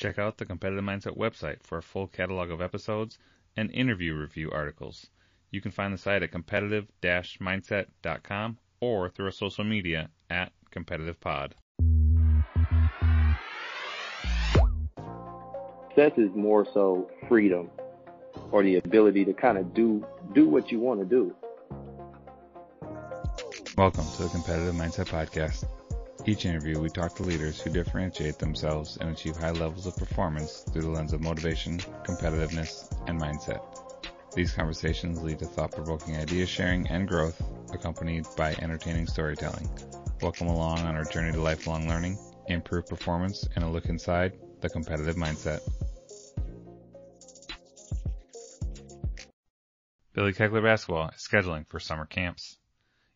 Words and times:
Check 0.00 0.18
out 0.18 0.38
the 0.38 0.46
Competitive 0.46 0.82
Mindset 0.82 1.18
website 1.18 1.62
for 1.62 1.76
a 1.76 1.82
full 1.82 2.06
catalog 2.06 2.50
of 2.50 2.62
episodes 2.62 3.18
and 3.54 3.70
interview 3.70 4.14
review 4.14 4.50
articles. 4.50 5.08
You 5.50 5.60
can 5.60 5.72
find 5.72 5.92
the 5.92 5.98
site 5.98 6.22
at 6.22 6.32
competitive-mindset.com 6.32 8.58
or 8.80 9.10
through 9.10 9.26
our 9.26 9.30
social 9.30 9.62
media 9.62 10.08
at 10.30 10.52
competitivepod. 10.74 11.52
Success 15.88 16.12
is 16.16 16.30
more 16.34 16.66
so 16.72 17.10
freedom 17.28 17.68
or 18.52 18.62
the 18.62 18.76
ability 18.76 19.26
to 19.26 19.34
kind 19.34 19.58
of 19.58 19.74
do 19.74 20.02
do 20.32 20.48
what 20.48 20.72
you 20.72 20.80
want 20.80 21.00
to 21.00 21.04
do. 21.04 21.36
Welcome 23.76 24.06
to 24.16 24.22
the 24.22 24.30
Competitive 24.30 24.74
Mindset 24.74 25.10
Podcast. 25.10 25.66
Each 26.26 26.44
interview, 26.44 26.78
we 26.78 26.90
talk 26.90 27.14
to 27.16 27.22
leaders 27.22 27.60
who 27.60 27.70
differentiate 27.70 28.38
themselves 28.38 28.98
and 28.98 29.10
achieve 29.10 29.36
high 29.36 29.52
levels 29.52 29.86
of 29.86 29.96
performance 29.96 30.62
through 30.70 30.82
the 30.82 30.90
lens 30.90 31.14
of 31.14 31.22
motivation, 31.22 31.78
competitiveness, 32.04 32.92
and 33.08 33.18
mindset. 33.18 33.62
These 34.34 34.52
conversations 34.52 35.22
lead 35.22 35.38
to 35.38 35.46
thought 35.46 35.72
provoking 35.72 36.16
idea 36.16 36.44
sharing 36.44 36.86
and 36.88 37.08
growth, 37.08 37.42
accompanied 37.72 38.26
by 38.36 38.54
entertaining 38.60 39.06
storytelling. 39.06 39.68
Welcome 40.20 40.48
along 40.48 40.80
on 40.80 40.94
our 40.94 41.04
journey 41.04 41.32
to 41.32 41.40
lifelong 41.40 41.88
learning, 41.88 42.18
improved 42.48 42.88
performance, 42.88 43.48
and 43.56 43.64
a 43.64 43.68
look 43.68 43.86
inside 43.86 44.38
the 44.60 44.68
competitive 44.68 45.16
mindset. 45.16 45.60
Billy 50.12 50.34
Kegler 50.34 50.62
Basketball 50.62 51.08
is 51.08 51.26
scheduling 51.26 51.66
for 51.66 51.80
summer 51.80 52.04
camps. 52.04 52.59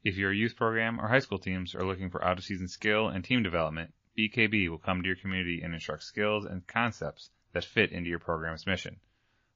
If 0.04 0.18
your 0.18 0.34
youth 0.34 0.54
program 0.54 1.00
or 1.00 1.08
high 1.08 1.20
school 1.20 1.38
teams 1.38 1.74
are 1.74 1.82
looking 1.82 2.10
for 2.10 2.22
out 2.22 2.36
of 2.36 2.44
season 2.44 2.68
skill 2.68 3.08
and 3.08 3.24
team 3.24 3.42
development, 3.42 3.94
BKB 4.18 4.68
will 4.68 4.76
come 4.76 5.00
to 5.00 5.06
your 5.06 5.16
community 5.16 5.62
and 5.62 5.72
instruct 5.72 6.02
skills 6.02 6.44
and 6.44 6.66
concepts 6.66 7.30
that 7.54 7.64
fit 7.64 7.90
into 7.90 8.10
your 8.10 8.18
program's 8.18 8.66
mission. 8.66 9.00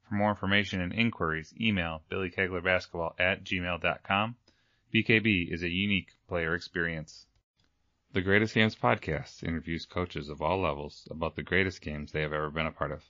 For 0.09 0.15
more 0.15 0.31
information 0.31 0.81
and 0.81 0.91
inquiries, 0.91 1.53
email 1.61 2.03
billykeglerbasketball 2.11 3.21
at 3.21 3.45
gmail.com. 3.45 4.37
BKB 4.95 5.53
is 5.53 5.63
a 5.63 5.69
unique 5.69 6.17
player 6.29 6.55
experience. 6.55 7.27
The 8.15 8.23
Greatest 8.23 8.55
Games 8.55 8.75
podcast 8.75 9.43
interviews 9.43 9.85
coaches 9.85 10.31
of 10.31 10.41
all 10.41 10.63
levels 10.63 11.07
about 11.11 11.37
the 11.37 11.43
greatest 11.43 11.83
games 11.83 12.13
they 12.13 12.23
have 12.23 12.33
ever 12.33 12.51
been 12.51 12.65
a 12.65 12.73
part 12.73 12.93
of. 12.93 13.05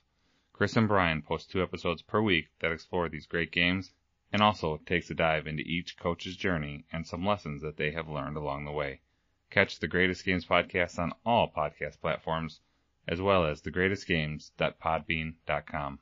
Chris 0.51 0.75
and 0.75 0.89
Brian 0.89 1.21
post 1.21 1.49
two 1.49 1.63
episodes 1.63 2.01
per 2.01 2.21
week 2.21 2.49
that 2.59 2.73
explore 2.73 3.07
these 3.07 3.27
great 3.27 3.53
games 3.53 3.93
and 4.31 4.41
also 4.41 4.79
takes 4.85 5.09
a 5.09 5.15
dive 5.15 5.47
into 5.47 5.63
each 5.63 5.97
coach's 5.97 6.37
journey 6.37 6.85
and 6.91 7.07
some 7.07 7.25
lessons 7.25 7.61
that 7.61 7.77
they 7.77 7.91
have 7.91 8.07
learned 8.07 8.37
along 8.37 8.65
the 8.65 8.71
way. 8.71 9.01
Catch 9.49 9.79
the 9.79 9.87
Greatest 9.87 10.23
Games 10.23 10.45
podcast 10.45 10.99
on 10.99 11.11
all 11.25 11.51
podcast 11.51 11.99
platforms, 11.99 12.61
as 13.07 13.19
well 13.19 13.45
as 13.45 13.61
thegreatestgames.podbean.com. 13.61 15.99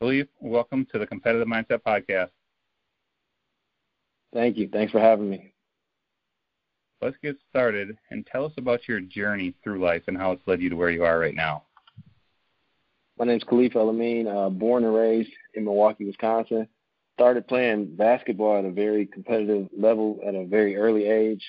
Billy, 0.00 0.28
welcome 0.40 0.86
to 0.86 0.98
the 0.98 1.06
Competitive 1.06 1.48
Mindset 1.48 1.82
Podcast. 1.82 2.30
Thank 4.32 4.56
you. 4.56 4.68
Thanks 4.68 4.92
for 4.92 5.00
having 5.00 5.28
me. 5.28 5.54
Let's 7.00 7.16
get 7.22 7.36
started 7.50 7.98
and 8.10 8.24
tell 8.26 8.44
us 8.44 8.52
about 8.56 8.86
your 8.86 9.00
journey 9.00 9.54
through 9.62 9.80
life 9.80 10.04
and 10.06 10.16
how 10.16 10.32
it's 10.32 10.46
led 10.46 10.62
you 10.62 10.70
to 10.70 10.76
where 10.76 10.90
you 10.90 11.04
are 11.04 11.18
right 11.18 11.34
now. 11.34 11.64
My 13.18 13.26
name's 13.26 13.44
Khalif 13.44 13.76
El-Amin, 13.76 14.26
uh, 14.26 14.48
born 14.48 14.84
and 14.84 14.94
raised 14.94 15.30
in 15.54 15.64
Milwaukee, 15.64 16.06
Wisconsin. 16.06 16.66
Started 17.14 17.46
playing 17.46 17.94
basketball 17.94 18.58
at 18.58 18.64
a 18.64 18.70
very 18.70 19.06
competitive 19.06 19.68
level 19.76 20.18
at 20.26 20.34
a 20.34 20.46
very 20.46 20.76
early 20.76 21.06
age. 21.06 21.44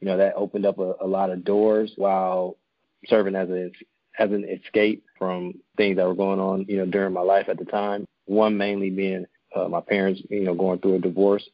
You 0.00 0.08
know, 0.08 0.18
that 0.18 0.34
opened 0.36 0.66
up 0.66 0.78
a, 0.78 0.94
a 1.00 1.06
lot 1.06 1.30
of 1.30 1.42
doors 1.42 1.92
while 1.96 2.58
serving 3.06 3.34
as 3.34 3.48
a 3.48 3.70
as 4.18 4.30
an 4.30 4.44
escape 4.44 5.04
from 5.18 5.54
things 5.76 5.96
that 5.96 6.06
were 6.06 6.14
going 6.14 6.40
on, 6.40 6.66
you 6.68 6.76
know, 6.76 6.86
during 6.86 7.12
my 7.12 7.22
life 7.22 7.48
at 7.48 7.58
the 7.58 7.64
time. 7.64 8.06
One 8.26 8.56
mainly 8.56 8.90
being 8.90 9.26
uh, 9.54 9.68
my 9.68 9.80
parents, 9.80 10.22
you 10.28 10.44
know, 10.44 10.54
going 10.54 10.80
through 10.80 10.96
a 10.96 11.00
divorce. 11.00 11.48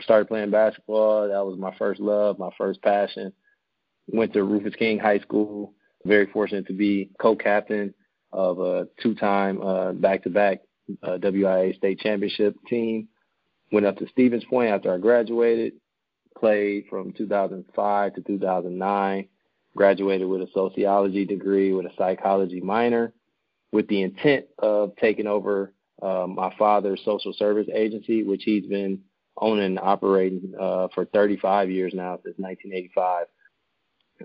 Started 0.00 0.28
playing 0.28 0.50
basketball. 0.50 1.28
That 1.28 1.44
was 1.44 1.58
my 1.58 1.74
first 1.76 2.00
love, 2.00 2.38
my 2.38 2.50
first 2.56 2.82
passion. 2.82 3.32
Went 4.08 4.32
to 4.32 4.42
Rufus 4.42 4.74
King 4.74 4.98
High 4.98 5.20
School. 5.20 5.74
Very 6.04 6.26
fortunate 6.26 6.66
to 6.66 6.72
be 6.72 7.10
co-captain 7.20 7.94
of 8.32 8.58
a 8.60 8.88
two-time 9.02 9.60
uh, 9.62 9.92
back-to-back 9.92 10.60
uh, 11.02 11.18
WIAA 11.18 11.76
state 11.76 12.00
championship 12.00 12.56
team. 12.68 13.08
Went 13.70 13.86
up 13.86 13.96
to 13.98 14.08
Stevens 14.08 14.44
Point 14.44 14.70
after 14.70 14.92
I 14.92 14.98
graduated. 14.98 15.74
Played 16.38 16.86
from 16.88 17.12
2005 17.12 18.14
to 18.14 18.20
2009. 18.22 19.28
Graduated 19.76 20.28
with 20.28 20.42
a 20.42 20.48
sociology 20.52 21.24
degree 21.24 21.72
with 21.72 21.86
a 21.86 21.92
psychology 21.96 22.60
minor, 22.60 23.14
with 23.70 23.88
the 23.88 24.02
intent 24.02 24.44
of 24.58 24.94
taking 24.96 25.26
over 25.26 25.72
uh, 26.02 26.26
my 26.26 26.54
father's 26.58 27.00
social 27.04 27.32
service 27.32 27.68
agency, 27.74 28.22
which 28.22 28.42
he's 28.44 28.66
been 28.66 29.00
owning 29.38 29.64
and 29.64 29.78
operating 29.78 30.52
uh, 30.60 30.88
for 30.94 31.06
35 31.06 31.70
years 31.70 31.92
now 31.94 32.16
since 32.22 32.36
1985. 32.38 33.26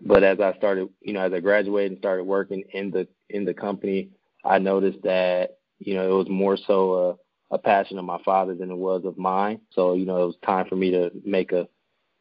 But 0.01 0.23
as 0.23 0.39
I 0.39 0.53
started, 0.57 0.89
you 1.01 1.13
know, 1.13 1.21
as 1.21 1.33
I 1.33 1.39
graduated 1.39 1.91
and 1.91 1.99
started 1.99 2.23
working 2.23 2.63
in 2.73 2.91
the 2.91 3.07
in 3.29 3.45
the 3.45 3.53
company, 3.53 4.09
I 4.43 4.59
noticed 4.59 5.03
that 5.03 5.57
you 5.79 5.95
know 5.95 6.09
it 6.09 6.17
was 6.17 6.29
more 6.29 6.57
so 6.57 7.19
a, 7.51 7.55
a 7.55 7.57
passion 7.57 7.97
of 7.97 8.05
my 8.05 8.21
father 8.23 8.55
than 8.55 8.71
it 8.71 8.77
was 8.77 9.05
of 9.05 9.17
mine. 9.17 9.61
So 9.71 9.93
you 9.93 10.05
know 10.05 10.23
it 10.23 10.27
was 10.27 10.37
time 10.45 10.67
for 10.67 10.75
me 10.75 10.91
to 10.91 11.11
make 11.23 11.51
a 11.51 11.67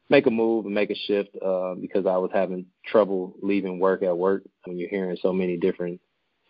make 0.09 0.25
a 0.25 0.31
move 0.31 0.65
and 0.65 0.73
make 0.73 0.89
a 0.89 0.95
shift 0.95 1.35
uh, 1.43 1.75
because 1.75 2.05
I 2.05 2.17
was 2.17 2.31
having 2.33 2.67
trouble 2.85 3.35
leaving 3.41 3.79
work 3.79 4.03
at 4.03 4.17
work 4.17 4.43
when 4.65 4.77
you're 4.77 4.89
hearing 4.89 5.17
so 5.21 5.33
many 5.33 5.57
different 5.57 5.99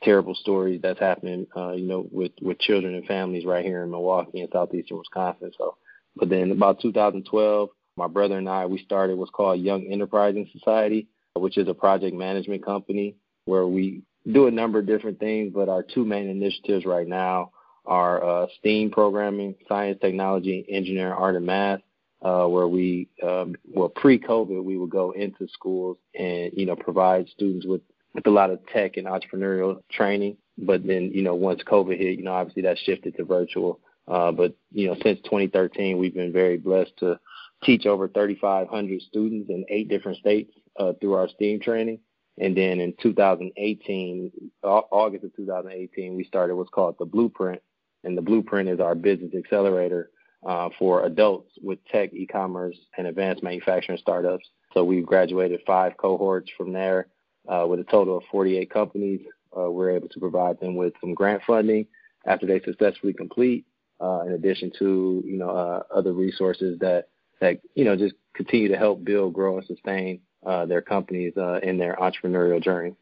terrible 0.03 0.35
stories 0.35 0.79
that's 0.81 0.99
happening, 0.99 1.47
uh, 1.55 1.71
you 1.71 1.87
know, 1.87 2.07
with 2.11 2.33
with 2.41 2.59
children 2.59 2.93
and 2.95 3.05
families 3.05 3.45
right 3.45 3.65
here 3.65 3.83
in 3.83 3.91
Milwaukee 3.91 4.41
and 4.41 4.49
southeastern 4.51 4.97
Wisconsin. 4.97 5.51
So, 5.57 5.77
but 6.15 6.29
then 6.29 6.51
about 6.51 6.81
2012, 6.81 7.69
my 7.95 8.07
brother 8.07 8.37
and 8.37 8.49
I 8.49 8.65
we 8.65 8.83
started 8.83 9.17
what's 9.17 9.31
called 9.31 9.59
Young 9.59 9.87
Enterprising 9.91 10.49
Society, 10.53 11.07
which 11.39 11.57
is 11.57 11.67
a 11.67 11.73
project 11.73 12.15
management 12.15 12.63
company 12.63 13.15
where 13.45 13.67
we 13.67 14.03
do 14.31 14.47
a 14.47 14.51
number 14.51 14.79
of 14.79 14.85
different 14.85 15.19
things, 15.19 15.53
but 15.53 15.69
our 15.69 15.83
two 15.83 16.05
main 16.05 16.27
initiatives 16.29 16.85
right 16.85 17.07
now 17.07 17.51
are 17.85 18.23
uh, 18.23 18.47
STEAM 18.59 18.91
programming, 18.91 19.55
science, 19.67 19.97
technology, 20.01 20.65
engineering, 20.69 21.13
art, 21.13 21.35
and 21.35 21.45
math, 21.45 21.79
uh, 22.21 22.45
where 22.45 22.67
we, 22.67 23.07
um, 23.23 23.55
well, 23.71 23.89
pre-COVID, 23.89 24.63
we 24.63 24.77
would 24.77 24.89
go 24.89 25.11
into 25.11 25.47
schools 25.47 25.97
and, 26.13 26.51
you 26.53 26.65
know, 26.65 26.75
provide 26.75 27.27
students 27.29 27.65
with, 27.65 27.81
with 28.13 28.27
a 28.27 28.29
lot 28.31 28.49
of 28.49 28.59
tech 28.67 28.97
and 28.97 29.07
entrepreneurial 29.07 29.81
training. 29.89 30.35
But 30.57 30.85
then, 30.85 31.11
you 31.13 31.21
know, 31.21 31.35
once 31.35 31.61
COVID 31.63 31.97
hit, 31.97 32.17
you 32.17 32.23
know, 32.23 32.33
obviously 32.33 32.63
that 32.63 32.79
shifted 32.79 33.15
to 33.15 33.23
virtual. 33.23 33.79
Uh, 34.07 34.31
but, 34.31 34.55
you 34.71 34.87
know, 34.87 34.95
since 35.03 35.19
2013, 35.23 35.97
we've 35.97 36.13
been 36.13 36.33
very 36.33 36.57
blessed 36.57 36.91
to 36.99 37.19
teach 37.63 37.85
over 37.85 38.07
3,500 38.07 39.01
students 39.01 39.49
in 39.49 39.65
eight 39.69 39.87
different 39.87 40.17
states 40.17 40.51
uh, 40.77 40.93
through 40.99 41.13
our 41.13 41.27
STEAM 41.29 41.59
training. 41.59 41.99
And 42.39 42.55
then 42.55 42.79
in 42.79 42.93
2018, 43.01 44.31
August 44.63 45.23
of 45.23 45.35
2018, 45.35 46.15
we 46.15 46.23
started 46.23 46.55
what's 46.55 46.69
called 46.69 46.95
the 46.99 47.05
Blueprint. 47.05 47.61
And 48.03 48.17
the 48.17 48.21
Blueprint 48.21 48.69
is 48.69 48.79
our 48.79 48.93
business 48.93 49.33
accelerator 49.35 50.11
uh, 50.45 50.69
for 50.77 51.03
adults 51.05 51.51
with 51.61 51.83
tech, 51.85 52.13
e-commerce, 52.13 52.77
and 52.97 53.07
advanced 53.07 53.41
manufacturing 53.41 53.97
startups. 53.97 54.47
So 54.73 54.83
we've 54.83 55.05
graduated 55.05 55.61
five 55.65 55.97
cohorts 55.97 56.51
from 56.55 56.73
there 56.73 57.07
uh, 57.47 57.65
with 57.67 57.79
a 57.79 57.83
total 57.85 58.17
of 58.17 58.23
48 58.31 58.69
companies. 58.69 59.21
Uh, 59.57 59.71
we're 59.71 59.91
able 59.91 60.09
to 60.09 60.19
provide 60.19 60.59
them 60.59 60.75
with 60.75 60.93
some 61.01 61.15
grant 61.15 61.41
funding 61.47 61.87
after 62.25 62.45
they 62.45 62.59
successfully 62.59 63.13
complete, 63.13 63.65
uh, 63.99 64.21
in 64.27 64.33
addition 64.33 64.71
to 64.77 65.23
you 65.25 65.37
know 65.37 65.49
uh, 65.49 65.81
other 65.95 66.13
resources 66.13 66.77
that 66.79 67.07
that 67.39 67.61
you 67.73 67.85
know 67.85 67.95
just 67.95 68.13
continue 68.35 68.67
to 68.67 68.77
help 68.77 69.03
build, 69.03 69.33
grow, 69.33 69.57
and 69.57 69.65
sustain 69.65 70.19
uh, 70.47 70.65
their 70.65 70.81
companies 70.81 71.33
uh, 71.35 71.59
in 71.61 71.77
their 71.77 71.95
entrepreneurial 71.97 72.63
journey. 72.63 72.95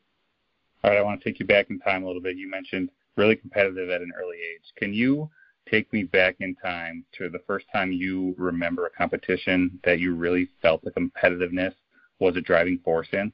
All 0.83 0.91
right, 0.91 0.97
I 0.97 1.03
want 1.03 1.21
to 1.21 1.29
take 1.29 1.39
you 1.39 1.45
back 1.45 1.69
in 1.69 1.79
time 1.79 2.03
a 2.03 2.07
little 2.07 2.21
bit. 2.21 2.37
You 2.37 2.49
mentioned 2.49 2.89
really 3.15 3.35
competitive 3.35 3.89
at 3.89 4.01
an 4.01 4.11
early 4.19 4.37
age. 4.37 4.63
Can 4.77 4.93
you 4.93 5.29
take 5.69 5.91
me 5.93 6.03
back 6.03 6.37
in 6.39 6.55
time 6.55 7.05
to 7.17 7.29
the 7.29 7.39
first 7.47 7.65
time 7.71 7.91
you 7.91 8.35
remember 8.37 8.85
a 8.85 8.89
competition 8.89 9.79
that 9.83 9.99
you 9.99 10.15
really 10.15 10.49
felt 10.61 10.83
the 10.83 10.91
competitiveness 10.91 11.73
was 12.19 12.35
a 12.35 12.41
driving 12.41 12.79
force 12.83 13.07
in? 13.13 13.31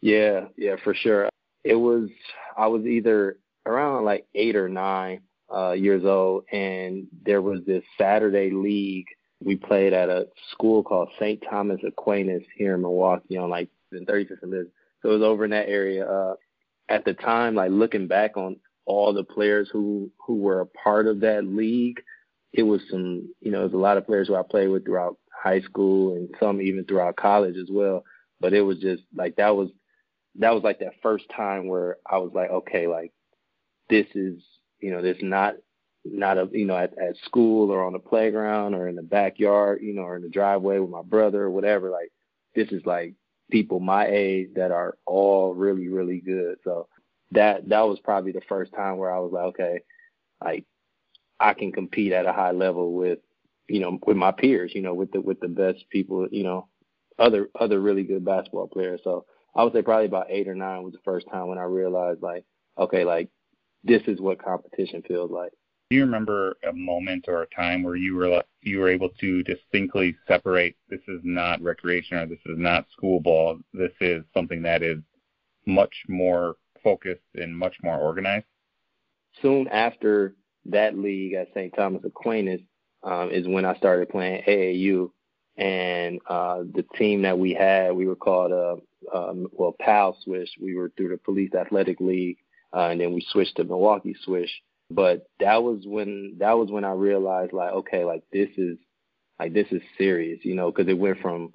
Yeah, 0.00 0.46
yeah, 0.56 0.76
for 0.84 0.94
sure. 0.94 1.28
It 1.64 1.74
was 1.74 2.10
I 2.56 2.66
was 2.66 2.84
either 2.84 3.38
around 3.66 4.04
like 4.04 4.26
eight 4.34 4.56
or 4.56 4.68
nine 4.68 5.20
uh, 5.52 5.72
years 5.72 6.04
old, 6.04 6.44
and 6.52 7.06
there 7.24 7.42
was 7.42 7.60
this 7.66 7.82
Saturday 7.96 8.50
league 8.50 9.06
we 9.40 9.56
played 9.56 9.92
at 9.92 10.08
a 10.08 10.26
school 10.52 10.82
called 10.82 11.10
St. 11.18 11.42
Thomas 11.48 11.80
Aquinas 11.86 12.42
here 12.56 12.74
in 12.74 12.82
Milwaukee 12.82 13.36
on 13.36 13.50
like 13.50 13.68
in 13.92 14.04
35th 14.04 14.42
and 14.42 14.50
Lisbon. 14.50 14.72
So 15.02 15.10
it 15.10 15.14
was 15.14 15.22
over 15.22 15.44
in 15.44 15.52
that 15.52 15.68
area. 15.68 16.06
Uh, 16.06 16.34
at 16.88 17.04
the 17.04 17.14
time, 17.14 17.54
like 17.54 17.70
looking 17.70 18.08
back 18.08 18.36
on 18.36 18.56
all 18.86 19.12
the 19.12 19.24
players 19.24 19.68
who 19.72 20.10
who 20.26 20.36
were 20.36 20.60
a 20.60 20.66
part 20.66 21.06
of 21.06 21.20
that 21.20 21.44
league, 21.44 22.00
it 22.52 22.62
was 22.62 22.80
some 22.90 23.32
you 23.40 23.50
know, 23.50 23.60
it 23.60 23.64
was 23.64 23.74
a 23.74 23.76
lot 23.76 23.96
of 23.96 24.06
players 24.06 24.28
who 24.28 24.34
I 24.34 24.42
played 24.42 24.68
with 24.68 24.84
throughout 24.84 25.16
high 25.30 25.60
school 25.60 26.14
and 26.16 26.28
some 26.40 26.60
even 26.60 26.84
throughout 26.84 27.16
college 27.16 27.56
as 27.56 27.68
well. 27.70 28.04
But 28.40 28.54
it 28.54 28.62
was 28.62 28.78
just 28.78 29.02
like 29.14 29.36
that 29.36 29.54
was 29.54 29.70
that 30.36 30.54
was 30.54 30.62
like 30.62 30.80
that 30.80 30.94
first 31.02 31.24
time 31.34 31.68
where 31.68 31.96
I 32.10 32.18
was 32.18 32.32
like, 32.34 32.50
okay, 32.50 32.86
like 32.86 33.12
this 33.90 34.06
is, 34.14 34.42
you 34.80 34.90
know, 34.90 35.02
this 35.02 35.16
not 35.20 35.54
not 36.04 36.38
a 36.38 36.48
you 36.52 36.64
know 36.64 36.76
at, 36.76 36.96
at 36.98 37.16
school 37.24 37.70
or 37.70 37.84
on 37.84 37.92
the 37.92 37.98
playground 37.98 38.74
or 38.74 38.88
in 38.88 38.96
the 38.96 39.02
backyard, 39.02 39.80
you 39.82 39.94
know, 39.94 40.02
or 40.02 40.16
in 40.16 40.22
the 40.22 40.28
driveway 40.28 40.78
with 40.78 40.90
my 40.90 41.02
brother 41.02 41.42
or 41.44 41.50
whatever. 41.50 41.90
Like 41.90 42.12
this 42.54 42.68
is 42.70 42.84
like 42.86 43.14
people 43.50 43.80
my 43.80 44.06
age 44.06 44.50
that 44.54 44.70
are 44.70 44.96
all 45.06 45.54
really 45.54 45.88
really 45.88 46.20
good. 46.20 46.56
So 46.64 46.88
that 47.32 47.68
that 47.68 47.86
was 47.86 47.98
probably 48.00 48.32
the 48.32 48.40
first 48.48 48.72
time 48.74 48.96
where 48.96 49.14
I 49.14 49.18
was 49.18 49.32
like, 49.32 49.44
okay, 49.46 49.80
like 50.42 50.64
I 51.40 51.54
can 51.54 51.72
compete 51.72 52.12
at 52.12 52.26
a 52.26 52.32
high 52.32 52.52
level 52.52 52.92
with 52.94 53.18
you 53.68 53.80
know 53.80 53.98
with 54.06 54.16
my 54.16 54.32
peers, 54.32 54.72
you 54.74 54.82
know, 54.82 54.94
with 54.94 55.12
the 55.12 55.20
with 55.20 55.40
the 55.40 55.48
best 55.48 55.84
people, 55.90 56.26
you 56.30 56.44
know, 56.44 56.68
other 57.18 57.48
other 57.58 57.80
really 57.80 58.04
good 58.04 58.24
basketball 58.24 58.68
players. 58.68 59.00
So 59.04 59.26
I 59.54 59.64
would 59.64 59.72
say 59.72 59.82
probably 59.82 60.06
about 60.06 60.30
eight 60.30 60.48
or 60.48 60.54
nine 60.54 60.82
was 60.82 60.92
the 60.92 61.00
first 61.04 61.26
time 61.30 61.48
when 61.48 61.58
I 61.58 61.64
realized 61.64 62.22
like, 62.22 62.44
okay, 62.78 63.04
like 63.04 63.28
this 63.84 64.02
is 64.06 64.20
what 64.20 64.42
competition 64.42 65.02
feels 65.06 65.30
like. 65.30 65.52
Do 65.90 65.96
you 65.96 66.04
remember 66.04 66.56
a 66.68 66.72
moment 66.72 67.24
or 67.28 67.42
a 67.42 67.46
time 67.46 67.82
where 67.82 67.96
you 67.96 68.14
were 68.14 68.42
you 68.60 68.78
were 68.78 68.90
able 68.90 69.08
to 69.20 69.42
distinctly 69.42 70.14
separate 70.26 70.76
this 70.90 71.00
is 71.08 71.20
not 71.24 71.62
recreation 71.62 72.18
or 72.18 72.26
this 72.26 72.44
is 72.44 72.58
not 72.58 72.90
school 72.90 73.20
ball. 73.20 73.58
This 73.72 73.92
is 74.00 74.22
something 74.34 74.60
that 74.62 74.82
is 74.82 74.98
much 75.64 75.94
more 76.06 76.56
focused 76.84 77.22
and 77.34 77.56
much 77.56 77.76
more 77.82 77.98
organized? 77.98 78.44
Soon 79.40 79.66
after 79.68 80.34
that 80.66 80.98
league 80.98 81.32
at 81.32 81.48
St. 81.54 81.72
Thomas 81.74 82.02
Aquinas 82.04 82.60
um, 83.02 83.30
is 83.30 83.48
when 83.48 83.64
I 83.64 83.74
started 83.76 84.10
playing 84.10 84.42
AAU, 84.46 85.10
and 85.56 86.20
uh, 86.28 86.64
the 86.74 86.84
team 86.96 87.22
that 87.22 87.38
we 87.38 87.54
had, 87.54 87.92
we 87.92 88.06
were 88.06 88.16
called 88.16 88.52
uh, 88.52 89.16
um, 89.16 89.46
well 89.52 89.74
PAL 89.80 90.18
Swish. 90.22 90.50
We 90.60 90.74
were 90.74 90.92
through 90.96 91.10
the 91.10 91.16
Police 91.16 91.54
Athletic 91.54 91.98
League, 92.00 92.36
uh, 92.74 92.88
and 92.88 93.00
then 93.00 93.14
we 93.14 93.26
switched 93.30 93.56
to 93.56 93.64
Milwaukee 93.64 94.16
Swish. 94.22 94.50
But 94.90 95.26
that 95.40 95.62
was 95.62 95.82
when 95.86 96.36
that 96.38 96.56
was 96.58 96.70
when 96.70 96.84
I 96.84 96.92
realized 96.92 97.52
like 97.52 97.72
okay 97.72 98.04
like 98.04 98.22
this 98.32 98.48
is 98.56 98.78
like 99.38 99.52
this 99.52 99.66
is 99.70 99.82
serious 99.96 100.40
you 100.44 100.54
know 100.54 100.70
because 100.70 100.88
it 100.88 100.98
went 100.98 101.20
from 101.20 101.52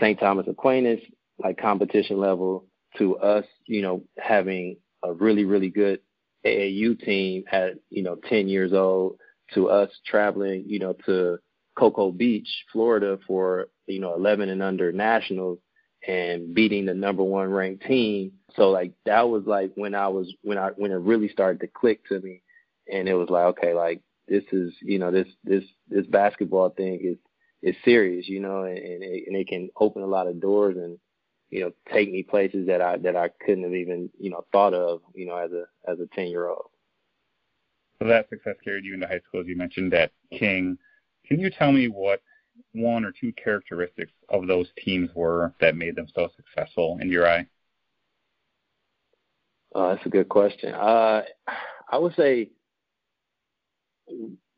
St. 0.00 0.18
Thomas 0.18 0.46
Aquinas 0.48 1.00
like 1.38 1.58
competition 1.58 2.18
level 2.18 2.66
to 2.98 3.16
us 3.18 3.44
you 3.66 3.82
know 3.82 4.02
having 4.18 4.76
a 5.02 5.12
really 5.12 5.44
really 5.44 5.68
good 5.68 6.00
AAU 6.46 6.98
team 6.98 7.44
at 7.52 7.74
you 7.90 8.02
know 8.02 8.16
10 8.28 8.48
years 8.48 8.72
old 8.72 9.18
to 9.54 9.68
us 9.68 9.90
traveling 10.06 10.64
you 10.66 10.78
know 10.78 10.94
to 11.06 11.38
Cocoa 11.78 12.10
Beach 12.12 12.48
Florida 12.72 13.18
for 13.26 13.68
you 13.86 14.00
know 14.00 14.14
11 14.14 14.48
and 14.48 14.62
under 14.62 14.90
nationals 14.90 15.58
and 16.06 16.54
beating 16.54 16.86
the 16.86 16.94
number 16.94 17.22
one 17.22 17.50
ranked 17.50 17.84
team 17.84 18.32
so 18.56 18.70
like 18.70 18.92
that 19.04 19.28
was 19.28 19.44
like 19.46 19.70
when 19.74 19.94
I 19.94 20.08
was 20.08 20.32
when 20.42 20.56
I 20.56 20.70
when 20.76 20.92
it 20.92 20.96
really 20.96 21.28
started 21.28 21.60
to 21.60 21.66
click 21.66 22.06
to 22.08 22.20
me 22.20 22.42
and 22.90 23.08
it 23.08 23.14
was 23.14 23.30
like 23.30 23.46
okay 23.46 23.74
like 23.74 24.02
this 24.28 24.44
is 24.52 24.72
you 24.82 24.98
know 24.98 25.10
this 25.10 25.28
this 25.44 25.64
this 25.88 26.06
basketball 26.06 26.70
thing 26.70 27.00
is 27.02 27.16
is 27.62 27.76
serious 27.84 28.28
you 28.28 28.40
know 28.40 28.62
and 28.62 28.78
and 28.78 29.02
it, 29.02 29.24
and 29.26 29.36
it 29.36 29.48
can 29.48 29.68
open 29.78 30.02
a 30.02 30.06
lot 30.06 30.26
of 30.26 30.40
doors 30.40 30.76
and 30.76 30.98
you 31.50 31.60
know 31.60 31.72
take 31.92 32.10
me 32.10 32.22
places 32.22 32.66
that 32.68 32.80
I 32.80 32.96
that 32.98 33.16
I 33.16 33.28
couldn't 33.44 33.64
have 33.64 33.74
even 33.74 34.10
you 34.18 34.30
know 34.30 34.44
thought 34.52 34.74
of 34.74 35.00
you 35.14 35.26
know 35.26 35.36
as 35.36 35.50
a 35.52 35.64
as 35.90 35.98
a 36.00 36.06
ten 36.14 36.28
year 36.28 36.48
old. 36.48 36.66
So 37.98 38.08
that 38.08 38.30
success 38.30 38.56
carried 38.64 38.84
you 38.84 38.94
into 38.94 39.06
high 39.06 39.20
school, 39.28 39.40
as 39.40 39.46
you 39.46 39.56
mentioned 39.56 39.92
at 39.92 40.12
King. 40.32 40.78
Can 41.26 41.38
you 41.38 41.50
tell 41.50 41.70
me 41.70 41.88
what 41.88 42.22
one 42.72 43.04
or 43.04 43.12
two 43.12 43.32
characteristics 43.32 44.12
of 44.30 44.46
those 44.46 44.68
teams 44.82 45.10
were 45.14 45.52
that 45.60 45.76
made 45.76 45.96
them 45.96 46.06
so 46.14 46.28
successful 46.34 46.98
in 47.00 47.10
your 47.10 47.28
eye? 47.28 47.46
Uh, 49.74 49.94
that's 49.94 50.06
a 50.06 50.10
good 50.10 50.28
question. 50.28 50.74
Uh, 50.74 51.22
I 51.90 51.98
would 51.98 52.14
say 52.16 52.50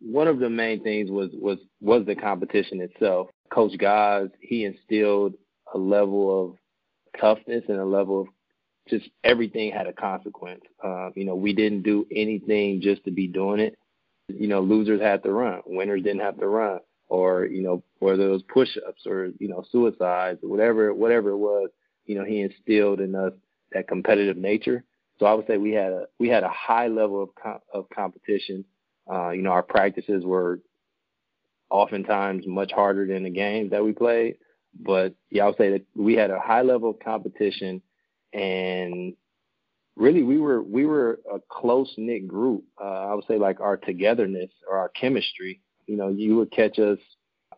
one 0.00 0.28
of 0.28 0.38
the 0.38 0.50
main 0.50 0.82
things 0.82 1.10
was 1.10 1.30
was 1.32 1.58
was 1.80 2.04
the 2.06 2.14
competition 2.14 2.80
itself. 2.80 3.28
Coach 3.50 3.76
Gosz, 3.78 4.30
he 4.40 4.64
instilled 4.64 5.34
a 5.74 5.78
level 5.78 6.44
of 6.44 7.20
toughness 7.20 7.64
and 7.68 7.78
a 7.78 7.84
level 7.84 8.22
of 8.22 8.26
just 8.88 9.08
everything 9.22 9.70
had 9.70 9.86
a 9.86 9.92
consequence. 9.92 10.62
Uh, 10.82 11.10
you 11.14 11.24
know, 11.24 11.36
we 11.36 11.52
didn't 11.52 11.82
do 11.82 12.06
anything 12.10 12.80
just 12.80 13.04
to 13.04 13.10
be 13.10 13.28
doing 13.28 13.60
it. 13.60 13.78
You 14.28 14.48
know, 14.48 14.60
losers 14.60 15.00
had 15.00 15.22
to 15.24 15.30
run, 15.30 15.60
winners 15.66 16.02
didn't 16.02 16.20
have 16.20 16.38
to 16.38 16.46
run, 16.46 16.80
or 17.08 17.44
you 17.44 17.62
know, 17.62 17.82
whether 17.98 18.28
it 18.28 18.32
was 18.32 18.42
push-ups 18.42 19.02
or 19.06 19.30
you 19.38 19.48
know, 19.48 19.64
suicides, 19.70 20.40
whatever 20.42 20.92
whatever 20.92 21.30
it 21.30 21.36
was. 21.36 21.70
You 22.06 22.16
know, 22.16 22.24
he 22.24 22.40
instilled 22.40 23.00
in 23.00 23.14
us 23.14 23.32
that 23.72 23.88
competitive 23.88 24.36
nature. 24.36 24.84
So 25.18 25.26
I 25.26 25.34
would 25.34 25.46
say 25.46 25.58
we 25.58 25.72
had 25.72 25.92
a 25.92 26.06
we 26.18 26.28
had 26.28 26.42
a 26.42 26.48
high 26.48 26.88
level 26.88 27.22
of 27.22 27.28
com- 27.40 27.60
of 27.72 27.88
competition 27.90 28.64
uh, 29.10 29.30
you 29.30 29.42
know, 29.42 29.50
our 29.50 29.62
practices 29.62 30.24
were 30.24 30.60
oftentimes 31.70 32.46
much 32.46 32.72
harder 32.72 33.06
than 33.06 33.24
the 33.24 33.30
games 33.30 33.70
that 33.70 33.84
we 33.84 33.92
played. 33.92 34.36
But 34.78 35.14
yeah, 35.30 35.44
I 35.44 35.46
would 35.46 35.56
say 35.56 35.70
that 35.72 35.84
we 35.94 36.14
had 36.14 36.30
a 36.30 36.40
high 36.40 36.62
level 36.62 36.90
of 36.90 37.00
competition, 37.00 37.82
and 38.32 39.14
really 39.96 40.22
we 40.22 40.38
were 40.38 40.62
we 40.62 40.86
were 40.86 41.20
a 41.30 41.38
close 41.50 41.92
knit 41.98 42.26
group. 42.26 42.64
Uh, 42.80 43.08
I 43.10 43.14
would 43.14 43.26
say 43.26 43.36
like 43.36 43.60
our 43.60 43.76
togetherness 43.76 44.50
or 44.68 44.78
our 44.78 44.88
chemistry. 44.88 45.60
You 45.86 45.96
know, 45.96 46.08
you 46.08 46.36
would 46.36 46.52
catch 46.52 46.78
us 46.78 46.98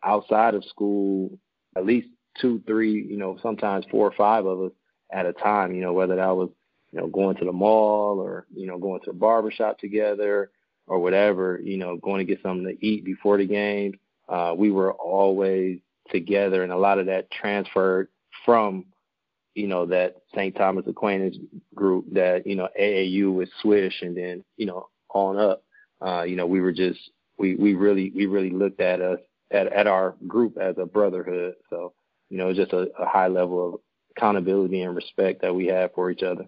outside 0.03 0.55
of 0.55 0.65
school 0.65 1.39
at 1.77 1.85
least 1.85 2.07
two, 2.39 2.61
three, 2.67 3.05
you 3.09 3.17
know, 3.17 3.37
sometimes 3.41 3.85
four 3.89 4.07
or 4.07 4.13
five 4.13 4.45
of 4.45 4.61
us 4.61 4.71
at 5.11 5.25
a 5.25 5.33
time. 5.33 5.73
You 5.73 5.81
know, 5.81 5.93
whether 5.93 6.17
that 6.17 6.35
was 6.35 6.49
you 6.91 6.99
know 6.99 7.07
going 7.07 7.37
to 7.37 7.45
the 7.45 7.51
mall 7.51 8.19
or 8.19 8.45
you 8.53 8.67
know 8.67 8.77
going 8.77 9.01
to 9.01 9.11
a 9.11 9.13
barber 9.13 9.51
shop 9.51 9.79
together 9.79 10.51
or 10.87 10.99
whatever, 10.99 11.59
you 11.63 11.77
know, 11.77 11.97
going 11.97 12.25
to 12.25 12.31
get 12.31 12.41
something 12.43 12.67
to 12.67 12.85
eat 12.85 13.03
before 13.03 13.37
the 13.37 13.45
game. 13.45 13.99
Uh, 14.27 14.53
we 14.57 14.71
were 14.71 14.93
always 14.93 15.79
together, 16.11 16.63
and 16.63 16.71
a 16.71 16.77
lot 16.77 16.99
of 16.99 17.07
that 17.07 17.31
transferred 17.31 18.07
from, 18.43 18.85
you 19.53 19.67
know, 19.67 19.85
that 19.85 20.17
St. 20.33 20.55
Thomas 20.55 20.85
Aquinas 20.87 21.35
group 21.73 22.05
that 22.13 22.45
you 22.45 22.55
know 22.55 22.67
AAU 22.79 23.33
with 23.33 23.49
Swish, 23.61 24.01
and 24.01 24.15
then 24.15 24.43
you 24.57 24.65
know 24.65 24.89
on 25.09 25.37
up. 25.37 25.63
Uh, 26.05 26.23
you 26.23 26.35
know, 26.35 26.45
we 26.45 26.61
were 26.61 26.73
just 26.73 26.99
we 27.37 27.55
we 27.55 27.73
really 27.73 28.11
we 28.15 28.25
really 28.25 28.49
looked 28.49 28.81
at 28.81 29.01
us 29.01 29.19
at 29.51 29.67
at 29.71 29.87
our 29.87 30.15
group 30.27 30.57
as 30.57 30.75
a 30.77 30.85
brotherhood. 30.85 31.55
So 31.69 31.93
you 32.29 32.37
know, 32.37 32.53
just 32.53 32.73
a, 32.73 32.87
a 32.99 33.05
high 33.05 33.27
level 33.27 33.75
of 33.75 33.79
accountability 34.15 34.81
and 34.81 34.95
respect 34.95 35.41
that 35.41 35.55
we 35.55 35.67
have 35.67 35.93
for 35.93 36.09
each 36.09 36.23
other. 36.23 36.47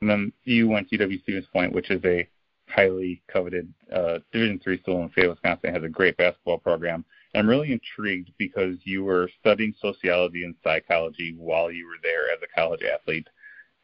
And 0.00 0.10
then 0.10 0.32
you 0.44 0.68
went 0.68 0.88
to 0.90 0.98
UW 0.98 1.22
Stevens 1.22 1.46
Point, 1.52 1.72
which 1.72 1.90
is 1.90 2.04
a 2.04 2.28
highly 2.74 3.22
coveted 3.28 3.72
uh, 3.94 4.18
Division 4.32 4.58
three 4.58 4.80
school 4.80 5.02
in 5.02 5.08
Fayette, 5.10 5.30
Wisconsin. 5.30 5.74
has 5.74 5.82
a 5.82 5.88
great 5.88 6.16
basketball 6.16 6.58
program. 6.58 7.04
I'm 7.34 7.48
really 7.48 7.72
intrigued 7.72 8.30
because 8.38 8.76
you 8.84 9.04
were 9.04 9.30
studying 9.40 9.74
sociology 9.80 10.44
and 10.44 10.54
psychology 10.62 11.34
while 11.38 11.70
you 11.70 11.86
were 11.86 12.00
there 12.02 12.30
as 12.30 12.40
a 12.42 12.60
college 12.60 12.82
athlete, 12.82 13.28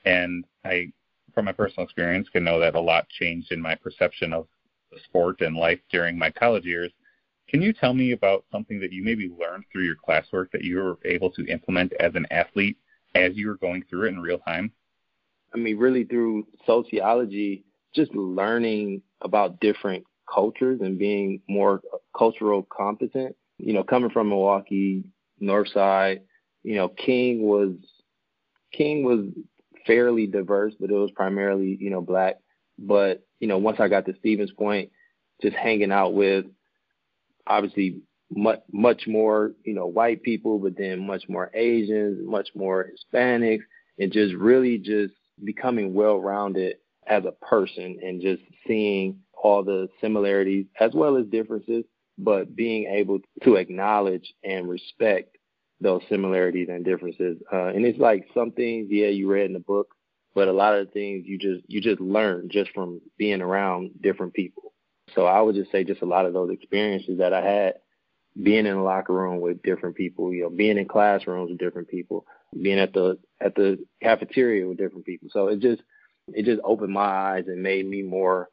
and 0.05 0.45
I, 0.65 0.93
from 1.35 1.47
my 1.47 1.53
personal 1.53 1.85
experience, 1.85 2.29
can 2.29 2.45
know 2.45 2.61
that 2.61 2.75
a 2.75 2.81
lot 2.81 3.09
changed 3.09 3.53
in 3.53 3.61
my 3.61 3.75
perception 3.75 4.33
of 4.33 4.47
the 4.93 4.99
sport 5.05 5.41
and 5.41 5.57
life 5.57 5.81
during 5.91 6.19
my 6.19 6.31
college 6.31 6.65
years. 6.65 6.93
Can 7.49 7.63
you 7.63 7.73
tell 7.73 7.95
me 7.95 8.13
about 8.13 8.45
something 8.53 8.81
that 8.81 8.93
you 8.93 9.03
maybe 9.03 9.29
learned 9.29 9.65
through 9.73 9.85
your 9.85 9.97
classwork 9.97 10.51
that 10.53 10.65
you 10.65 10.77
were 10.77 10.99
able 11.05 11.31
to 11.31 11.47
implement 11.47 11.93
as 12.01 12.15
an 12.15 12.27
athlete 12.31 12.77
as 13.15 13.35
you 13.35 13.49
were 13.49 13.57
going 13.57 13.85
through 13.89 14.05
it 14.05 14.09
in 14.09 14.21
real 14.21 14.39
time? 14.39 14.71
I 15.55 15.57
mean, 15.57 15.79
really 15.79 16.05
through 16.05 16.47
sociology, 16.67 17.65
just 17.99 18.15
learning 18.15 19.03
about 19.21 19.61
different 19.61 20.05
cultures 20.33 20.81
and 20.81 20.99
being 20.99 21.41
more 21.49 21.83
cultural 22.17 22.67
competent. 22.71 23.35
You 23.59 23.73
know, 23.73 23.83
coming 23.83 24.11
from 24.11 24.29
Milwaukee, 24.29 25.05
North 25.41 25.69
Side, 25.69 26.21
you 26.63 26.77
know, 26.77 26.89
King 26.89 27.43
was 27.43 27.73
King 28.73 29.03
was 29.03 29.27
fairly 29.87 30.27
diverse, 30.27 30.75
but 30.79 30.91
it 30.91 30.95
was 30.95 31.11
primarily, 31.11 31.77
you 31.81 31.91
know, 31.91 32.01
black. 32.01 32.37
But, 32.79 33.27
you 33.41 33.49
know, 33.49 33.59
once 33.59 33.81
I 33.81 33.89
got 33.89 34.07
to 34.07 34.15
Stevens 34.19 34.53
Point, 34.53 34.91
just 35.43 35.57
hanging 35.57 35.91
out 35.91 36.15
with 36.15 36.45
obviously 37.47 38.03
much 38.31 38.61
much 38.71 39.09
more, 39.09 39.53
you 39.65 39.75
know, 39.75 39.87
white 39.87 40.23
people, 40.23 40.61
but 40.61 40.77
then 40.77 41.05
much 41.05 41.25
more 41.29 41.51
Asians, 41.53 42.21
much 42.25 42.51
more 42.55 42.91
Hispanics, 43.13 43.65
and 43.99 44.13
just 44.13 44.35
really 44.35 44.79
just 44.79 45.15
becoming 45.43 45.95
well 45.95 46.21
rounded 46.21 46.77
as 47.09 47.25
a 47.25 47.33
person 47.45 47.99
and 48.03 48.21
just 48.21 48.43
seeing 48.67 49.21
all 49.43 49.63
the 49.63 49.89
similarities 50.01 50.67
as 50.81 50.93
well 50.95 51.17
as 51.17 51.27
differences, 51.27 51.85
but 52.19 52.55
being 52.55 52.87
able 52.87 53.19
to 53.45 53.57
acknowledge 53.57 54.35
and 54.45 54.69
respect 54.69 55.37
those 55.81 56.03
similarities 56.09 56.69
and 56.69 56.85
differences. 56.85 57.39
Uh, 57.53 57.67
and 57.67 57.85
it's 57.85 57.99
like 57.99 58.27
some 58.35 58.51
things, 58.51 58.89
yeah, 58.91 59.07
you 59.07 59.31
read 59.31 59.47
in 59.47 59.53
the 59.53 59.61
book, 59.61 59.95
but 60.35 60.49
a 60.49 60.53
lot 60.53 60.75
of 60.75 60.87
the 60.87 60.93
things 60.93 61.25
you 61.27 61.39
just 61.39 61.65
you 61.69 61.81
just 61.81 62.01
learn 62.01 62.49
just 62.51 62.71
from 62.73 63.01
being 63.17 63.41
around 63.41 63.91
different 64.01 64.35
people. 64.35 64.73
So 65.15 65.25
I 65.25 65.41
would 65.41 65.55
just 65.55 65.73
say 65.73 65.85
just 65.85 66.03
a 66.03 66.07
lot 66.07 66.27
of 66.27 66.33
those 66.33 66.51
experiences 66.51 67.19
that 67.19 67.33
I 67.33 67.43
had 67.43 67.75
being 68.41 68.67
in 68.67 68.75
a 68.75 68.85
locker 68.85 69.13
room 69.13 69.41
with 69.41 69.63
different 69.63 69.97
people, 69.97 70.33
you 70.33 70.43
know, 70.43 70.51
being 70.51 70.79
in 70.79 70.87
classrooms 70.87 71.51
with 71.51 71.59
different 71.59 71.89
people, 71.89 72.27
being 72.61 72.79
at 72.79 72.93
the 72.93 73.19
at 73.41 73.55
the 73.55 73.79
cafeteria 74.03 74.67
with 74.67 74.79
different 74.79 75.07
people. 75.07 75.29
So 75.33 75.49
it 75.49 75.61
just 75.61 75.83
it 76.35 76.45
just 76.45 76.61
opened 76.65 76.93
my 76.93 77.01
eyes 77.03 77.45
and 77.47 77.63
made 77.63 77.87
me 77.87 78.03
more 78.03 78.49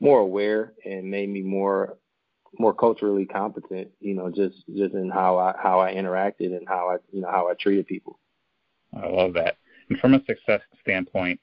more 0.00 0.20
aware 0.20 0.74
and 0.84 1.10
made 1.10 1.28
me 1.28 1.42
more 1.42 1.98
more 2.58 2.74
culturally 2.74 3.26
competent, 3.26 3.88
you 4.00 4.14
know, 4.14 4.30
just 4.30 4.64
just 4.76 4.94
in 4.94 5.10
how 5.10 5.38
I 5.38 5.54
how 5.60 5.80
I 5.80 5.94
interacted 5.94 6.56
and 6.56 6.66
how 6.68 6.90
I 6.90 6.96
you 7.12 7.20
know 7.20 7.30
how 7.30 7.48
I 7.48 7.54
treated 7.54 7.86
people. 7.86 8.18
I 8.96 9.08
love 9.08 9.32
that. 9.34 9.56
And 9.90 9.98
from 9.98 10.14
a 10.14 10.24
success 10.24 10.60
standpoint, 10.80 11.40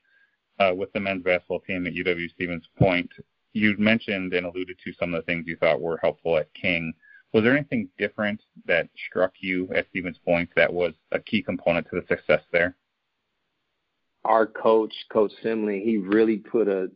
uh, 0.59 0.73
with 0.75 0.91
the 0.93 0.99
men's 0.99 1.23
basketball 1.23 1.59
team 1.59 1.85
at 1.85 1.93
UW 1.93 2.29
Stevens 2.31 2.67
Point, 2.77 3.09
you 3.53 3.75
mentioned 3.77 4.33
and 4.33 4.45
alluded 4.45 4.77
to 4.83 4.93
some 4.93 5.13
of 5.13 5.21
the 5.21 5.25
things 5.25 5.45
you 5.47 5.57
thought 5.57 5.81
were 5.81 5.99
helpful 6.01 6.37
at 6.37 6.53
King. 6.53 6.93
Was 7.33 7.43
there 7.43 7.55
anything 7.55 7.89
different 7.97 8.41
that 8.65 8.89
struck 9.07 9.33
you 9.39 9.69
at 9.73 9.87
Stevens 9.89 10.17
Point 10.23 10.49
that 10.55 10.71
was 10.71 10.93
a 11.11 11.19
key 11.19 11.41
component 11.41 11.87
to 11.89 11.99
the 11.99 12.07
success 12.07 12.41
there? 12.51 12.75
Our 14.23 14.45
coach, 14.45 14.93
Coach 15.11 15.31
Semling, 15.43 15.83
he 15.83 15.97
really 15.97 16.37
put 16.37 16.67
a 16.67 16.89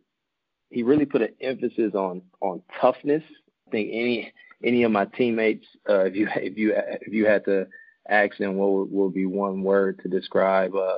he 0.70 0.84
really 0.84 1.06
put 1.06 1.22
an 1.22 1.30
emphasis 1.42 1.94
on 1.94 2.22
on 2.42 2.62
toughness. 2.80 3.24
I 3.68 3.72
think 3.72 3.90
any 3.92 4.34
any 4.64 4.84
of 4.84 4.92
my 4.92 5.06
teammates, 5.06 5.66
uh, 5.90 6.06
if 6.06 6.16
you 6.16 6.28
if 6.36 6.58
you 6.58 6.74
if 6.76 7.14
you 7.14 7.26
had 7.26 7.46
to 7.46 7.68
ask 8.08 8.38
them 8.38 8.56
what 8.56 8.72
would, 8.72 8.92
would 8.92 9.14
be 9.14 9.26
one 9.26 9.64
word 9.64 10.00
to 10.04 10.10
describe 10.10 10.76
uh, 10.76 10.98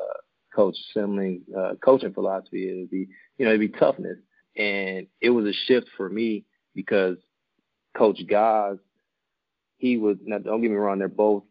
Coach 0.53 0.75
Semling 0.95 1.41
uh, 1.57 1.75
coaching 1.83 2.13
philosophy, 2.13 2.69
it 2.69 2.79
would 2.79 2.91
be 2.91 3.07
you 3.37 3.45
know 3.45 3.53
it'd 3.53 3.71
be 3.71 3.77
toughness. 3.79 4.17
And 4.55 5.07
it 5.21 5.29
was 5.29 5.45
a 5.45 5.53
shift 5.53 5.87
for 5.95 6.09
me 6.09 6.45
because 6.73 7.17
Coach 7.95 8.19
Gosz, 8.27 8.79
he 9.77 9.97
was 9.97 10.17
now 10.25 10.39
don't 10.39 10.61
get 10.61 10.71
me 10.71 10.77
wrong, 10.77 10.99
they're 10.99 11.07
both 11.07 11.43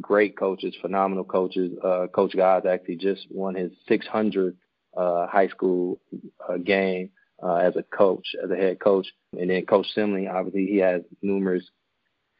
great 0.00 0.36
coaches, 0.36 0.74
phenomenal 0.80 1.24
coaches. 1.24 1.72
Uh, 1.82 2.06
Coach 2.12 2.34
Gosz 2.34 2.66
actually 2.66 2.96
just 2.96 3.26
won 3.30 3.54
his 3.54 3.72
600th 3.88 4.54
uh, 4.96 5.26
high 5.26 5.48
school 5.48 6.00
uh, 6.48 6.56
game 6.56 7.10
uh, 7.42 7.56
as 7.56 7.76
a 7.76 7.82
coach, 7.82 8.26
as 8.42 8.50
a 8.50 8.56
head 8.56 8.80
coach. 8.80 9.06
And 9.38 9.50
then 9.50 9.66
Coach 9.66 9.86
Semling, 9.96 10.32
obviously, 10.32 10.66
he 10.66 10.78
has 10.78 11.02
numerous 11.22 11.64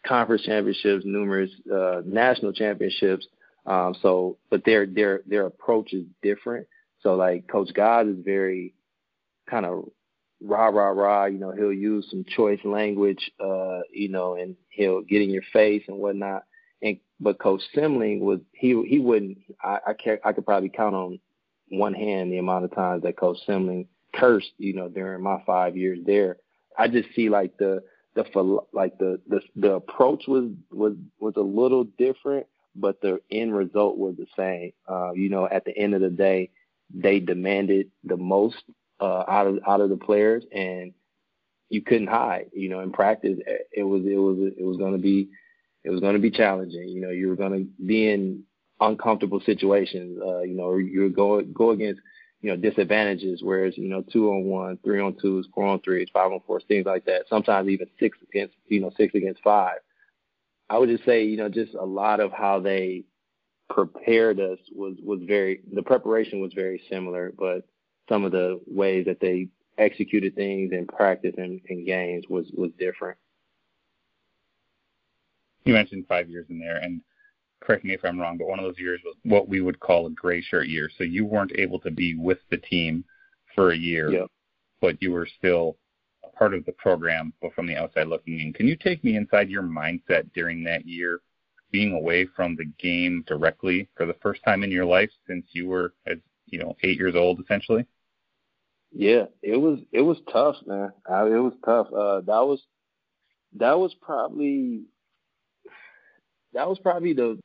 conference 0.07 0.43
championships, 0.43 1.05
numerous 1.05 1.51
uh, 1.73 2.03
national 2.05 2.53
championships. 2.53 3.27
Um, 3.67 3.95
so, 4.01 4.39
but 4.51 4.65
their 4.65 4.87
their 4.87 5.21
their 5.27 5.47
approach 5.47 5.93
is 5.93 6.05
different. 6.23 6.67
So, 7.01 7.15
like 7.15 7.47
Coach 7.49 7.71
Gosz 7.75 8.09
is 8.09 8.25
very 8.25 8.75
kind 9.49 9.67
of 9.67 9.85
rah 10.41 10.69
rah 10.69 10.89
rah. 10.89 11.27
You 11.27 11.39
know, 11.39 11.53
he'll 11.53 11.73
use 11.73 12.07
some 12.11 12.25
choice 12.25 12.61
language. 12.65 13.31
Uh, 13.39 13.81
you 13.93 14.09
know, 14.09 14.35
and 14.35 14.57
he'll 14.71 15.03
get 15.03 15.23
in 15.23 15.31
your 15.31 15.43
face 15.53 15.83
and 15.87 15.99
whatnot. 15.99 16.45
And 16.83 16.99
but 17.21 17.39
Coach 17.39 17.63
Semling 17.75 18.21
was 18.21 18.41
he 18.53 18.81
he 18.87 18.99
wouldn't. 18.99 19.39
I 19.63 19.79
I, 19.89 19.93
can, 19.95 20.19
I 20.25 20.33
could 20.33 20.47
probably 20.47 20.69
count 20.69 20.95
on 20.95 21.21
one 21.71 21.95
hand 21.95 22.33
the 22.33 22.39
amount 22.39 22.65
of 22.65 22.75
times 22.75 23.03
that 23.03 23.17
Coach 23.17 23.39
Semling 23.47 23.87
cursed, 24.15 24.53
you 24.59 24.75
know, 24.75 24.89
during 24.89 25.23
my 25.23 25.43
five 25.47 25.77
years 25.77 25.99
there. 26.07 26.39
I 26.77 26.89
just 26.89 27.09
see 27.15 27.29
like 27.29 27.57
the 27.59 27.83
the 28.15 28.61
like 28.73 28.99
the 28.99 29.21
the 29.29 29.41
the 29.57 29.73
approach 29.75 30.27
was 30.27 30.51
was 30.71 30.95
was 31.21 31.35
a 31.37 31.41
little 31.41 31.85
different, 31.85 32.47
but 32.75 33.01
the 33.01 33.21
end 33.31 33.55
result 33.55 33.97
was 33.97 34.17
the 34.17 34.27
same. 34.37 34.73
Uh, 34.89 35.13
you 35.13 35.29
know, 35.29 35.47
at 35.49 35.65
the 35.65 35.77
end 35.77 35.95
of 35.95 36.01
the 36.01 36.11
day, 36.11 36.51
they 36.93 37.21
demanded 37.21 37.91
the 38.05 38.17
most 38.17 38.63
uh, 39.01 39.25
out 39.29 39.47
of 39.47 39.59
out 39.67 39.81
of 39.81 39.91
the 39.91 39.97
players, 39.97 40.45
and 40.53 40.93
you 41.69 41.83
couldn't 41.83 42.09
hide. 42.09 42.47
You 42.53 42.69
know, 42.69 42.81
in 42.81 42.93
practice, 42.93 43.39
it 43.73 43.83
was 43.83 44.03
it 44.05 44.17
was 44.17 44.53
it 44.57 44.65
was 44.65 44.77
going 44.77 44.93
to 44.93 44.99
be 44.99 45.29
it 45.89 45.93
was 45.93 46.01
going 46.01 46.15
to 46.15 46.21
be 46.21 46.31
challenging. 46.31 46.89
You 46.89 47.01
know, 47.01 47.11
you 47.11 47.29
were 47.29 47.37
going 47.37 47.53
to 47.53 47.85
be 47.85 48.11
in 48.11 48.45
uncomfortable 48.79 49.41
situations. 49.41 50.21
Uh, 50.23 50.43
you 50.43 50.55
know, 50.55 50.77
you 50.77 51.01
were 51.01 51.09
go 51.09 51.43
go 51.43 51.71
against 51.71 52.01
you 52.41 52.51
know, 52.51 52.57
disadvantages, 52.57 53.41
whereas, 53.43 53.77
you 53.77 53.89
know, 53.89 54.03
two 54.13 54.31
on 54.31 54.45
one, 54.45 54.79
three 54.85 55.01
on 55.01 55.17
twos, 55.21 55.49
four 55.53 55.67
on 55.67 55.81
threes, 55.81 56.09
five 56.13 56.31
on 56.31 56.41
fours, 56.47 56.63
things 56.69 56.87
like 56.87 57.05
that. 57.07 57.23
Sometimes 57.29 57.69
even 57.69 57.89
six 57.99 58.17
against, 58.31 58.55
you 58.69 58.81
know, 58.81 58.93
six 58.97 59.15
against 59.15 59.43
five. 59.43 59.79
I 60.71 60.79
would 60.79 60.89
just 60.89 61.05
say, 61.05 61.25
you 61.25 61.37
know, 61.37 61.49
just 61.49 61.75
a 61.75 61.85
lot 61.85 62.21
of 62.21 62.31
how 62.31 62.61
they 62.61 63.05
prepared 63.69 64.39
us 64.39 64.59
was, 64.73 64.97
was 65.03 65.21
very, 65.27 65.63
the 65.73 65.83
preparation 65.83 66.41
was 66.41 66.53
very 66.53 66.81
similar, 66.89 67.33
but 67.37 67.67
some 68.09 68.25
of 68.25 68.31
the 68.31 68.61
ways 68.69 69.07
that 69.07 69.21
they 69.21 69.49
executed 69.77 70.37
things 70.37 70.71
in 70.73 70.87
practice 70.87 71.35
and 71.39 71.61
in 71.67 71.85
games 71.85 72.27
was, 72.29 72.47
was 72.57 72.71
different. 72.79 73.19
You 75.69 75.75
mentioned 75.75 76.07
five 76.09 76.31
years 76.31 76.47
in 76.49 76.59
there, 76.59 76.79
and 76.79 77.03
correct 77.61 77.85
me 77.85 77.93
if 77.93 78.03
I'm 78.03 78.19
wrong, 78.19 78.39
but 78.39 78.49
one 78.49 78.59
of 78.59 78.65
those 78.65 78.79
years 78.79 79.03
was 79.05 79.17
what 79.25 79.51
we 79.51 79.61
would 79.61 79.79
call 79.79 80.07
a 80.07 80.11
gray 80.11 80.41
shirt 80.41 80.67
year. 80.67 80.91
So 80.97 81.05
you 81.05 81.27
weren't 81.27 81.53
able 81.59 81.79
to 81.81 81.91
be 81.91 82.15
with 82.15 82.39
the 82.51 82.57
team 82.57 83.05
for 83.55 83.73
a 83.73 83.77
year, 83.77 84.11
yep. 84.11 84.29
but 84.81 85.03
you 85.03 85.13
were 85.13 85.29
still 85.39 85.77
a 86.25 86.29
part 86.29 86.55
of 86.55 86.65
the 86.65 86.73
program, 86.73 87.35
but 87.43 87.53
from 87.53 87.67
the 87.67 87.77
outside 87.77 88.07
looking 88.09 88.41
in. 88.41 88.55
Can 88.55 88.67
you 88.67 88.77
take 88.77 89.05
me 89.05 89.15
inside 89.17 89.51
your 89.51 89.63
mindset 89.63 90.33
during 90.33 90.65
that 90.65 90.87
year, 90.87 91.21
being 91.71 91.93
away 91.93 92.27
from 92.35 92.57
the 92.57 92.73
game 92.79 93.23
directly 93.27 93.91
for 93.95 94.07
the 94.07 94.17
first 94.23 94.43
time 94.47 94.65
in 94.65 94.71
your 94.71 94.87
life 94.87 95.11
since 95.27 95.45
you 95.51 95.69
were 95.69 95.93
as 96.07 96.17
you 96.47 96.59
know 96.59 96.79
eight 96.83 96.97
years 96.97 97.15
old 97.15 97.41
essentially? 97.41 97.85
Yeah, 98.91 99.27
it 99.43 99.59
was 99.59 99.81
it 99.93 100.01
was 100.01 100.17
tough, 100.33 100.57
man. 100.67 100.93
I, 101.07 101.27
it 101.27 101.43
was 101.43 101.53
tough. 101.63 101.89
Uh, 101.93 102.21
that 102.21 102.47
was 102.47 102.63
that 103.57 103.79
was 103.79 103.95
probably 104.01 104.85
that 106.53 106.69
was 106.69 106.79
probably 106.79 107.13
the 107.13 107.39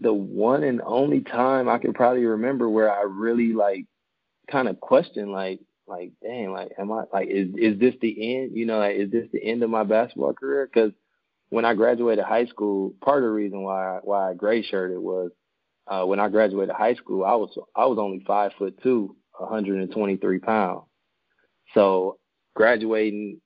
the 0.00 0.12
one 0.12 0.62
and 0.62 0.80
only 0.84 1.20
time 1.20 1.68
I 1.68 1.78
can 1.78 1.92
probably 1.92 2.24
remember 2.24 2.68
where 2.68 2.92
I 2.92 3.02
really 3.02 3.52
like 3.52 3.86
kind 4.50 4.68
of 4.68 4.80
questioned 4.80 5.30
like 5.32 5.60
like 5.86 6.12
dang 6.22 6.52
like 6.52 6.70
am 6.78 6.92
I 6.92 7.04
like 7.12 7.28
is 7.28 7.48
is 7.56 7.78
this 7.78 7.94
the 8.00 8.36
end 8.36 8.56
you 8.56 8.66
know 8.66 8.78
like 8.78 8.96
is 8.96 9.10
this 9.10 9.26
the 9.32 9.42
end 9.42 9.62
of 9.62 9.70
my 9.70 9.84
basketball 9.84 10.34
career? 10.34 10.68
Because 10.72 10.92
when 11.50 11.64
I 11.64 11.74
graduated 11.74 12.24
high 12.24 12.46
school 12.46 12.94
part 13.02 13.18
of 13.18 13.24
the 13.24 13.30
reason 13.30 13.62
why 13.62 13.98
why 14.02 14.30
I 14.30 14.34
gray 14.34 14.62
shirted 14.62 14.98
was 14.98 15.30
uh, 15.86 16.04
when 16.04 16.20
I 16.20 16.28
graduated 16.28 16.74
high 16.74 16.94
school 16.94 17.24
I 17.24 17.34
was 17.34 17.56
I 17.74 17.86
was 17.86 17.98
only 17.98 18.22
five 18.26 18.52
foot 18.58 18.78
two 18.82 19.16
123 19.38 20.38
pounds. 20.40 20.82
So 21.74 22.18
graduating 22.54 23.40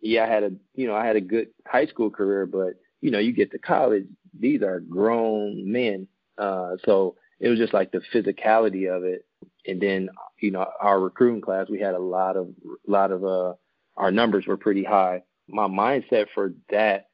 yeah 0.00 0.24
I 0.24 0.28
had 0.28 0.44
a 0.44 0.52
you 0.74 0.86
know 0.86 0.94
I 0.94 1.06
had 1.06 1.16
a 1.16 1.20
good 1.20 1.48
high 1.66 1.86
school 1.86 2.10
career 2.10 2.46
but 2.46 2.74
you 3.00 3.10
know 3.10 3.18
you 3.18 3.32
get 3.32 3.50
to 3.52 3.58
college 3.58 4.06
these 4.38 4.62
are 4.62 4.80
grown 4.80 5.70
men. 5.70 6.08
Uh, 6.38 6.76
so 6.84 7.16
it 7.38 7.48
was 7.48 7.58
just 7.58 7.74
like 7.74 7.92
the 7.92 8.02
physicality 8.12 8.94
of 8.94 9.04
it. 9.04 9.26
And 9.66 9.80
then, 9.80 10.08
you 10.40 10.50
know, 10.50 10.66
our 10.80 11.00
recruiting 11.00 11.40
class, 11.40 11.68
we 11.68 11.80
had 11.80 11.94
a 11.94 11.98
lot 11.98 12.36
of, 12.36 12.48
lot 12.86 13.10
of, 13.10 13.24
uh, 13.24 13.54
our 13.96 14.10
numbers 14.10 14.46
were 14.46 14.56
pretty 14.56 14.84
high. 14.84 15.22
My 15.48 15.66
mindset 15.66 16.26
for 16.34 16.54
that 16.70 17.06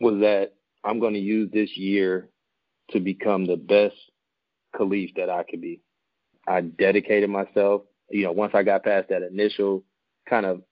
was 0.00 0.20
that 0.20 0.54
I'm 0.82 1.00
going 1.00 1.14
to 1.14 1.20
use 1.20 1.50
this 1.52 1.76
year 1.76 2.28
to 2.90 3.00
become 3.00 3.46
the 3.46 3.56
best 3.56 3.96
Khalif 4.76 5.14
that 5.16 5.30
I 5.30 5.44
could 5.44 5.60
be. 5.60 5.80
I 6.46 6.60
dedicated 6.60 7.30
myself, 7.30 7.82
you 8.10 8.24
know, 8.24 8.32
once 8.32 8.52
I 8.54 8.62
got 8.62 8.84
past 8.84 9.08
that 9.08 9.22
initial 9.22 9.84
kind 10.28 10.44
of 10.44 10.62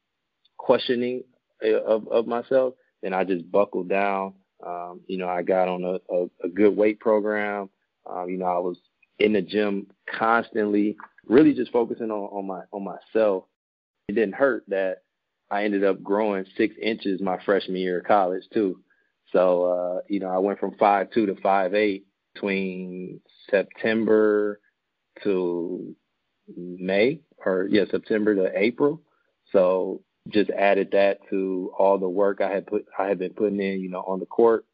questioning 0.58 1.24
uh, 1.64 1.82
of, 1.82 2.08
of 2.08 2.26
myself, 2.26 2.74
then 3.02 3.14
I 3.14 3.24
just 3.24 3.50
buckled 3.50 3.88
down 3.88 4.34
um, 4.66 5.00
you 5.06 5.18
know, 5.18 5.28
I 5.28 5.42
got 5.42 5.68
on 5.68 5.84
a, 5.84 6.14
a, 6.14 6.26
a 6.44 6.48
good 6.48 6.76
weight 6.76 7.00
program. 7.00 7.68
Um, 8.08 8.28
you 8.28 8.38
know, 8.38 8.46
I 8.46 8.58
was 8.58 8.78
in 9.18 9.32
the 9.32 9.42
gym 9.42 9.86
constantly, 10.18 10.96
really 11.26 11.54
just 11.54 11.72
focusing 11.72 12.10
on, 12.10 12.28
on 12.38 12.46
my 12.46 12.62
on 12.72 12.84
myself. 12.84 13.44
It 14.08 14.14
didn't 14.14 14.34
hurt 14.34 14.64
that 14.68 15.02
I 15.50 15.64
ended 15.64 15.84
up 15.84 16.02
growing 16.02 16.44
six 16.56 16.74
inches 16.80 17.20
my 17.20 17.38
freshman 17.44 17.76
year 17.76 17.98
of 17.98 18.06
college 18.06 18.44
too. 18.52 18.80
So 19.32 19.64
uh, 19.64 20.00
you 20.08 20.20
know, 20.20 20.28
I 20.28 20.38
went 20.38 20.58
from 20.58 20.76
five 20.78 21.10
two 21.10 21.26
to 21.26 21.36
five 21.36 21.74
eight 21.74 22.06
between 22.34 23.20
September 23.50 24.60
to 25.22 25.94
May 26.56 27.20
or 27.44 27.68
yeah, 27.70 27.84
September 27.90 28.34
to 28.34 28.58
April. 28.58 29.02
So 29.52 30.02
just 30.28 30.50
added 30.50 30.90
that 30.92 31.18
to 31.30 31.72
all 31.78 31.98
the 31.98 32.08
work 32.08 32.40
I 32.40 32.50
had 32.50 32.66
put 32.66 32.86
I 32.98 33.08
had 33.08 33.18
been 33.18 33.34
putting 33.34 33.60
in, 33.60 33.80
you 33.80 33.88
know, 33.88 34.02
on 34.06 34.20
the 34.20 34.26
court 34.26 34.64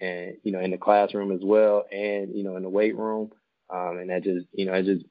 and 0.00 0.36
you 0.42 0.52
know 0.52 0.60
in 0.60 0.70
the 0.70 0.78
classroom 0.78 1.30
as 1.32 1.40
well, 1.42 1.84
and 1.92 2.34
you 2.34 2.42
know 2.42 2.56
in 2.56 2.62
the 2.62 2.68
weight 2.68 2.96
room, 2.96 3.30
um, 3.68 3.98
and 3.98 4.10
that 4.10 4.24
just 4.24 4.46
you 4.52 4.66
know 4.66 4.72
it 4.72 4.84
just 4.84 5.04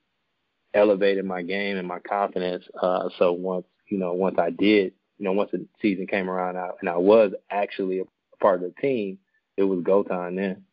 elevated 0.74 1.26
my 1.26 1.42
game 1.42 1.78
and 1.78 1.88
my 1.88 2.00
confidence. 2.00 2.66
Uh, 2.82 3.10
so 3.18 3.32
once 3.32 3.66
you 3.88 3.98
know 3.98 4.14
once 4.14 4.38
I 4.40 4.50
did, 4.50 4.94
you 5.18 5.26
know 5.26 5.34
once 5.34 5.52
the 5.52 5.66
season 5.82 6.08
came 6.08 6.30
around 6.30 6.58
I, 6.58 6.70
and 6.80 6.90
I 6.90 6.98
was 6.98 7.32
actually 7.50 8.00
a 8.00 8.04
part 8.42 8.64
of 8.64 8.74
the 8.74 8.82
team, 8.82 9.20
it 9.58 9.64
was 9.64 9.82
go 9.84 10.04
time 10.04 10.36
then. 10.36 10.64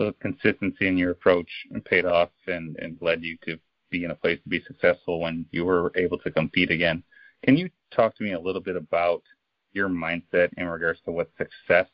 So 0.00 0.12
consistency 0.20 0.86
in 0.86 0.98
your 0.98 1.10
approach 1.10 1.48
paid 1.86 2.04
off 2.04 2.28
and, 2.46 2.76
and 2.78 2.98
led 3.00 3.22
you 3.22 3.38
to 3.46 3.58
be 3.90 4.04
in 4.04 4.10
a 4.10 4.14
place 4.14 4.38
to 4.42 4.48
be 4.48 4.62
successful 4.66 5.20
when 5.20 5.46
you 5.50 5.64
were 5.64 5.92
able 5.96 6.18
to 6.18 6.30
compete 6.30 6.70
again. 6.70 7.02
Can 7.44 7.56
you 7.56 7.70
talk 7.94 8.16
to 8.16 8.24
me 8.24 8.32
a 8.32 8.40
little 8.40 8.60
bit 8.60 8.76
about 8.76 9.22
your 9.72 9.88
mindset 9.88 10.50
in 10.56 10.66
regards 10.66 11.00
to 11.04 11.12
what 11.12 11.30
success 11.36 11.86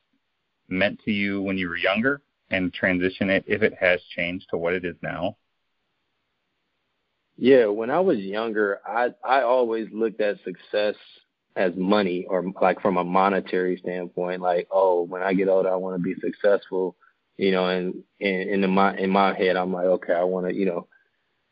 meant 0.68 1.00
to 1.04 1.10
you 1.10 1.42
when 1.42 1.58
you 1.58 1.68
were 1.68 1.76
younger 1.76 2.22
and 2.50 2.72
transition 2.72 3.30
it 3.30 3.44
if 3.46 3.62
it 3.62 3.74
has 3.78 4.00
changed 4.16 4.46
to 4.50 4.56
what 4.56 4.74
it 4.74 4.84
is 4.84 4.96
now? 5.02 5.36
Yeah, 7.36 7.66
when 7.66 7.90
I 7.90 8.00
was 8.00 8.18
younger, 8.18 8.80
I 8.86 9.08
I 9.24 9.42
always 9.42 9.88
looked 9.90 10.20
at 10.20 10.36
success 10.44 10.94
as 11.56 11.72
money 11.76 12.26
or 12.28 12.44
like 12.60 12.80
from 12.80 12.96
a 12.96 13.04
monetary 13.04 13.76
standpoint 13.76 14.40
like 14.40 14.66
oh 14.70 15.02
when 15.02 15.22
i 15.22 15.34
get 15.34 15.48
older 15.48 15.68
i 15.68 15.76
want 15.76 15.96
to 15.96 16.02
be 16.02 16.14
successful 16.20 16.96
you 17.36 17.50
know 17.50 17.66
and, 17.66 18.02
and 18.20 18.64
in 18.64 18.70
my 18.70 18.96
in 18.96 19.10
my 19.10 19.36
head 19.36 19.56
i'm 19.56 19.72
like 19.72 19.84
okay 19.84 20.14
i 20.14 20.24
want 20.24 20.46
to 20.46 20.54
you 20.54 20.64
know 20.64 20.86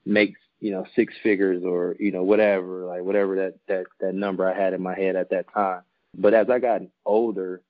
make 0.05 0.35
you 0.61 0.71
know 0.71 0.85
six 0.95 1.15
figures 1.23 1.63
or 1.65 1.97
you 1.99 2.13
know 2.13 2.23
whatever 2.23 2.85
like 2.87 3.03
whatever 3.03 3.37
that 3.37 3.55
that 3.69 3.85
that 4.01 4.15
number 4.15 4.49
i 4.49 4.55
had 4.55 4.75
in 4.75 4.83
my 4.83 4.95
head 4.95 5.17
at 5.17 5.31
that 5.31 5.53
time. 5.53 5.83
But 6.17 6.35
as 6.35 6.51
i 6.51 6.59
got 6.59 6.83
older 7.05 7.63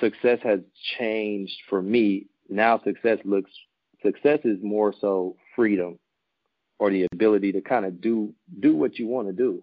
success 0.00 0.38
has 0.42 0.60
changed 0.98 1.56
for 1.68 1.80
me. 1.80 2.26
Now 2.48 2.80
success 2.84 3.18
looks 3.24 3.50
success 4.02 4.40
is 4.44 4.58
more 4.62 4.92
so 5.00 5.36
freedom 5.56 5.98
or 6.78 6.90
the 6.90 7.06
ability 7.12 7.52
to 7.52 7.60
kind 7.60 7.84
of 7.84 8.00
do 8.00 8.34
do 8.60 8.76
what 8.76 8.98
you 8.98 9.06
want 9.06 9.28
to 9.28 9.32
do. 9.32 9.62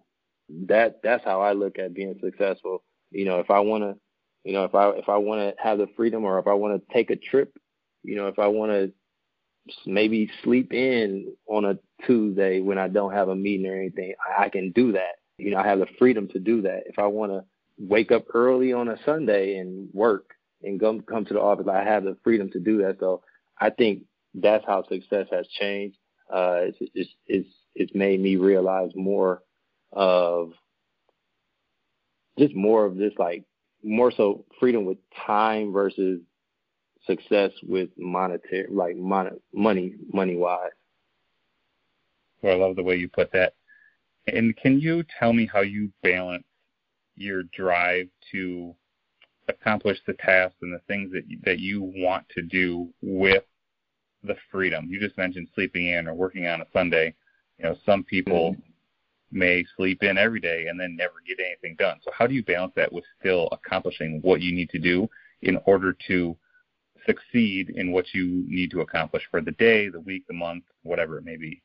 That 0.68 1.02
that's 1.04 1.24
how 1.24 1.42
I 1.42 1.54
look 1.54 1.78
at 1.80 1.94
being 1.94 2.20
successful. 2.24 2.84
You 3.12 3.26
know, 3.26 3.40
if 3.40 3.52
I 3.52 3.60
want 3.60 3.84
to, 3.84 3.96
you 4.44 4.54
know, 4.54 4.64
if 4.66 4.74
I 4.74 4.90
if 4.92 5.10
I 5.10 5.18
want 5.18 5.42
to 5.42 5.62
have 5.62 5.78
the 5.78 5.88
freedom 5.96 6.24
or 6.24 6.40
if 6.40 6.48
I 6.48 6.54
want 6.54 6.82
to 6.82 6.94
take 6.94 7.10
a 7.12 7.16
trip, 7.16 7.56
you 8.04 8.16
know, 8.16 8.28
if 8.28 8.40
I 8.40 8.48
want 8.48 8.72
to 8.72 8.92
maybe 9.86 10.30
sleep 10.44 10.74
in 10.74 11.34
on 11.48 11.66
a 11.66 11.78
Tuesday 12.06 12.62
when 12.62 12.78
I 12.78 12.88
don't 12.88 13.14
have 13.14 13.30
a 13.30 13.36
meeting 13.36 13.68
or 13.68 13.76
anything, 13.76 14.14
I, 14.38 14.50
can 14.50 14.72
do 14.72 14.94
that. 14.94 15.16
You 15.38 15.52
know, 15.52 15.58
I 15.58 15.68
have 15.68 15.80
the 15.80 15.88
freedom 16.00 16.28
to 16.30 16.40
do 16.40 16.64
that. 16.64 16.84
If 16.88 17.00
I 17.00 17.08
want 17.08 17.32
to 17.32 17.44
wake 17.78 18.12
up 18.12 18.26
early 18.34 18.74
on 18.74 18.88
a 18.90 18.98
Sunday 19.06 19.58
and 19.58 19.90
work 19.94 20.32
and 20.64 20.80
come 20.80 21.02
come 21.02 21.26
to 21.26 21.34
the 21.34 21.42
office, 21.42 21.68
I 21.72 21.84
have 21.84 22.04
the 22.04 22.18
freedom 22.24 22.50
to 22.52 22.60
do 22.60 22.80
that. 22.80 22.98
So 23.00 23.24
I 23.60 23.70
think 23.70 24.04
that's 24.34 24.66
how 24.66 24.84
success 24.88 25.28
has 25.32 25.48
changed. 25.48 25.98
Uh, 26.32 26.70
it's, 26.70 26.78
it's 26.94 27.10
it's 27.28 27.50
it's 27.76 27.96
made 27.96 28.20
me 28.20 28.36
realize 28.36 28.92
more 28.96 29.44
of 29.92 30.52
just 32.38 32.56
more 32.56 32.86
of 32.86 32.96
this 32.96 33.14
like 33.18 33.44
more 33.84 34.12
so 34.12 34.46
freedom 34.60 34.86
with 34.86 34.98
time 35.26 35.74
versus 35.74 36.22
success 37.06 37.52
with 37.64 37.90
monetary 37.98 38.68
like 38.70 38.96
mon- 38.96 39.40
money 39.54 39.96
money 40.14 40.36
wise. 40.36 40.72
Well, 42.42 42.54
I 42.54 42.58
love 42.58 42.76
the 42.76 42.84
way 42.84 42.96
you 42.96 43.08
put 43.08 43.32
that. 43.34 43.54
And 44.28 44.56
can 44.58 44.80
you 44.80 45.04
tell 45.20 45.34
me 45.34 45.50
how 45.52 45.62
you 45.62 45.92
balance 46.04 46.46
your 47.16 47.44
drive 47.56 48.08
to 48.32 48.76
accomplish 49.48 50.00
the 50.06 50.14
tasks 50.14 50.58
and 50.62 50.74
the 50.74 50.82
things 50.88 51.12
that 51.12 51.28
you, 51.28 51.40
that 51.44 51.60
you 51.60 51.82
want 51.82 52.28
to 52.30 52.42
do 52.42 52.90
with 53.02 53.44
the 54.24 54.36
freedom? 54.52 54.88
You 54.90 55.00
just 55.00 55.18
mentioned 55.18 55.50
sleeping 55.54 55.88
in 55.88 56.08
or 56.08 56.14
working 56.14 56.48
on 56.48 56.62
a 56.62 56.66
Sunday. 56.74 57.14
You 57.58 57.66
know, 57.66 57.76
some 57.86 58.04
people 58.04 58.52
mm-hmm 58.52 58.72
may 59.32 59.66
sleep 59.78 60.04
in 60.04 60.18
every 60.18 60.40
day 60.40 60.68
and 60.68 60.80
then 60.80 60.96
never 60.96 61.16
get 61.26 61.40
anything 61.40 61.76
done. 61.78 62.00
So 62.04 62.12
how 62.18 62.28
do 62.28 62.34
you 62.34 62.44
balance 62.44 62.74
that 62.76 62.92
with 62.92 63.04
still 63.20 63.48
accomplishing 63.52 64.20
what 64.22 64.42
you 64.42 64.54
need 64.54 64.70
to 64.72 64.80
do 64.80 65.10
in 65.42 65.58
order 65.66 65.96
to 66.08 66.36
succeed 67.06 67.70
in 67.70 67.92
what 67.92 68.14
you 68.14 68.46
need 68.48 68.72
to 68.72 68.82
accomplish 68.82 69.24
for 69.30 69.42
the 69.42 69.52
day, 69.52 69.90
the 69.90 70.00
week, 70.00 70.24
the 70.28 70.34
month, 70.34 70.64
whatever 70.84 71.18
it 71.18 71.26
may 71.26 71.38
be? 71.38 71.62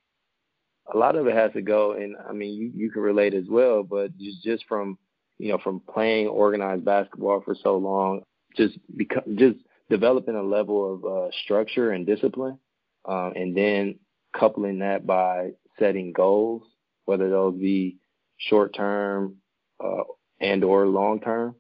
A 0.93 0.97
lot 0.97 1.16
of 1.16 1.26
it 1.26 1.35
has 1.35 1.52
to 1.52 1.62
go, 1.62 1.93
and 1.93 2.16
I 2.28 2.33
mean, 2.33 2.55
you, 2.55 2.71
you 2.75 2.90
can 2.90 3.02
relate 3.02 3.35
as 3.35 3.47
well, 3.49 3.83
but 3.83 4.16
just, 4.19 4.43
just 4.43 4.64
from, 4.69 4.99
you 5.38 5.49
know, 5.50 5.59
from 5.59 5.81
playing 5.81 6.28
organized 6.28 6.85
basketball 6.85 7.40
for 7.40 7.57
so 7.61 7.76
long, 7.76 8.23
just 8.57 8.78
become, 8.97 9.37
just 9.37 9.59
developing 9.90 10.37
a 10.37 10.43
level 10.43 10.95
of 10.95 11.05
uh, 11.05 11.31
structure 11.45 11.90
and 11.90 12.07
discipline, 12.07 12.59
um, 13.05 13.33
and 13.35 13.57
then 13.57 13.99
coupling 14.33 14.78
that 14.78 15.07
by 15.07 15.50
setting 15.78 16.12
goals 16.12 16.62
whether 17.07 17.31
those 17.31 17.55
be 17.55 17.96
short 18.37 18.75
term 18.75 19.37
uh, 19.83 20.03
and 20.40 20.62
or 20.62 20.87
long 20.87 21.20
term. 21.20 21.55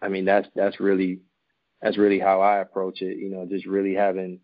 I 0.00 0.08
mean, 0.08 0.24
that's 0.24 0.48
that's 0.54 0.80
really 0.80 1.20
that's 1.82 1.98
really 1.98 2.18
how 2.18 2.40
I 2.40 2.58
approach 2.58 3.02
it. 3.02 3.18
You 3.18 3.30
know, 3.30 3.46
just 3.46 3.66
really 3.66 3.94
having 3.94 4.40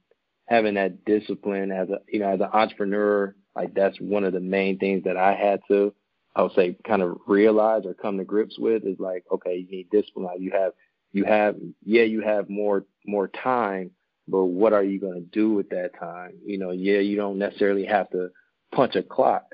having 0.47 0.75
that 0.75 1.05
discipline 1.05 1.71
as 1.73 1.89
a 1.91 2.01
you 2.09 2.21
know 2.21 2.29
as 2.29 2.41
an 2.41 2.51
entrepreneur. 2.53 3.35
Like 3.55 3.75
that's 3.75 3.99
one 4.01 4.25
of 4.25 4.35
the 4.35 4.41
main 4.41 4.79
things 4.79 5.05
that 5.05 5.17
I 5.17 5.35
had 5.35 5.61
to 5.69 5.95
I 6.37 6.43
would 6.43 6.53
say 6.53 6.77
kind 6.87 7.01
of 7.01 7.17
realize 7.27 7.87
or 7.87 7.95
come 7.95 8.19
to 8.19 8.25
grips 8.25 8.59
with 8.59 8.85
is 8.85 9.01
like 9.01 9.25
okay, 9.33 9.57
you 9.57 9.69
need 9.69 9.91
discipline. 9.91 10.29
You 10.39 10.53
have 10.53 10.73
you 11.13 11.25
have 11.25 11.57
yeah 11.83 12.03
you 12.03 12.21
have 12.21 12.51
more 12.51 12.85
more 13.07 13.29
time, 13.29 13.91
but 14.29 14.45
what 14.45 14.75
are 14.75 14.85
you 14.85 15.01
going 15.01 15.15
to 15.15 15.29
do 15.33 15.55
with 15.55 15.71
that 15.71 15.99
time? 15.99 16.33
You 16.45 16.59
know, 16.59 16.73
yeah, 16.73 16.99
you 16.99 17.17
don't 17.17 17.39
necessarily 17.39 17.87
have 17.87 18.11
to 18.11 18.29
punch 18.75 18.97
a 18.97 19.03
clock, 19.03 19.47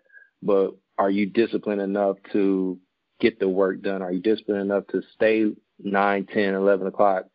but 0.42 0.72
are 0.98 1.10
you 1.10 1.26
disciplined 1.26 1.80
enough 1.80 2.16
to 2.32 2.78
get 3.20 3.38
the 3.38 3.48
work 3.48 3.80
done? 3.80 4.02
Are 4.02 4.12
you 4.12 4.20
disciplined 4.20 4.62
enough 4.62 4.88
to 4.88 5.02
stay 5.14 5.52
nine, 5.78 6.26
ten, 6.26 6.54
eleven 6.54 6.88
o'clock 6.88 7.26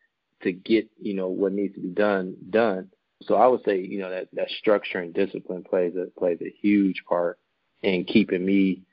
to 0.43 0.51
get, 0.51 0.89
you 0.99 1.13
know, 1.13 1.27
what 1.27 1.53
needs 1.53 1.75
to 1.75 1.81
be 1.81 1.89
done 1.89 2.35
done? 2.49 2.89
So 3.23 3.35
I 3.35 3.47
would 3.47 3.63
say, 3.65 3.79
you 3.79 3.99
know, 3.99 4.09
that, 4.09 4.27
that 4.33 4.49
structure 4.49 4.99
and 4.99 5.13
discipline 5.13 5.63
plays 5.63 5.93
a 5.95 6.07
plays 6.19 6.39
a 6.41 6.53
huge 6.61 7.03
part 7.07 7.39
in 7.81 8.05
keeping 8.05 8.45
me 8.45 8.83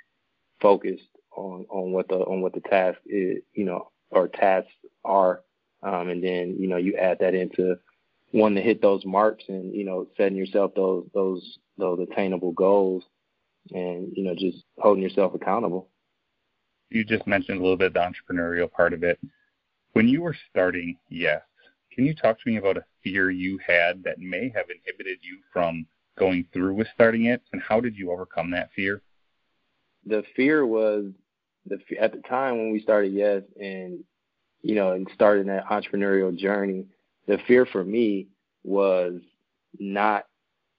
focused 0.60 1.08
on, 1.36 1.66
on 1.68 1.92
what 1.92 2.08
the 2.08 2.16
on 2.16 2.40
what 2.40 2.54
the 2.54 2.60
task 2.60 2.98
is, 3.06 3.42
you 3.52 3.64
know, 3.64 3.90
or 4.10 4.28
tasks 4.28 4.72
are. 5.04 5.42
Um, 5.82 6.08
and 6.08 6.24
then, 6.24 6.56
you 6.58 6.66
know, 6.66 6.78
you 6.78 6.96
add 6.96 7.18
that 7.20 7.34
into 7.34 7.76
wanting 8.32 8.56
to 8.56 8.62
hit 8.62 8.80
those 8.80 9.04
marks 9.04 9.44
and, 9.48 9.74
you 9.74 9.84
know, 9.84 10.06
setting 10.16 10.38
yourself 10.38 10.72
those 10.74 11.06
those 11.12 11.58
those 11.76 12.00
attainable 12.00 12.52
goals 12.52 13.04
and 13.72 14.12
you 14.14 14.24
know 14.24 14.34
just 14.34 14.64
holding 14.78 15.02
yourself 15.02 15.34
accountable. 15.34 15.88
You 16.90 17.04
just 17.04 17.26
mentioned 17.26 17.58
a 17.58 17.62
little 17.62 17.76
bit 17.76 17.94
the 17.94 18.00
entrepreneurial 18.00 18.70
part 18.70 18.92
of 18.92 19.02
it. 19.02 19.18
When 19.94 20.08
you 20.08 20.22
were 20.22 20.36
starting 20.50 20.98
Yes, 21.08 21.42
can 21.92 22.04
you 22.04 22.14
talk 22.14 22.40
to 22.40 22.50
me 22.50 22.56
about 22.56 22.76
a 22.76 22.84
fear 23.04 23.30
you 23.30 23.58
had 23.64 24.02
that 24.02 24.18
may 24.18 24.50
have 24.54 24.66
inhibited 24.68 25.18
you 25.22 25.38
from 25.52 25.86
going 26.18 26.46
through 26.52 26.74
with 26.74 26.88
starting 26.94 27.26
it, 27.26 27.42
and 27.52 27.62
how 27.62 27.80
did 27.80 27.96
you 27.96 28.10
overcome 28.10 28.50
that 28.50 28.70
fear? 28.74 29.02
The 30.04 30.24
fear 30.34 30.66
was 30.66 31.12
the 31.66 31.78
at 32.00 32.12
the 32.12 32.20
time 32.28 32.58
when 32.58 32.72
we 32.72 32.80
started 32.80 33.12
Yes, 33.12 33.42
and 33.58 34.02
you 34.62 34.74
know, 34.74 34.92
and 34.92 35.08
starting 35.14 35.46
that 35.46 35.66
entrepreneurial 35.66 36.36
journey. 36.36 36.86
The 37.28 37.38
fear 37.46 37.64
for 37.64 37.84
me 37.84 38.26
was 38.64 39.20
not 39.78 40.24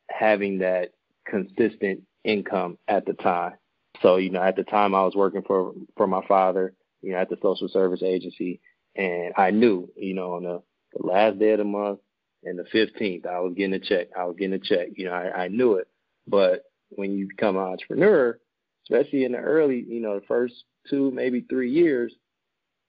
having 0.09 0.59
that 0.59 0.91
consistent 1.25 2.01
income 2.25 2.77
at 2.89 3.05
the 3.05 3.13
time. 3.13 3.53
So, 4.01 4.17
you 4.17 4.29
know, 4.29 4.41
at 4.41 4.57
the 4.57 4.63
time 4.63 4.93
I 4.93 5.05
was 5.05 5.15
working 5.15 5.41
for 5.41 5.73
for 5.95 6.05
my 6.05 6.25
father, 6.27 6.73
you 7.01 7.13
know, 7.13 7.17
at 7.17 7.29
the 7.29 7.37
social 7.41 7.69
service 7.69 8.03
agency, 8.03 8.59
and 8.95 9.33
I 9.37 9.51
knew, 9.51 9.89
you 9.95 10.13
know, 10.13 10.33
on 10.33 10.43
the, 10.43 10.61
the 10.93 11.05
last 11.05 11.39
day 11.39 11.51
of 11.51 11.59
the 11.59 11.65
month 11.65 11.99
and 12.43 12.57
the 12.57 12.63
15th, 12.63 13.25
I 13.25 13.39
was 13.39 13.53
getting 13.55 13.73
a 13.73 13.79
check. 13.79 14.07
I 14.17 14.25
was 14.25 14.35
getting 14.37 14.53
a 14.53 14.59
check. 14.59 14.89
You 14.95 15.05
know, 15.05 15.13
I, 15.13 15.43
I 15.43 15.47
knew 15.47 15.73
it. 15.75 15.87
But 16.27 16.63
when 16.89 17.17
you 17.17 17.27
become 17.27 17.57
an 17.57 17.63
entrepreneur, 17.63 18.39
especially 18.83 19.25
in 19.25 19.33
the 19.33 19.39
early, 19.39 19.83
you 19.87 20.01
know, 20.01 20.19
the 20.19 20.25
first 20.25 20.53
two, 20.89 21.11
maybe 21.11 21.41
three 21.41 21.71
years, 21.71 22.13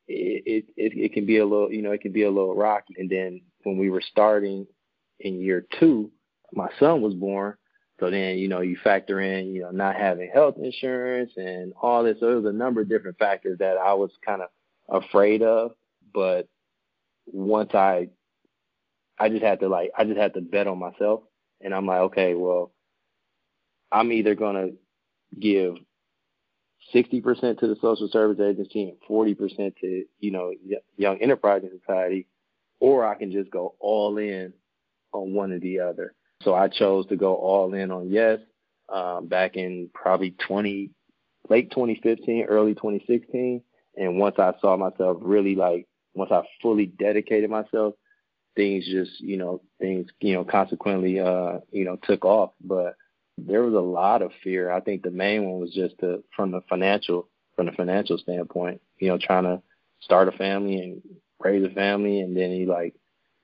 it, 0.08 0.66
it 0.76 0.92
it 0.96 1.12
can 1.12 1.26
be 1.26 1.38
a 1.38 1.44
little, 1.44 1.72
you 1.72 1.82
know, 1.82 1.90
it 1.90 2.00
can 2.00 2.12
be 2.12 2.22
a 2.22 2.30
little 2.30 2.54
rocky. 2.54 2.94
And 2.96 3.10
then 3.10 3.40
when 3.64 3.76
we 3.76 3.90
were 3.90 4.02
starting 4.02 4.66
in 5.18 5.40
year 5.40 5.66
two, 5.80 6.12
my 6.52 6.68
son 6.78 7.00
was 7.00 7.14
born, 7.14 7.56
so 7.98 8.10
then, 8.10 8.38
you 8.38 8.48
know, 8.48 8.60
you 8.60 8.76
factor 8.84 9.20
in, 9.20 9.54
you 9.54 9.62
know, 9.62 9.70
not 9.70 9.96
having 9.96 10.30
health 10.32 10.56
insurance 10.62 11.32
and 11.36 11.72
all 11.80 12.04
this. 12.04 12.18
So 12.20 12.26
there 12.26 12.36
was 12.36 12.44
a 12.44 12.52
number 12.52 12.82
of 12.82 12.88
different 12.88 13.18
factors 13.18 13.58
that 13.58 13.78
I 13.78 13.94
was 13.94 14.10
kind 14.24 14.42
of 14.42 14.48
afraid 15.02 15.42
of. 15.42 15.72
But 16.16 16.48
once 17.26 17.74
I, 17.74 18.08
I 19.18 19.28
just 19.28 19.42
had 19.42 19.60
to 19.60 19.68
like, 19.68 19.90
I 19.96 20.04
just 20.04 20.16
had 20.16 20.32
to 20.32 20.40
bet 20.40 20.66
on 20.66 20.78
myself. 20.78 21.24
And 21.60 21.74
I'm 21.74 21.84
like, 21.84 22.00
okay, 22.00 22.34
well, 22.34 22.72
I'm 23.92 24.10
either 24.12 24.34
to 24.34 24.72
give 25.38 25.74
60% 26.94 27.60
to 27.60 27.66
the 27.66 27.76
social 27.82 28.08
service 28.10 28.40
agency 28.40 28.84
and 28.84 28.96
40% 29.08 29.76
to, 29.82 30.04
you 30.18 30.30
know, 30.30 30.52
Young 30.96 31.18
enterprise 31.18 31.62
Society, 31.80 32.26
or 32.80 33.06
I 33.06 33.14
can 33.16 33.30
just 33.30 33.50
go 33.50 33.74
all 33.78 34.16
in 34.16 34.54
on 35.12 35.34
one 35.34 35.52
or 35.52 35.60
the 35.60 35.80
other. 35.80 36.14
So 36.42 36.54
I 36.54 36.68
chose 36.68 37.06
to 37.08 37.16
go 37.16 37.34
all 37.34 37.74
in 37.74 37.90
on 37.90 38.08
Yes 38.08 38.38
um, 38.88 39.28
back 39.28 39.56
in 39.56 39.90
probably 39.92 40.30
20, 40.30 40.92
late 41.50 41.70
2015, 41.72 42.46
early 42.46 42.74
2016. 42.74 43.62
And 43.96 44.18
once 44.18 44.36
I 44.38 44.54
saw 44.62 44.78
myself 44.78 45.18
really 45.20 45.56
like, 45.56 45.86
once 46.16 46.32
I 46.32 46.42
fully 46.62 46.86
dedicated 46.86 47.50
myself, 47.50 47.94
things 48.56 48.86
just, 48.86 49.20
you 49.20 49.36
know, 49.36 49.62
things, 49.80 50.08
you 50.20 50.34
know, 50.34 50.44
consequently, 50.44 51.20
uh, 51.20 51.58
you 51.70 51.84
know, 51.84 51.96
took 52.02 52.24
off. 52.24 52.52
But 52.64 52.96
there 53.38 53.62
was 53.62 53.74
a 53.74 53.80
lot 53.80 54.22
of 54.22 54.32
fear. 54.42 54.70
I 54.70 54.80
think 54.80 55.02
the 55.02 55.10
main 55.10 55.44
one 55.44 55.60
was 55.60 55.72
just 55.72 55.94
the, 56.00 56.22
from 56.34 56.50
the 56.50 56.62
financial, 56.68 57.28
from 57.54 57.66
the 57.66 57.72
financial 57.72 58.18
standpoint, 58.18 58.80
you 58.98 59.08
know, 59.08 59.18
trying 59.20 59.44
to 59.44 59.62
start 60.00 60.28
a 60.28 60.32
family 60.32 60.80
and 60.80 61.02
raise 61.38 61.64
a 61.64 61.74
family. 61.74 62.20
And 62.20 62.36
then 62.36 62.50
he 62.50 62.66
like, 62.66 62.94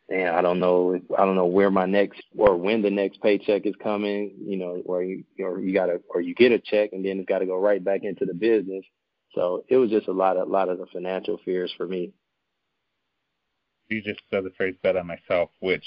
and 0.08 0.28
I 0.28 0.42
don't 0.42 0.61
know 0.61 0.92
if, 0.92 1.02
I 1.16 1.24
don't 1.24 1.37
know 1.37 1.46
where 1.46 1.70
my 1.70 1.87
next 1.87 2.22
or 2.37 2.56
when 2.56 2.82
the 2.82 2.90
next 2.90 3.22
paycheck 3.22 3.66
is 3.66 3.74
coming, 3.82 4.35
you 4.44 4.56
know, 4.56 4.82
or 4.85 5.02
you 5.02 5.24
or 5.38 5.61
you 5.61 5.72
gotta 5.72 6.00
or 6.08 6.20
you 6.20 6.35
get 6.35 6.52
a 6.52 6.58
check 6.58 6.90
and 6.92 7.04
then 7.04 7.18
it's 7.18 7.28
gotta 7.28 7.46
go 7.46 7.58
right 7.58 7.82
back 7.82 8.02
into 8.02 8.26
the 8.26 8.35
business. 8.35 8.85
So 9.35 9.64
it 9.68 9.76
was 9.76 9.90
just 9.90 10.08
a 10.08 10.12
lot 10.12 10.37
of 10.37 10.48
a 10.48 10.50
lot 10.50 10.68
of 10.68 10.78
the 10.78 10.87
financial 10.92 11.38
fears 11.44 11.72
for 11.76 11.87
me. 11.87 12.12
You 13.92 14.02
just 14.02 14.22
said 14.31 14.44
the 14.44 14.50
phrase 14.57 14.74
bet 14.83 14.96
on 14.96 15.07
myself, 15.07 15.50
which 15.61 15.85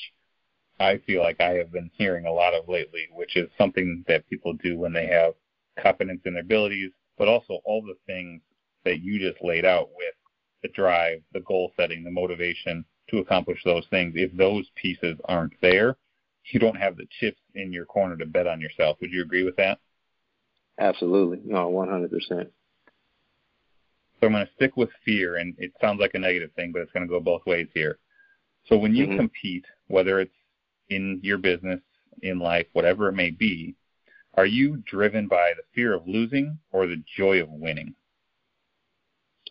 I 0.79 0.97
feel 1.07 1.21
like 1.21 1.41
I 1.41 1.53
have 1.55 1.71
been 1.71 1.89
hearing 1.97 2.25
a 2.25 2.31
lot 2.31 2.53
of 2.53 2.69
lately, 2.69 3.07
which 3.11 3.35
is 3.35 3.49
something 3.57 4.03
that 4.07 4.29
people 4.29 4.53
do 4.53 4.77
when 4.77 4.93
they 4.93 5.07
have 5.07 5.33
confidence 5.79 6.21
in 6.25 6.33
their 6.33 6.43
abilities, 6.43 6.91
but 7.17 7.27
also 7.27 7.61
all 7.65 7.81
the 7.81 7.97
things 8.05 8.41
that 8.83 9.01
you 9.01 9.19
just 9.19 9.43
laid 9.43 9.65
out 9.65 9.89
with 9.95 10.13
the 10.61 10.67
drive, 10.69 11.21
the 11.33 11.39
goal 11.41 11.71
setting, 11.75 12.03
the 12.03 12.11
motivation 12.11 12.85
to 13.09 13.17
accomplish 13.17 13.63
those 13.63 13.85
things. 13.89 14.13
If 14.15 14.35
those 14.37 14.69
pieces 14.75 15.17
aren't 15.25 15.59
there, 15.61 15.97
you 16.51 16.59
don't 16.59 16.77
have 16.77 16.97
the 16.97 17.07
chips 17.19 17.41
in 17.55 17.73
your 17.73 17.85
corner 17.85 18.17
to 18.17 18.25
bet 18.25 18.47
on 18.47 18.61
yourself. 18.61 18.97
Would 19.01 19.11
you 19.11 19.23
agree 19.23 19.43
with 19.43 19.55
that? 19.55 19.79
Absolutely. 20.79 21.41
No, 21.43 21.71
100%. 21.71 22.49
So 24.25 24.29
I'm 24.29 24.33
going 24.33 24.47
to 24.47 24.53
stick 24.53 24.75
with 24.75 24.89
fear, 25.05 25.35
and 25.35 25.53
it 25.59 25.71
sounds 25.79 25.99
like 25.99 26.15
a 26.15 26.19
negative 26.19 26.49
thing, 26.55 26.71
but 26.71 26.81
it's 26.81 26.91
going 26.91 27.05
to 27.05 27.07
go 27.09 27.19
both 27.19 27.45
ways 27.45 27.67
here. 27.75 27.99
So 28.65 28.75
when 28.75 28.95
you 28.95 29.05
mm-hmm. 29.05 29.17
compete, 29.17 29.65
whether 29.85 30.19
it's 30.19 30.33
in 30.89 31.19
your 31.21 31.37
business, 31.37 31.79
in 32.23 32.39
life, 32.39 32.65
whatever 32.73 33.07
it 33.07 33.13
may 33.13 33.29
be, 33.29 33.75
are 34.33 34.47
you 34.47 34.77
driven 34.77 35.27
by 35.27 35.53
the 35.55 35.61
fear 35.75 35.93
of 35.93 36.07
losing 36.07 36.57
or 36.71 36.87
the 36.87 37.03
joy 37.15 37.39
of 37.39 37.51
winning? 37.51 37.93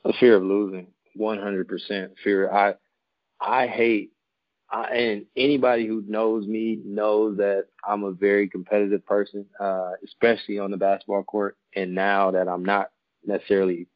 A 0.04 0.12
fear 0.14 0.38
of 0.38 0.42
losing, 0.42 0.88
100% 1.16 2.08
fear. 2.24 2.50
I 2.50 2.74
I 3.40 3.68
hate, 3.68 4.10
I, 4.72 4.86
and 4.86 5.26
anybody 5.36 5.86
who 5.86 6.02
knows 6.08 6.48
me 6.48 6.80
knows 6.84 7.36
that 7.36 7.66
I'm 7.86 8.02
a 8.02 8.10
very 8.10 8.48
competitive 8.48 9.06
person, 9.06 9.46
uh, 9.60 9.92
especially 10.04 10.58
on 10.58 10.72
the 10.72 10.76
basketball 10.76 11.22
court. 11.22 11.56
And 11.76 11.94
now 11.94 12.32
that 12.32 12.48
I'm 12.48 12.64
not 12.64 12.90
necessarily 13.24 13.86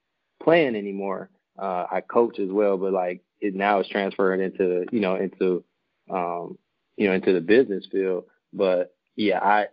playing 0.42 0.76
anymore, 0.76 1.30
uh, 1.58 1.86
I 1.90 2.00
coach 2.00 2.38
as 2.38 2.50
well, 2.50 2.76
but 2.76 2.92
like 2.92 3.22
it 3.40 3.54
now 3.54 3.80
is 3.80 3.88
transferring 3.88 4.40
into, 4.40 4.84
you 4.92 5.00
know, 5.00 5.16
into, 5.16 5.64
um, 6.10 6.58
you 6.96 7.08
know, 7.08 7.14
into 7.14 7.32
the 7.32 7.40
business 7.40 7.86
field. 7.90 8.24
But 8.52 8.94
yeah, 9.16 9.38
I, 9.40 9.66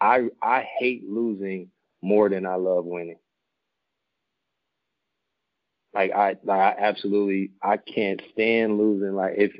I, 0.00 0.28
I 0.42 0.66
hate 0.78 1.08
losing 1.08 1.70
more 2.02 2.28
than 2.28 2.46
I 2.46 2.56
love 2.56 2.84
winning. 2.84 3.18
Like 5.94 6.12
I, 6.12 6.36
like 6.44 6.60
I 6.60 6.74
absolutely, 6.78 7.52
I 7.62 7.76
can't 7.76 8.20
stand 8.32 8.78
losing. 8.78 9.14
Like 9.14 9.34
if 9.36 9.52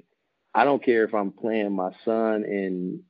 I 0.55 0.64
don't 0.64 0.85
care 0.85 1.05
if 1.05 1.14
I'm 1.14 1.31
playing 1.31 1.73
my 1.75 1.90
son 2.05 2.44
in 2.44 3.03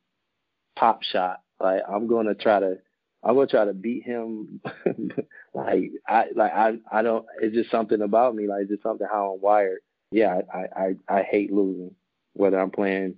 Pop 0.77 1.03
Shot, 1.03 1.41
like 1.59 1.83
I'm 1.89 2.07
gonna 2.07 2.35
try 2.35 2.61
to, 2.61 2.79
I'm 3.25 3.35
gonna 3.35 3.47
try 3.47 3.65
to 3.65 3.73
beat 3.73 4.05
him. 4.05 4.61
like 5.55 5.93
I, 6.07 6.27
like 6.35 6.53
I, 6.53 6.75
I 6.93 7.03
don't. 7.03 7.25
It's 7.41 7.55
just 7.55 7.71
something 7.71 8.03
about 8.03 8.35
me. 8.35 8.47
Like 8.47 8.63
it's 8.63 8.71
just 8.71 8.83
something 8.83 9.07
how 9.11 9.35
I'm 9.35 9.41
wired. 9.41 9.81
Yeah, 10.11 10.41
I, 10.53 10.59
I, 10.77 10.95
I 11.09 11.23
hate 11.23 11.53
losing. 11.53 11.95
Whether 12.35 12.61
I'm 12.61 12.71
playing 12.71 13.17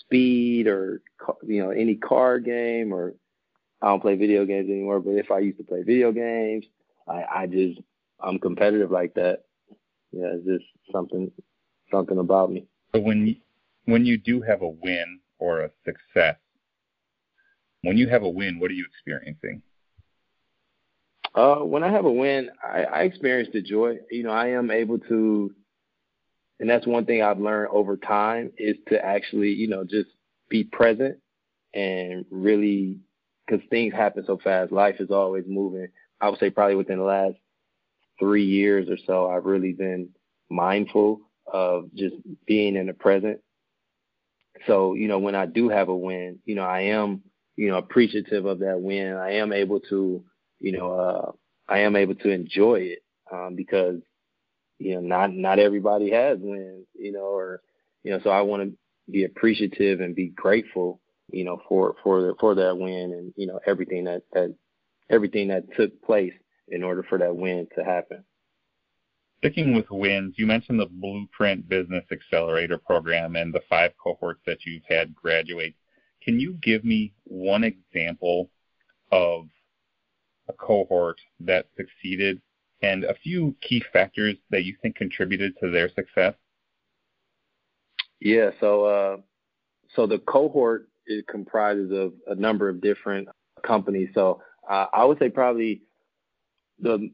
speed 0.00 0.66
or 0.66 1.02
you 1.46 1.62
know 1.62 1.70
any 1.70 1.94
card 1.94 2.44
game 2.44 2.92
or 2.92 3.14
I 3.80 3.88
don't 3.88 4.00
play 4.00 4.16
video 4.16 4.44
games 4.44 4.68
anymore. 4.68 5.00
But 5.00 5.12
if 5.12 5.30
I 5.30 5.38
used 5.38 5.58
to 5.58 5.64
play 5.64 5.82
video 5.82 6.12
games, 6.12 6.66
I, 7.08 7.24
I 7.34 7.46
just 7.46 7.80
I'm 8.20 8.38
competitive 8.38 8.90
like 8.90 9.14
that. 9.14 9.44
Yeah, 10.12 10.34
it's 10.34 10.46
just 10.46 10.64
something 10.92 11.30
something 11.90 12.18
about 12.18 12.52
me. 12.52 12.66
But 12.92 13.02
when 13.02 13.36
when 13.86 14.04
you 14.04 14.18
do 14.18 14.42
have 14.42 14.60
a 14.60 14.68
win 14.68 15.20
or 15.38 15.60
a 15.60 15.70
success, 15.84 16.36
when 17.82 17.96
you 17.96 18.08
have 18.08 18.22
a 18.22 18.28
win, 18.28 18.58
what 18.58 18.70
are 18.70 18.74
you 18.74 18.86
experiencing? 18.88 19.62
Uh, 21.34 21.56
when 21.56 21.82
I 21.82 21.90
have 21.90 22.04
a 22.04 22.12
win, 22.12 22.50
I, 22.62 22.84
I 22.84 23.02
experience 23.02 23.50
the 23.52 23.62
joy. 23.62 23.98
You 24.10 24.24
know, 24.24 24.30
I 24.30 24.48
am 24.48 24.70
able 24.70 24.98
to, 24.98 25.54
and 26.60 26.68
that's 26.68 26.86
one 26.86 27.06
thing 27.06 27.22
I've 27.22 27.40
learned 27.40 27.70
over 27.72 27.96
time 27.96 28.52
is 28.58 28.76
to 28.88 29.04
actually, 29.04 29.50
you 29.50 29.68
know, 29.68 29.84
just 29.84 30.10
be 30.48 30.64
present 30.64 31.18
and 31.74 32.24
really, 32.30 33.00
because 33.46 33.66
things 33.70 33.94
happen 33.94 34.24
so 34.26 34.38
fast. 34.42 34.72
Life 34.72 34.96
is 35.00 35.10
always 35.10 35.44
moving. 35.46 35.88
I 36.20 36.28
would 36.28 36.38
say 36.38 36.50
probably 36.50 36.76
within 36.76 36.98
the 36.98 37.04
last 37.04 37.36
three 38.18 38.44
years 38.44 38.88
or 38.88 38.98
so, 39.06 39.28
I've 39.28 39.46
really 39.46 39.72
been 39.72 40.10
mindful 40.50 41.22
of 41.50 41.92
just 41.94 42.14
being 42.46 42.76
in 42.76 42.86
the 42.86 42.92
present. 42.92 43.40
So, 44.66 44.94
you 44.94 45.08
know, 45.08 45.18
when 45.18 45.34
I 45.34 45.46
do 45.46 45.70
have 45.70 45.88
a 45.88 45.96
win, 45.96 46.38
you 46.44 46.54
know, 46.54 46.62
I 46.62 46.82
am, 46.82 47.22
you 47.56 47.68
know, 47.68 47.78
appreciative 47.78 48.46
of 48.46 48.60
that 48.60 48.80
win. 48.80 49.14
I 49.14 49.32
am 49.34 49.52
able 49.52 49.80
to, 49.80 50.24
you 50.60 50.72
know, 50.72 50.92
uh, 50.92 51.32
I 51.68 51.80
am 51.80 51.96
able 51.96 52.14
to 52.16 52.30
enjoy 52.30 52.80
it 52.80 52.98
um, 53.32 53.54
because, 53.56 54.00
you 54.78 54.94
know, 54.94 55.00
not 55.00 55.32
not 55.32 55.58
everybody 55.58 56.10
has 56.10 56.38
wins, 56.40 56.86
you 56.94 57.12
know, 57.12 57.20
or, 57.20 57.62
you 58.02 58.12
know, 58.12 58.20
so 58.22 58.30
I 58.30 58.42
want 58.42 58.62
to 58.62 58.78
be 59.10 59.24
appreciative 59.24 60.00
and 60.00 60.14
be 60.14 60.28
grateful, 60.28 61.00
you 61.30 61.44
know, 61.44 61.60
for 61.68 61.94
for 62.02 62.34
for 62.40 62.54
that 62.54 62.76
win 62.76 63.12
and 63.12 63.32
you 63.36 63.46
know 63.46 63.60
everything 63.66 64.04
that 64.04 64.22
that 64.32 64.54
everything 65.10 65.48
that 65.48 65.64
took 65.76 66.02
place 66.02 66.32
in 66.68 66.82
order 66.82 67.02
for 67.02 67.18
that 67.18 67.36
win 67.36 67.66
to 67.76 67.84
happen. 67.84 68.24
Sticking 69.38 69.74
with 69.74 69.90
wins, 69.90 70.34
you 70.38 70.46
mentioned 70.46 70.78
the 70.78 70.86
Blueprint 70.86 71.68
Business 71.68 72.04
Accelerator 72.12 72.78
program 72.78 73.34
and 73.34 73.52
the 73.52 73.60
five 73.68 73.90
cohorts 74.02 74.40
that 74.46 74.64
you've 74.64 74.84
had 74.88 75.14
graduate. 75.16 75.74
Can 76.24 76.38
you 76.38 76.54
give 76.54 76.84
me 76.84 77.14
one 77.24 77.64
example 77.64 78.50
of 79.10 79.46
a 80.48 80.52
cohort 80.52 81.20
that 81.40 81.66
succeeded 81.76 82.40
and 82.82 83.04
a 83.04 83.14
few 83.14 83.54
key 83.60 83.82
factors 83.92 84.36
that 84.50 84.64
you 84.64 84.76
think 84.82 84.96
contributed 84.96 85.54
to 85.60 85.70
their 85.70 85.88
success? 85.88 86.34
Yeah, 88.20 88.50
so 88.60 88.84
uh, 88.84 89.16
so 89.94 90.06
the 90.06 90.18
cohort 90.18 90.88
it 91.06 91.26
comprises 91.26 91.90
of 91.92 92.12
a 92.26 92.34
number 92.34 92.68
of 92.68 92.80
different 92.80 93.28
companies. 93.62 94.10
So 94.14 94.40
uh, 94.68 94.86
I 94.92 95.04
would 95.04 95.18
say 95.18 95.28
probably 95.28 95.82
the 96.78 97.10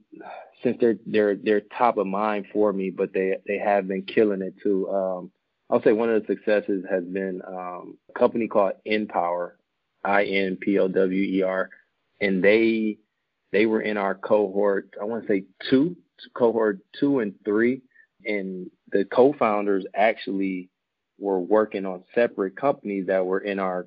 since 0.62 0.76
they're 0.80 0.98
they're 1.06 1.36
they're 1.36 1.60
top 1.60 1.98
of 1.98 2.06
mind 2.06 2.46
for 2.52 2.72
me, 2.72 2.90
but 2.90 3.12
they 3.12 3.36
they 3.46 3.58
have 3.58 3.88
been 3.88 4.02
killing 4.02 4.42
it 4.42 4.54
too. 4.62 4.88
Um, 4.90 5.30
I'll 5.70 5.82
say 5.82 5.92
one 5.92 6.10
of 6.10 6.26
the 6.26 6.34
successes 6.34 6.84
has 6.90 7.04
been 7.04 7.42
um, 7.46 7.98
a 8.08 8.18
company 8.18 8.48
called 8.48 8.72
InPower, 8.86 9.52
I 10.04 10.24
N 10.24 10.56
P 10.60 10.78
O 10.78 10.88
W 10.88 11.22
E 11.22 11.42
R, 11.42 11.68
and 12.20 12.42
they 12.42 12.98
they 13.52 13.66
were 13.66 13.80
in 13.80 13.96
our 13.96 14.14
cohort. 14.14 14.94
I 15.00 15.04
want 15.04 15.26
to 15.26 15.28
say 15.28 15.44
two, 15.68 15.96
cohort 16.34 16.80
two 16.98 17.18
and 17.18 17.34
three, 17.44 17.82
and 18.24 18.70
the 18.90 19.04
co-founders 19.04 19.84
actually 19.94 20.70
were 21.18 21.40
working 21.40 21.84
on 21.84 22.04
separate 22.14 22.56
companies 22.56 23.06
that 23.08 23.26
were 23.26 23.40
in 23.40 23.58
our 23.58 23.86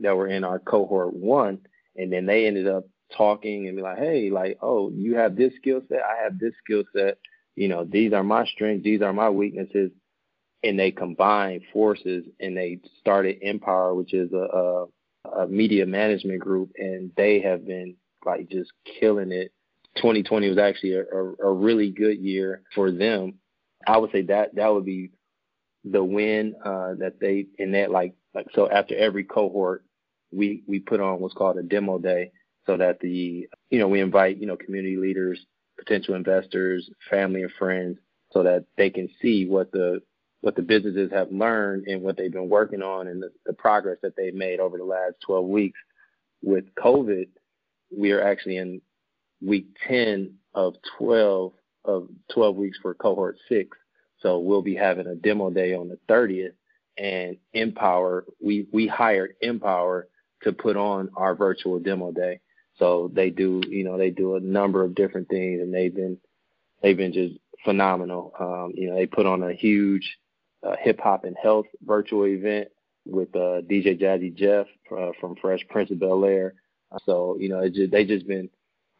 that 0.00 0.16
were 0.16 0.28
in 0.28 0.42
our 0.42 0.58
cohort 0.58 1.14
one, 1.14 1.58
and 1.96 2.12
then 2.12 2.26
they 2.26 2.46
ended 2.46 2.66
up 2.66 2.84
talking 3.16 3.68
and 3.68 3.76
be 3.76 3.82
like, 3.82 3.98
hey, 3.98 4.30
like, 4.30 4.58
oh, 4.60 4.90
you 4.90 5.16
have 5.16 5.36
this 5.36 5.52
skill 5.56 5.80
set, 5.88 6.00
I 6.02 6.24
have 6.24 6.38
this 6.38 6.54
skill 6.64 6.82
set. 6.96 7.18
You 7.54 7.68
know, 7.68 7.84
these 7.84 8.12
are 8.12 8.24
my 8.24 8.44
strengths, 8.46 8.82
these 8.82 9.02
are 9.02 9.12
my 9.12 9.30
weaknesses, 9.30 9.92
and 10.64 10.78
they 10.78 10.90
combined 10.90 11.62
forces 11.72 12.24
and 12.40 12.56
they 12.56 12.80
started 13.00 13.40
InPower, 13.42 13.94
which 13.94 14.14
is 14.14 14.32
a, 14.32 14.36
a, 14.36 14.86
a 15.42 15.46
media 15.46 15.86
management 15.86 16.40
group, 16.40 16.70
and 16.76 17.10
they 17.16 17.40
have 17.40 17.66
been 17.66 17.96
like 18.24 18.48
just 18.48 18.72
killing 18.98 19.30
it. 19.30 19.52
2020 19.96 20.48
was 20.48 20.58
actually 20.58 20.94
a, 20.94 21.02
a, 21.02 21.50
a 21.50 21.52
really 21.52 21.90
good 21.90 22.18
year 22.18 22.62
for 22.74 22.90
them. 22.90 23.34
I 23.86 23.98
would 23.98 24.10
say 24.10 24.22
that 24.22 24.54
that 24.56 24.72
would 24.72 24.86
be 24.86 25.10
the 25.84 26.02
win 26.02 26.54
uh, 26.64 26.94
that 26.98 27.20
they 27.20 27.46
in 27.58 27.72
that 27.72 27.90
like 27.90 28.14
like 28.34 28.46
so 28.54 28.70
after 28.70 28.96
every 28.96 29.24
cohort 29.24 29.84
we 30.32 30.62
we 30.66 30.80
put 30.80 31.00
on 31.00 31.20
what's 31.20 31.34
called 31.34 31.58
a 31.58 31.62
demo 31.62 31.98
day 31.98 32.30
so 32.66 32.76
that 32.78 32.98
the 33.00 33.46
you 33.70 33.78
know 33.78 33.88
we 33.88 34.00
invite 34.00 34.38
you 34.38 34.46
know 34.46 34.56
community 34.56 34.96
leaders, 34.96 35.44
potential 35.78 36.14
investors, 36.14 36.88
family 37.10 37.42
and 37.42 37.52
friends, 37.58 37.98
so 38.32 38.42
that 38.42 38.64
they 38.76 38.88
can 38.90 39.08
see 39.20 39.46
what 39.46 39.70
the 39.72 40.00
what 40.44 40.56
the 40.56 40.62
businesses 40.62 41.10
have 41.10 41.32
learned 41.32 41.86
and 41.86 42.02
what 42.02 42.18
they've 42.18 42.30
been 42.30 42.50
working 42.50 42.82
on 42.82 43.08
and 43.08 43.22
the, 43.22 43.30
the 43.46 43.54
progress 43.54 43.96
that 44.02 44.14
they've 44.14 44.34
made 44.34 44.60
over 44.60 44.76
the 44.76 44.84
last 44.84 45.14
12 45.24 45.46
weeks. 45.46 45.78
With 46.42 46.66
COVID, 46.74 47.28
we 47.90 48.12
are 48.12 48.22
actually 48.22 48.58
in 48.58 48.82
week 49.40 49.68
10 49.88 50.34
of 50.54 50.74
12 50.98 51.52
of 51.86 52.08
12 52.34 52.56
weeks 52.56 52.78
for 52.82 52.92
cohort 52.92 53.38
six. 53.48 53.76
So 54.20 54.38
we'll 54.38 54.60
be 54.60 54.74
having 54.74 55.06
a 55.06 55.14
demo 55.14 55.48
day 55.48 55.74
on 55.74 55.88
the 55.88 55.98
30th 56.10 56.52
and 56.98 57.38
InPower, 57.54 58.24
we, 58.42 58.66
we 58.70 58.86
hired 58.86 59.36
InPower 59.42 60.02
to 60.42 60.52
put 60.52 60.76
on 60.76 61.08
our 61.16 61.34
virtual 61.34 61.80
demo 61.80 62.12
day. 62.12 62.40
So 62.78 63.10
they 63.14 63.30
do, 63.30 63.62
you 63.66 63.84
know, 63.84 63.96
they 63.96 64.10
do 64.10 64.36
a 64.36 64.40
number 64.40 64.84
of 64.84 64.94
different 64.94 65.28
things, 65.28 65.60
and 65.62 65.72
they've 65.72 65.94
been 65.94 66.18
they've 66.82 66.96
been 66.96 67.12
just 67.12 67.36
phenomenal. 67.64 68.32
Um, 68.38 68.72
you 68.74 68.90
know, 68.90 68.96
they 68.96 69.06
put 69.06 69.26
on 69.26 69.42
a 69.42 69.54
huge 69.54 70.18
a 70.64 70.76
hip 70.80 71.00
hop 71.00 71.24
and 71.24 71.36
health 71.40 71.66
virtual 71.84 72.26
event 72.26 72.68
with 73.06 73.34
uh, 73.34 73.60
DJ 73.62 74.00
Jazzy 74.00 74.34
Jeff 74.34 74.66
uh, 74.96 75.10
from 75.20 75.36
Fresh 75.36 75.60
Prince 75.68 75.90
of 75.90 76.00
Bel 76.00 76.24
Air. 76.24 76.54
So 77.04 77.36
you 77.38 77.48
know, 77.48 77.68
just, 77.68 77.90
they 77.90 78.04
just 78.04 78.26
been. 78.26 78.50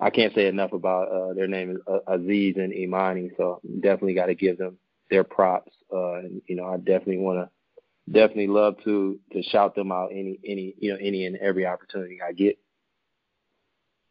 I 0.00 0.10
can't 0.10 0.34
say 0.34 0.48
enough 0.48 0.72
about 0.72 1.08
uh, 1.08 1.34
their 1.34 1.46
name 1.46 1.70
is 1.70 1.76
uh, 1.86 2.00
Aziz 2.12 2.56
and 2.56 2.72
Imani. 2.72 3.30
So 3.36 3.60
definitely 3.80 4.14
got 4.14 4.26
to 4.26 4.34
give 4.34 4.58
them 4.58 4.76
their 5.08 5.24
props. 5.24 5.72
Uh, 5.92 6.16
and 6.16 6.42
you 6.46 6.56
know, 6.56 6.66
I 6.66 6.76
definitely 6.76 7.18
want 7.18 7.38
to 7.38 8.12
definitely 8.12 8.48
love 8.48 8.76
to 8.84 9.18
to 9.32 9.42
shout 9.42 9.74
them 9.74 9.92
out 9.92 10.10
any 10.10 10.38
any 10.44 10.74
you 10.78 10.92
know 10.92 10.98
any 11.00 11.26
and 11.26 11.36
every 11.36 11.66
opportunity 11.66 12.18
I 12.26 12.32
get. 12.32 12.58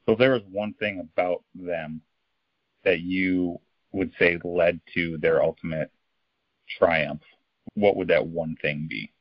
So 0.06 0.14
if 0.14 0.20
there 0.20 0.32
was 0.32 0.44
one 0.52 0.74
thing 0.74 1.00
about 1.00 1.44
them 1.56 2.02
that 2.84 3.00
you 3.00 3.60
would 3.92 4.12
say 4.20 4.38
led 4.44 4.82
to 4.96 5.18
their 5.20 5.42
ultimate 5.42 5.92
triumph, 6.78 7.22
what 7.76 7.96
would 7.96 8.10
that 8.10 8.28
one 8.28 8.56
thing 8.62 8.88
be? 8.90 9.12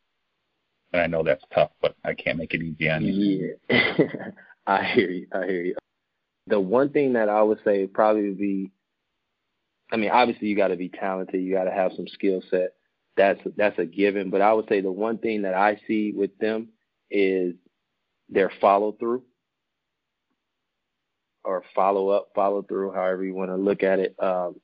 And 0.93 1.01
I 1.03 1.07
know 1.07 1.23
that's 1.23 1.45
tough, 1.55 1.71
but 1.81 1.97
I 2.05 2.15
can't 2.15 2.39
make 2.39 2.55
it 2.55 2.63
easy 2.63 2.89
on 2.91 3.03
you. 3.03 3.57
Yeah, 3.69 4.07
I 4.67 4.85
hear 4.85 5.11
you. 5.11 5.27
I 5.33 5.47
hear 5.47 5.63
you. 5.63 5.77
The 6.49 6.61
one 6.61 6.91
thing 6.91 7.15
that 7.15 7.29
I 7.29 7.43
would 7.43 7.61
say 7.65 7.87
probably 7.87 8.29
would 8.29 8.39
be, 8.39 8.73
I 9.91 9.97
mean, 9.97 10.11
obviously 10.11 10.49
you 10.49 10.57
got 10.57 10.69
to 10.69 10.77
be 10.77 10.89
talented. 10.89 11.43
You 11.43 11.55
got 11.55 11.65
to 11.65 11.71
have 11.71 11.93
some 11.97 12.09
skill 12.09 12.43
set. 12.51 12.75
That's 13.17 13.41
that's 13.57 13.79
a 13.79 13.87
given. 13.87 14.31
But 14.31 14.43
I 14.43 14.53
would 14.53 14.69
say 14.69 14.81
the 14.81 14.93
one 14.93 15.19
thing 15.19 15.43
that 15.43 15.55
I 15.55 15.81
see 15.87 16.13
with 16.15 16.37
them 16.39 16.69
is 17.11 17.55
their 18.29 18.51
follow 18.61 18.93
through 18.93 19.23
or 21.45 21.65
follow 21.75 22.09
up, 22.11 22.29
follow 22.35 22.63
through, 22.63 22.93
however 22.93 23.25
you 23.25 23.35
want 23.35 23.51
to 23.51 23.57
look 23.57 23.83
at 23.83 23.99
it. 23.99 24.15
Um, 24.19 24.61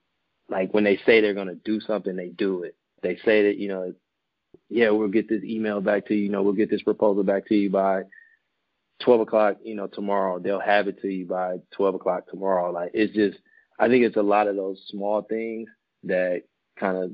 like 0.49 0.73
when 0.73 0.85
they 0.85 0.99
say 1.05 1.21
they're 1.21 1.35
going 1.35 1.49
to 1.49 1.55
do 1.55 1.81
something, 1.81 2.15
they 2.17 2.29
do 2.29 2.63
it. 2.63 2.77
They 3.03 3.17
say 3.25 3.45
that, 3.45 3.57
you 3.59 3.69
know, 3.69 3.95
yeah, 4.69 4.91
we'll 4.91 5.09
get 5.09 5.29
this 5.29 5.43
email 5.45 5.81
back 5.81 6.07
to 6.07 6.15
you, 6.15 6.25
you 6.25 6.29
know, 6.31 6.43
we'll 6.43 6.53
get 6.53 6.71
this 6.71 6.83
proposal 6.83 7.23
back 7.23 7.47
to 7.49 7.55
you 7.55 7.71
by 7.71 8.03
12 9.03 9.21
o'clock, 9.21 9.57
you 9.63 9.75
know, 9.75 9.87
tomorrow. 9.87 10.39
They'll 10.39 10.61
have 10.61 10.89
it 10.89 11.01
to 11.03 11.09
you 11.09 11.27
by 11.27 11.57
12 11.73 11.97
o'clock 11.97 12.29
tomorrow. 12.29 12.71
Like 12.71 12.91
it's 12.95 13.15
just, 13.15 13.39
I 13.79 13.89
think 13.89 14.05
it's 14.05 14.17
a 14.17 14.23
lot 14.23 14.49
of 14.49 14.57
those 14.57 14.83
small 14.89 15.23
things 15.23 15.69
that 16.05 16.43
kind 16.79 16.97
of, 16.97 17.13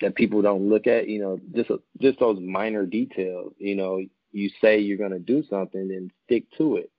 that 0.00 0.14
people 0.14 0.42
don't 0.42 0.68
look 0.68 0.86
at, 0.86 1.08
you 1.08 1.20
know, 1.20 1.38
just, 1.54 1.70
just 2.00 2.20
those 2.20 2.38
minor 2.40 2.86
details, 2.86 3.52
you 3.58 3.74
know, 3.74 4.00
you 4.32 4.50
say 4.60 4.78
you're 4.78 4.98
going 4.98 5.10
to 5.10 5.18
do 5.18 5.42
something 5.48 5.80
and 5.80 6.10
stick 6.24 6.44
to 6.56 6.76
it. 6.76 6.90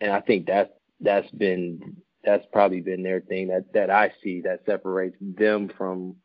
And 0.00 0.10
I 0.10 0.20
think 0.20 0.46
that's 0.46 0.70
that's 1.00 1.30
been 1.30 1.96
that's 2.24 2.44
probably 2.52 2.80
been 2.80 3.02
their 3.02 3.20
thing 3.20 3.48
that 3.48 3.72
that 3.74 3.90
I 3.90 4.12
see 4.22 4.42
that 4.42 4.64
separates 4.66 5.16
them 5.20 5.70
from 5.76 6.16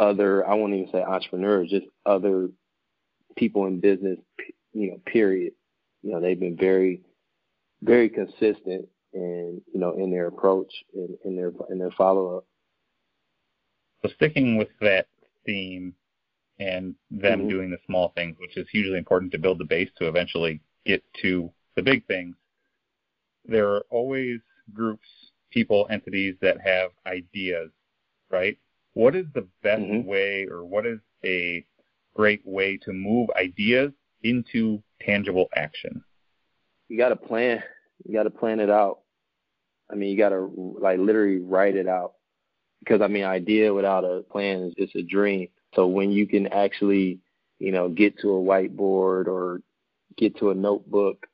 other 0.00 0.46
I 0.46 0.54
won't 0.54 0.74
even 0.74 0.90
say 0.92 1.02
entrepreneurs, 1.02 1.70
just 1.70 1.86
other 2.06 2.48
people 3.36 3.66
in 3.66 3.80
business, 3.80 4.18
you 4.72 4.90
know, 4.90 5.00
period. 5.06 5.52
You 6.02 6.12
know, 6.12 6.20
they've 6.20 6.38
been 6.38 6.56
very 6.56 7.02
very 7.82 8.08
consistent 8.08 8.88
in 9.12 9.62
you 9.72 9.80
know 9.80 9.92
in 9.92 10.10
their 10.10 10.26
approach 10.26 10.72
and 10.94 11.16
in, 11.24 11.30
in 11.30 11.36
their 11.36 11.52
in 11.70 11.78
their 11.78 11.92
follow 11.92 12.38
up. 12.38 12.44
So 14.02 14.10
sticking 14.14 14.56
with 14.56 14.68
that 14.80 15.08
theme 15.44 15.94
and 16.60 16.94
them 17.10 17.40
mm-hmm. 17.40 17.48
doing 17.48 17.70
the 17.70 17.78
small 17.86 18.12
things, 18.16 18.36
which 18.38 18.56
is 18.56 18.66
hugely 18.70 18.98
important 18.98 19.32
to 19.32 19.38
build 19.38 19.58
the 19.58 19.64
base 19.64 19.90
to 19.98 20.08
eventually 20.08 20.60
get 20.84 21.02
to 21.22 21.50
the 21.76 21.82
big 21.82 22.06
things 22.06 22.34
there 23.48 23.68
are 23.68 23.84
always 23.90 24.40
groups, 24.72 25.08
people, 25.50 25.86
entities 25.90 26.36
that 26.42 26.60
have 26.60 26.90
ideas, 27.06 27.70
right? 28.30 28.58
What 28.98 29.14
is 29.14 29.26
the 29.32 29.46
best 29.62 29.82
mm-hmm. 29.82 30.08
way 30.08 30.48
or 30.50 30.64
what 30.64 30.84
is 30.84 30.98
a 31.24 31.64
great 32.16 32.44
way 32.44 32.78
to 32.78 32.92
move 32.92 33.28
ideas 33.40 33.92
into 34.24 34.82
tangible 35.00 35.46
action? 35.54 36.02
You 36.88 36.98
got 36.98 37.10
to 37.10 37.16
plan. 37.16 37.62
You 38.04 38.12
got 38.12 38.24
to 38.24 38.30
plan 38.30 38.58
it 38.58 38.70
out. 38.70 39.02
I 39.88 39.94
mean, 39.94 40.10
you 40.10 40.18
got 40.18 40.30
to 40.30 40.50
like 40.80 40.98
literally 40.98 41.38
write 41.38 41.76
it 41.76 41.86
out 41.86 42.14
because 42.80 43.00
I 43.00 43.06
mean, 43.06 43.22
idea 43.22 43.72
without 43.72 44.02
a 44.02 44.24
plan 44.32 44.64
is 44.64 44.74
just 44.76 44.96
a 44.96 45.04
dream. 45.04 45.46
So 45.76 45.86
when 45.86 46.10
you 46.10 46.26
can 46.26 46.48
actually, 46.48 47.20
you 47.60 47.70
know, 47.70 47.88
get 47.88 48.18
to 48.22 48.32
a 48.32 48.42
whiteboard 48.42 49.28
or 49.28 49.60
get 50.16 50.36
to 50.38 50.50
a 50.50 50.54
notebook 50.54 51.28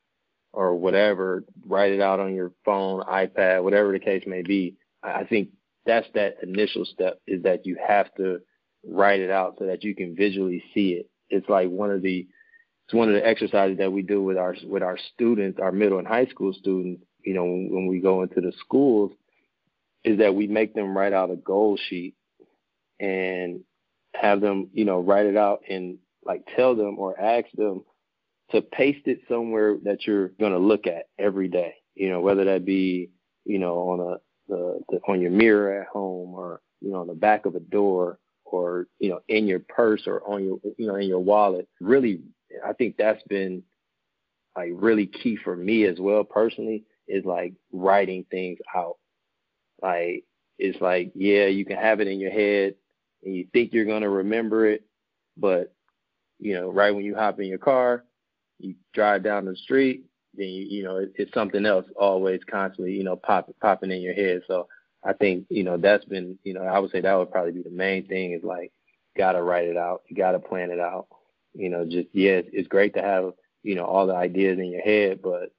or 0.52 0.74
whatever, 0.74 1.46
write 1.66 1.92
it 1.92 2.02
out 2.02 2.20
on 2.20 2.34
your 2.34 2.52
phone, 2.62 3.00
iPad, 3.04 3.62
whatever 3.62 3.90
the 3.92 4.00
case 4.00 4.24
may 4.26 4.42
be. 4.42 4.76
I 5.02 5.24
think 5.24 5.48
that's 5.86 6.06
that 6.14 6.36
initial 6.42 6.84
step 6.84 7.20
is 7.26 7.42
that 7.42 7.66
you 7.66 7.76
have 7.86 8.12
to 8.16 8.40
write 8.86 9.20
it 9.20 9.30
out 9.30 9.56
so 9.58 9.66
that 9.66 9.84
you 9.84 9.94
can 9.94 10.14
visually 10.14 10.62
see 10.74 10.90
it. 10.90 11.08
It's 11.30 11.48
like 11.48 11.68
one 11.68 11.90
of 11.90 12.02
the 12.02 12.26
it's 12.86 12.94
one 12.94 13.08
of 13.08 13.14
the 13.14 13.26
exercises 13.26 13.78
that 13.78 13.92
we 13.92 14.02
do 14.02 14.22
with 14.22 14.36
our 14.36 14.54
with 14.66 14.82
our 14.82 14.98
students, 15.14 15.58
our 15.60 15.72
middle 15.72 15.98
and 15.98 16.06
high 16.06 16.26
school 16.26 16.52
students, 16.52 17.02
you 17.24 17.34
know, 17.34 17.44
when, 17.44 17.68
when 17.70 17.86
we 17.86 18.00
go 18.00 18.22
into 18.22 18.40
the 18.40 18.52
schools, 18.60 19.12
is 20.04 20.18
that 20.18 20.34
we 20.34 20.46
make 20.46 20.74
them 20.74 20.96
write 20.96 21.14
out 21.14 21.30
a 21.30 21.36
goal 21.36 21.78
sheet 21.88 22.14
and 23.00 23.60
have 24.14 24.40
them, 24.40 24.68
you 24.72 24.84
know, 24.84 25.00
write 25.00 25.26
it 25.26 25.36
out 25.36 25.62
and 25.68 25.98
like 26.24 26.46
tell 26.56 26.74
them 26.74 26.98
or 26.98 27.18
ask 27.18 27.46
them 27.56 27.84
to 28.50 28.60
paste 28.60 29.06
it 29.06 29.20
somewhere 29.28 29.76
that 29.84 30.06
you're 30.06 30.28
going 30.28 30.52
to 30.52 30.58
look 30.58 30.86
at 30.86 31.08
every 31.18 31.48
day. 31.48 31.74
You 31.94 32.10
know, 32.10 32.20
whether 32.20 32.44
that 32.44 32.64
be, 32.64 33.10
you 33.44 33.58
know, 33.58 33.76
on 33.76 34.00
a 34.00 34.16
the, 34.48 34.80
the 34.88 35.00
on 35.08 35.20
your 35.20 35.30
mirror 35.30 35.80
at 35.80 35.88
home 35.88 36.34
or 36.34 36.60
you 36.80 36.90
know 36.90 37.00
on 37.00 37.06
the 37.06 37.14
back 37.14 37.46
of 37.46 37.54
a 37.54 37.60
door 37.60 38.18
or 38.44 38.86
you 38.98 39.10
know 39.10 39.20
in 39.28 39.46
your 39.46 39.60
purse 39.60 40.02
or 40.06 40.22
on 40.28 40.44
your 40.44 40.58
you 40.78 40.86
know 40.86 40.96
in 40.96 41.08
your 41.08 41.20
wallet. 41.20 41.68
Really, 41.80 42.20
I 42.66 42.72
think 42.72 42.96
that's 42.96 43.22
been 43.24 43.62
like 44.56 44.70
really 44.72 45.06
key 45.06 45.36
for 45.36 45.56
me 45.56 45.84
as 45.84 45.98
well 45.98 46.24
personally 46.24 46.84
is 47.08 47.24
like 47.24 47.54
writing 47.72 48.24
things 48.30 48.58
out. 48.74 48.96
Like 49.82 50.24
it's 50.58 50.80
like 50.80 51.12
yeah, 51.14 51.46
you 51.46 51.64
can 51.64 51.76
have 51.76 52.00
it 52.00 52.08
in 52.08 52.20
your 52.20 52.30
head 52.30 52.74
and 53.24 53.34
you 53.34 53.46
think 53.52 53.72
you're 53.72 53.84
gonna 53.86 54.08
remember 54.10 54.66
it, 54.66 54.84
but 55.36 55.74
you 56.38 56.54
know, 56.54 56.70
right 56.70 56.94
when 56.94 57.04
you 57.04 57.14
hop 57.14 57.40
in 57.40 57.46
your 57.46 57.58
car, 57.58 58.04
you 58.58 58.74
drive 58.92 59.22
down 59.22 59.44
the 59.46 59.56
street, 59.56 60.04
then 60.36 60.48
you, 60.48 60.66
you 60.66 60.84
know 60.84 60.96
it, 60.96 61.12
it's 61.16 61.34
something 61.34 61.64
else 61.66 61.86
always 61.96 62.40
constantly 62.50 62.92
you 62.92 63.04
know 63.04 63.16
pop, 63.16 63.48
popping 63.60 63.90
in 63.90 64.00
your 64.00 64.14
head. 64.14 64.42
So 64.46 64.68
I 65.04 65.12
think 65.12 65.46
you 65.48 65.64
know 65.64 65.76
that's 65.76 66.04
been 66.04 66.38
you 66.44 66.54
know 66.54 66.62
I 66.62 66.78
would 66.78 66.90
say 66.90 67.00
that 67.00 67.14
would 67.14 67.30
probably 67.30 67.52
be 67.52 67.62
the 67.62 67.70
main 67.70 68.06
thing 68.06 68.32
is 68.32 68.42
like 68.42 68.72
gotta 69.16 69.42
write 69.42 69.68
it 69.68 69.76
out, 69.76 70.02
you 70.08 70.16
gotta 70.16 70.38
plan 70.38 70.70
it 70.70 70.80
out. 70.80 71.06
You 71.54 71.70
know, 71.70 71.84
just 71.84 72.08
yeah, 72.12 72.32
it's, 72.32 72.48
it's 72.52 72.68
great 72.68 72.94
to 72.94 73.02
have 73.02 73.32
you 73.62 73.74
know 73.74 73.84
all 73.84 74.06
the 74.06 74.14
ideas 74.14 74.58
in 74.58 74.66
your 74.66 74.82
head, 74.82 75.20
but 75.22 75.52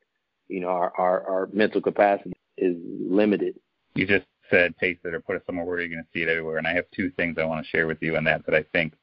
you 0.48 0.60
know 0.60 0.70
our 0.70 0.94
our, 0.98 1.28
our 1.28 1.50
mental 1.54 1.82
capacity 1.82 2.34
is 2.58 2.76
limited. 2.78 3.56
You 3.96 4.06
just 4.06 4.26
said 4.50 4.78
paste 4.78 5.00
it 5.06 5.14
or 5.14 5.22
put 5.22 5.36
it 5.36 5.44
somewhere 5.46 5.66
where 5.66 5.80
you're 5.80 5.90
going 5.90 6.04
to 6.04 6.10
see 6.14 6.22
it 6.22 6.30
everywhere. 6.30 6.58
And 6.58 6.68
I 6.68 6.74
have 6.74 6.86
two 6.96 7.10
things 7.12 7.38
I 7.40 7.46
want 7.46 7.66
to 7.66 7.70
share 7.70 7.88
with 7.88 8.02
you 8.02 8.16
on 8.16 8.26
that 8.26 8.46
that 8.46 8.54
I 8.54 8.64
think 8.74 8.94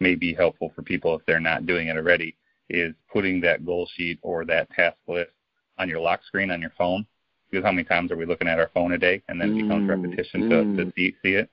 may 0.00 0.14
be 0.14 0.34
helpful 0.34 0.72
for 0.74 0.82
people 0.82 1.14
if 1.14 1.24
they're 1.26 1.40
not 1.40 1.66
doing 1.66 1.88
it 1.88 1.96
already 1.96 2.36
is 2.70 2.94
putting 3.12 3.40
that 3.40 3.64
goal 3.64 3.88
sheet 3.94 4.18
or 4.22 4.44
that 4.44 4.70
task 4.70 4.96
list 5.06 5.30
on 5.78 5.88
your 5.88 6.00
lock 6.00 6.20
screen 6.24 6.50
on 6.50 6.60
your 6.60 6.72
phone. 6.76 7.06
Because 7.50 7.64
how 7.64 7.72
many 7.72 7.84
times 7.84 8.12
are 8.12 8.16
we 8.16 8.26
looking 8.26 8.48
at 8.48 8.58
our 8.58 8.70
phone 8.74 8.92
a 8.92 8.98
day 8.98 9.22
and 9.28 9.40
then 9.40 9.56
it 9.56 9.62
becomes 9.62 9.88
mm, 9.88 10.02
repetition 10.02 10.42
mm. 10.42 10.76
to, 10.76 10.84
to 10.84 10.92
see, 10.94 11.16
see 11.22 11.32
it? 11.32 11.50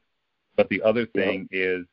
But 0.58 0.68
the 0.70 0.82
other 0.82 1.06
thing 1.06 1.48
yep. 1.52 1.80
is 1.80 1.86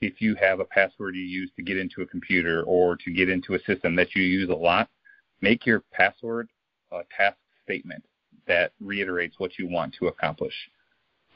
if 0.00 0.20
you 0.20 0.34
have 0.36 0.60
a 0.60 0.64
password 0.64 1.16
you 1.16 1.22
use 1.22 1.50
to 1.56 1.62
get 1.62 1.76
into 1.76 2.02
a 2.02 2.06
computer 2.06 2.62
or 2.62 2.96
to 2.96 3.10
get 3.10 3.28
into 3.28 3.54
a 3.54 3.58
system 3.64 3.96
that 3.96 4.14
you 4.14 4.22
use 4.22 4.48
a 4.48 4.54
lot, 4.54 4.88
make 5.40 5.66
your 5.66 5.82
password 5.92 6.48
a 6.92 7.00
task 7.16 7.36
statement 7.64 8.04
that 8.46 8.72
reiterates 8.80 9.38
what 9.38 9.58
you 9.58 9.68
want 9.68 9.94
to 9.98 10.06
accomplish. 10.06 10.54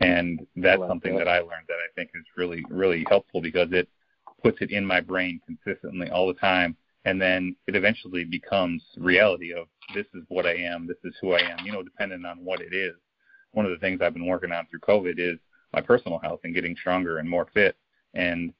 And 0.01 0.47
that's 0.57 0.83
something 0.89 1.17
that. 1.17 1.25
that 1.25 1.31
I 1.31 1.39
learned 1.39 1.67
that 1.69 1.75
I 1.75 1.93
think 1.95 2.11
is 2.15 2.25
really, 2.37 2.65
really 2.69 3.05
helpful 3.09 3.41
because 3.41 3.69
it 3.73 3.89
puts 4.43 4.59
it 4.61 4.71
in 4.71 4.85
my 4.85 5.01
brain 5.01 5.41
consistently 5.47 6.11
all 6.11 6.27
the 6.27 6.35
time 6.35 6.77
and 7.05 7.21
then 7.21 7.55
it 7.67 7.77
eventually 7.77 8.25
becomes 8.25 8.83
reality 8.97 9.53
of 9.53 9.67
this 9.95 10.07
is 10.15 10.25
what 10.29 10.47
I 10.47 10.55
am, 10.55 10.87
this 10.87 10.97
is 11.05 11.15
who 11.21 11.33
I 11.33 11.41
am, 11.41 11.65
you 11.65 11.73
know, 11.73 11.83
depending 11.83 12.25
on 12.25 12.45
what 12.45 12.61
it 12.61 12.73
is. 12.73 12.95
One 13.53 13.67
of 13.67 13.71
the 13.71 13.79
things 13.79 14.01
I've 14.01 14.15
been 14.15 14.27
working 14.27 14.53
on 14.53 14.67
through 14.67 14.81
COVID 14.81 15.15
is 15.19 15.39
my 15.73 15.81
personal 15.81 16.19
health 16.19 16.41
and 16.45 16.55
getting 16.55 16.77
stronger 16.77 17.19
and 17.19 17.29
more 17.29 17.47
fit. 17.53 17.77
And 18.15 18.53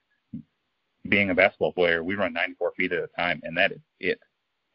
being 1.09 1.31
a 1.31 1.35
basketball 1.35 1.73
player, 1.73 2.03
we 2.03 2.15
run 2.15 2.33
94 2.33 2.73
feet 2.77 2.93
at 2.93 3.05
a 3.05 3.09
time, 3.17 3.41
and 3.45 3.57
that 3.57 3.73
is 3.73 3.81
it. 4.01 4.21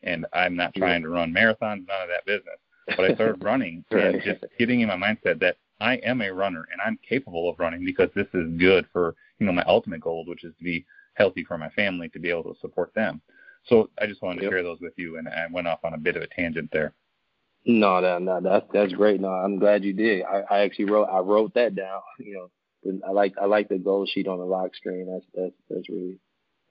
And 0.03 0.25
I'm 0.34 0.55
not 0.55 0.73
trying 0.75 1.01
to 1.03 1.10
run 1.10 1.34
marathons, 1.34 1.86
none 1.88 2.01
of 2.03 2.10
that 2.10 2.25
business. 2.25 2.58
But 2.88 3.12
I 3.12 3.15
started 3.15 3.43
running 3.43 3.84
right. 3.91 4.15
and 4.15 4.23
just 4.23 4.43
getting 4.58 4.82
in 4.82 4.88
my 4.88 4.95
mindset 4.95 5.39
that 5.41 5.58
I 5.79 5.95
am 5.97 6.21
a 6.21 6.32
runner 6.32 6.65
and 6.71 6.82
I'm 6.84 6.99
capable 7.08 7.49
of 7.49 7.60
running 7.60 7.86
because 7.86 8.10
this 8.15 8.27
is 8.34 8.58
good 8.58 8.86
for, 8.91 9.15
you 9.39 9.45
know, 9.45 9.51
my 9.51 9.63
ultimate 9.67 10.01
goal, 10.01 10.25
which 10.27 10.43
is 10.43 10.53
to 10.58 10.63
be 10.63 10.86
healthy 11.15 11.43
for 11.43 11.58
my 11.58 11.69
family 11.69 12.10
to 12.10 12.19
be 12.19 12.29
able 12.29 12.43
to 12.43 12.60
support 12.60 12.93
them. 12.93 13.21
So 13.65 13.89
I 14.02 14.08
just 14.08 14.22
wanted 14.22 14.39
to 14.39 14.43
yep. 14.43 14.52
share 14.52 14.63
those 14.63 14.80
with 14.82 14.93
you, 14.98 15.17
and 15.17 15.28
I 15.28 15.48
went 15.52 15.67
off 15.67 15.80
on 15.84 15.93
a 15.93 15.98
bit 15.98 16.15
of 16.15 16.24
a 16.24 16.28
tangent 16.28 16.69
there. 16.72 16.93
No, 17.65 18.00
no, 18.00 18.19
no, 18.19 18.39
that's 18.41 18.65
that's 18.74 18.93
great. 18.93 19.19
No, 19.19 19.30
I'm 19.30 19.60
glad 19.60 19.84
you 19.84 19.93
did. 19.93 20.24
I, 20.24 20.41
I 20.50 20.60
actually 20.60 20.86
wrote 20.86 21.06
I 21.06 21.19
wrote 21.19 21.54
that 21.56 21.76
down. 21.76 22.02
You 22.19 22.50
know, 22.84 23.00
I 23.08 23.12
like 23.12 23.34
I 23.41 23.45
like 23.45 23.69
the 23.69 23.78
goal 23.78 24.06
sheet 24.06 24.28
on 24.28 24.39
the 24.39 24.45
lock 24.45 24.76
screen. 24.76 25.08
That's 25.12 25.26
that's 25.34 25.56
that's 25.69 25.89
really 25.89 26.19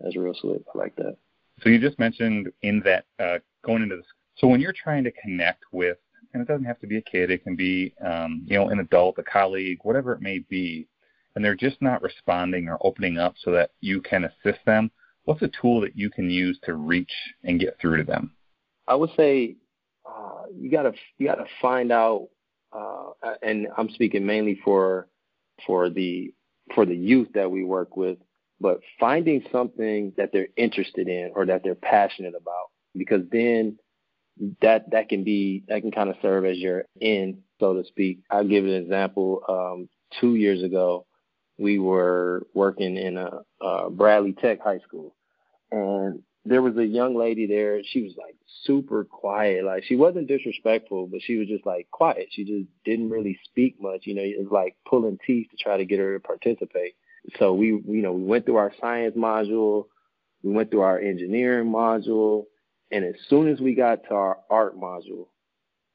that's 0.00 0.16
real 0.16 0.34
slick. 0.34 0.62
I 0.74 0.78
like 0.78 0.96
that. 0.96 1.16
So 1.62 1.68
you 1.68 1.78
just 1.78 1.98
mentioned 1.98 2.50
in 2.62 2.80
that 2.84 3.04
uh, 3.18 3.38
going 3.64 3.82
into 3.82 3.96
this. 3.96 4.06
So 4.36 4.46
when 4.46 4.60
you're 4.60 4.72
trying 4.72 5.04
to 5.04 5.10
connect 5.10 5.64
with, 5.72 5.98
and 6.32 6.42
it 6.42 6.48
doesn't 6.48 6.64
have 6.64 6.78
to 6.80 6.86
be 6.86 6.98
a 6.98 7.02
kid, 7.02 7.30
it 7.30 7.42
can 7.42 7.56
be 7.56 7.94
um, 8.04 8.44
you 8.46 8.56
know 8.56 8.68
an 8.68 8.78
adult, 8.78 9.18
a 9.18 9.22
colleague, 9.22 9.78
whatever 9.82 10.12
it 10.12 10.22
may 10.22 10.38
be, 10.38 10.86
and 11.34 11.44
they're 11.44 11.54
just 11.54 11.80
not 11.82 12.02
responding 12.02 12.68
or 12.68 12.78
opening 12.80 13.18
up 13.18 13.34
so 13.42 13.50
that 13.52 13.72
you 13.80 14.00
can 14.00 14.24
assist 14.24 14.64
them. 14.64 14.90
What's 15.28 15.42
a 15.42 15.50
tool 15.60 15.82
that 15.82 15.94
you 15.94 16.08
can 16.08 16.30
use 16.30 16.58
to 16.62 16.72
reach 16.72 17.12
and 17.44 17.60
get 17.60 17.76
through 17.78 17.98
to 17.98 18.02
them? 18.02 18.34
I 18.86 18.94
would 18.94 19.10
say 19.14 19.56
uh, 20.06 20.44
you 20.58 20.70
gotta 20.70 20.94
you 21.18 21.26
gotta 21.26 21.44
find 21.60 21.92
out, 21.92 22.28
uh, 22.72 23.10
and 23.42 23.66
I'm 23.76 23.90
speaking 23.90 24.24
mainly 24.24 24.58
for 24.64 25.06
for 25.66 25.90
the 25.90 26.32
for 26.74 26.86
the 26.86 26.96
youth 26.96 27.28
that 27.34 27.50
we 27.50 27.62
work 27.62 27.94
with, 27.94 28.16
but 28.58 28.80
finding 28.98 29.44
something 29.52 30.14
that 30.16 30.30
they're 30.32 30.48
interested 30.56 31.08
in 31.08 31.32
or 31.34 31.44
that 31.44 31.62
they're 31.62 31.74
passionate 31.74 32.32
about, 32.34 32.70
because 32.96 33.20
then 33.30 33.78
that 34.62 34.90
that 34.92 35.10
can 35.10 35.24
be 35.24 35.62
that 35.68 35.82
can 35.82 35.90
kind 35.90 36.08
of 36.08 36.16
serve 36.22 36.46
as 36.46 36.56
your 36.56 36.84
end, 37.02 37.42
so 37.60 37.74
to 37.74 37.86
speak. 37.86 38.20
I'll 38.30 38.48
give 38.48 38.64
an 38.64 38.72
example. 38.72 39.42
Um, 39.46 39.90
two 40.22 40.36
years 40.36 40.62
ago, 40.62 41.04
we 41.58 41.78
were 41.78 42.46
working 42.54 42.96
in 42.96 43.18
a, 43.18 43.40
a 43.60 43.90
Bradley 43.90 44.32
Tech 44.32 44.62
High 44.62 44.78
School, 44.78 45.14
and 45.70 46.22
there 46.44 46.62
was 46.62 46.76
a 46.76 46.84
young 46.84 47.14
lady 47.16 47.46
there. 47.46 47.82
She 47.84 48.02
was 48.02 48.14
like 48.16 48.36
super 48.64 49.04
quiet. 49.04 49.64
Like 49.64 49.84
she 49.84 49.96
wasn't 49.96 50.28
disrespectful, 50.28 51.06
but 51.06 51.20
she 51.22 51.36
was 51.36 51.48
just 51.48 51.66
like 51.66 51.88
quiet. 51.90 52.28
She 52.30 52.44
just 52.44 52.68
didn't 52.84 53.10
really 53.10 53.38
speak 53.44 53.76
much. 53.80 54.06
You 54.06 54.14
know, 54.14 54.22
it 54.22 54.38
was 54.38 54.50
like 54.50 54.76
pulling 54.88 55.18
teeth 55.26 55.48
to 55.50 55.56
try 55.56 55.76
to 55.76 55.84
get 55.84 55.98
her 55.98 56.14
to 56.14 56.20
participate. 56.20 56.94
So 57.38 57.52
we, 57.52 57.66
you 57.66 58.02
know, 58.02 58.12
we 58.12 58.24
went 58.24 58.46
through 58.46 58.56
our 58.56 58.72
science 58.80 59.14
module, 59.16 59.86
we 60.42 60.52
went 60.52 60.70
through 60.70 60.80
our 60.80 60.98
engineering 60.98 61.70
module, 61.70 62.44
and 62.90 63.04
as 63.04 63.16
soon 63.28 63.48
as 63.48 63.60
we 63.60 63.74
got 63.74 64.04
to 64.04 64.14
our 64.14 64.38
art 64.48 64.78
module, 64.78 65.28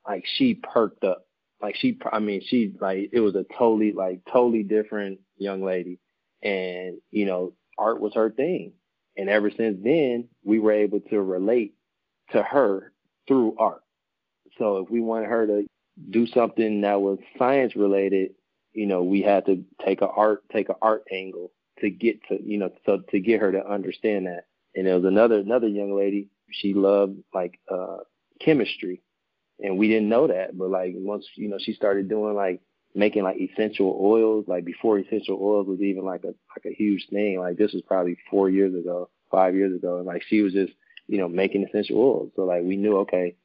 like 0.07 0.25
she 0.37 0.53
perked 0.53 1.03
up. 1.03 1.25
Like 1.61 1.75
she, 1.77 1.97
I 2.11 2.19
mean, 2.19 2.41
she 2.45 2.75
like 2.79 3.09
it 3.13 3.21
was 3.21 3.35
a 3.35 3.45
totally 3.57 3.93
like 3.93 4.19
totally 4.31 4.63
different 4.63 5.19
young 5.37 5.63
lady, 5.63 5.99
and 6.43 6.97
you 7.09 7.25
know, 7.25 7.53
art 7.79 7.99
was 8.01 8.13
her 8.13 8.29
thing 8.29 8.73
and 9.17 9.29
ever 9.29 9.49
since 9.49 9.77
then, 9.83 10.27
we 10.43 10.59
were 10.59 10.71
able 10.71 10.99
to 10.99 11.21
relate 11.21 11.75
to 12.31 12.41
her 12.41 12.91
through 13.27 13.55
art. 13.57 13.83
So 14.57 14.77
if 14.77 14.89
we 14.89 15.01
wanted 15.01 15.29
her 15.29 15.47
to 15.47 15.67
do 16.09 16.27
something 16.27 16.81
that 16.81 17.01
was 17.01 17.19
science 17.37 17.75
related, 17.75 18.31
you 18.73 18.85
know, 18.85 19.03
we 19.03 19.21
had 19.21 19.45
to 19.45 19.63
take 19.85 20.01
a 20.01 20.07
art 20.07 20.43
take 20.51 20.69
a 20.69 20.75
art 20.81 21.03
angle 21.11 21.51
to 21.79 21.89
get 21.89 22.23
to 22.27 22.41
you 22.43 22.57
know 22.57 22.71
so 22.85 22.99
to 23.09 23.19
get 23.19 23.41
her 23.41 23.51
to 23.51 23.67
understand 23.67 24.27
that. 24.27 24.45
And 24.75 24.87
there 24.87 24.95
was 24.95 25.05
another 25.05 25.39
another 25.39 25.67
young 25.67 25.95
lady. 25.95 26.29
She 26.51 26.73
loved 26.73 27.17
like 27.33 27.59
uh 27.71 27.97
chemistry, 28.39 29.01
and 29.59 29.77
we 29.77 29.87
didn't 29.87 30.09
know 30.09 30.27
that. 30.27 30.57
But 30.57 30.69
like 30.69 30.93
once 30.95 31.27
you 31.35 31.49
know 31.49 31.57
she 31.59 31.73
started 31.73 32.09
doing 32.09 32.35
like 32.35 32.61
making 32.95 33.23
like 33.23 33.37
essential 33.37 33.97
oils, 34.01 34.45
like 34.47 34.65
before 34.65 34.99
essential 34.99 35.39
oils 35.41 35.67
was 35.67 35.81
even 35.81 36.05
like 36.05 36.23
a 36.23 36.33
like 36.55 36.65
a 36.65 36.73
huge 36.75 37.07
thing. 37.09 37.39
Like 37.39 37.57
this 37.57 37.73
was 37.73 37.81
probably 37.87 38.17
four 38.29 38.49
years 38.49 38.73
ago, 38.73 39.09
five 39.31 39.55
years 39.55 39.75
ago, 39.75 39.97
and 39.97 40.05
like 40.05 40.23
she 40.27 40.41
was 40.41 40.53
just 40.53 40.73
you 41.07 41.17
know 41.17 41.27
making 41.27 41.65
essential 41.67 41.97
oils. 41.97 42.31
So 42.35 42.43
like 42.43 42.63
we 42.63 42.77
knew 42.77 42.97
okay, 42.99 43.35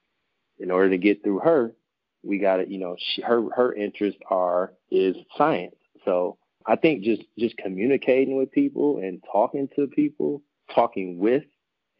in 0.58 0.70
order 0.70 0.90
to 0.90 0.98
get 0.98 1.22
through 1.22 1.40
her, 1.40 1.72
we 2.22 2.38
got 2.38 2.56
to 2.56 2.70
you 2.70 2.78
know 2.78 2.96
she, 2.98 3.22
her 3.22 3.42
her 3.54 3.72
interests 3.72 4.20
are 4.30 4.72
is 4.90 5.16
science. 5.36 5.76
So 6.04 6.38
I 6.66 6.76
think 6.76 7.02
just 7.02 7.22
just 7.38 7.56
communicating 7.56 8.36
with 8.36 8.52
people 8.52 8.98
and 8.98 9.22
talking 9.32 9.68
to 9.76 9.86
people, 9.86 10.42
talking 10.74 11.18
with 11.18 11.44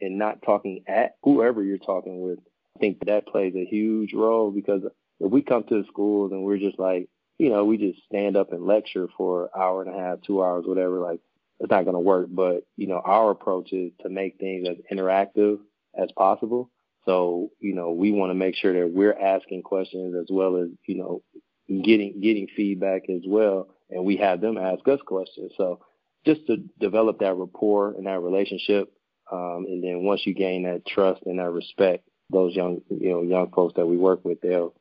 and 0.01 0.19
not 0.19 0.43
talking 0.43 0.85
at 0.87 1.17
whoever 1.23 1.63
you're 1.63 1.79
talking 1.79 2.21
with. 2.21 2.39
I 2.77 2.81
think 2.81 3.05
that 3.07 3.27
plays 3.27 3.55
a 3.57 3.65
huge 3.65 4.13
role 4.13 4.53
because 4.53 4.83
if 5.19 5.33
we 5.33 5.43
come 5.43 5.65
to 5.65 5.83
the 5.83 5.89
schools 5.89 6.31
and 6.31 6.45
we're 6.45 6.59
just 6.59 6.79
like 6.79 7.09
you 7.39 7.51
know, 7.51 7.65
we 7.65 7.79
just 7.79 8.05
stand 8.07 8.37
up 8.37 8.53
and 8.53 8.67
lecture 8.67 9.09
for 9.17 9.45
an 9.45 9.51
hour 9.57 9.83
and 9.83 9.95
a 9.95 9.99
half, 9.99 10.21
two 10.23 10.43
hours, 10.43 10.65
whatever, 10.67 10.99
like 10.99 11.21
it's 11.61 11.71
not 11.71 11.85
going 11.85 11.95
to 11.95 12.01
work. 12.01 12.27
But, 12.31 12.65
you 12.77 12.89
know, 12.89 13.01
our 13.05 13.31
approach 13.31 13.73
is 13.73 13.93
to 14.03 14.09
make 14.09 14.39
things 14.39 14.67
as 14.69 14.77
interactive 14.93 15.59
as 16.01 16.11
possible. 16.17 16.71
So, 17.05 17.51
you 17.61 17.75
know, 17.75 17.93
we 17.93 18.11
want 18.11 18.31
to 18.31 18.35
make 18.35 18.57
sure 18.57 18.73
that 18.79 18.93
we're 18.93 19.19
asking 19.19 19.63
questions 19.63 20.15
as 20.21 20.27
well 20.31 20.57
as, 20.57 20.69
you 20.87 20.97
know, 20.97 21.23
getting, 21.69 22.21
getting 22.21 22.49
feedback 22.57 23.09
as 23.09 23.23
well. 23.27 23.69
And 23.89 24.05
we 24.05 24.17
have 24.17 24.41
them 24.41 24.59
ask 24.59 24.87
us 24.89 25.01
questions. 25.07 25.53
So 25.57 25.81
just 26.27 26.47
to 26.49 26.57
develop 26.81 27.21
that 27.21 27.35
rapport 27.35 27.95
and 27.97 28.07
that 28.07 28.21
relationship. 28.21 28.93
Um, 29.31 29.67
and 29.69 29.83
then 29.83 30.03
once 30.05 30.23
you 30.25 30.35
gain 30.35 30.65
that 30.65 30.87
trust 30.87 31.23
and 31.25 31.39
that 31.39 31.51
respect, 31.51 32.05
those 32.31 32.55
young, 32.55 32.81
you 32.91 33.11
know, 33.11 33.23
young 33.23 33.51
folks 33.51 33.75
that 33.77 33.87
we 33.87 33.97
work 33.97 34.25
with, 34.25 34.41
they'll, 34.41 34.75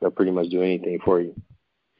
they'll 0.00 0.10
pretty 0.10 0.32
much 0.32 0.48
do 0.48 0.62
anything 0.62 0.98
for 1.04 1.20
you. 1.20 1.34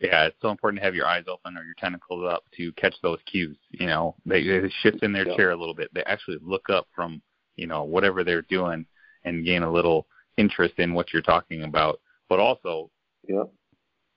Yeah, 0.01 0.25
it's 0.27 0.37
so 0.43 0.51
important 0.51 0.81
to 0.81 0.85
have 0.85 0.95
your 0.95 1.07
eyes 1.07 1.25
open 1.29 1.57
or 1.57 1.65
your 1.65 1.75
tentacles 1.79 2.25
up 2.29 2.45
to 2.57 2.73
catch 2.73 2.95
those 3.03 3.19
cues. 3.27 3.57
You 3.71 3.87
know, 3.87 4.17
they, 4.27 4.43
they 4.43 4.71
shift 4.83 5.03
in 5.03 5.13
their 5.13 5.29
yeah. 5.29 5.37
chair 5.37 5.51
a 5.53 5.57
little 5.57 5.75
bit. 5.75 5.93
They 5.95 6.03
actually 6.05 6.39
look 6.43 6.69
up 6.69 6.89
from, 6.95 7.23
you 7.57 7.67
know, 7.67 7.85
whatever 7.85 8.25
they're 8.25 8.43
doing 8.43 8.87
and 9.25 9.45
gain 9.45 9.63
a 9.63 9.73
little 9.73 10.07
interest 10.37 10.75
in 10.79 10.95
what 10.95 11.13
you're 11.13 11.23
talking 11.23 11.63
about. 11.63 12.01
But 12.29 12.41
also, 12.41 12.91
yeah. 13.27 13.45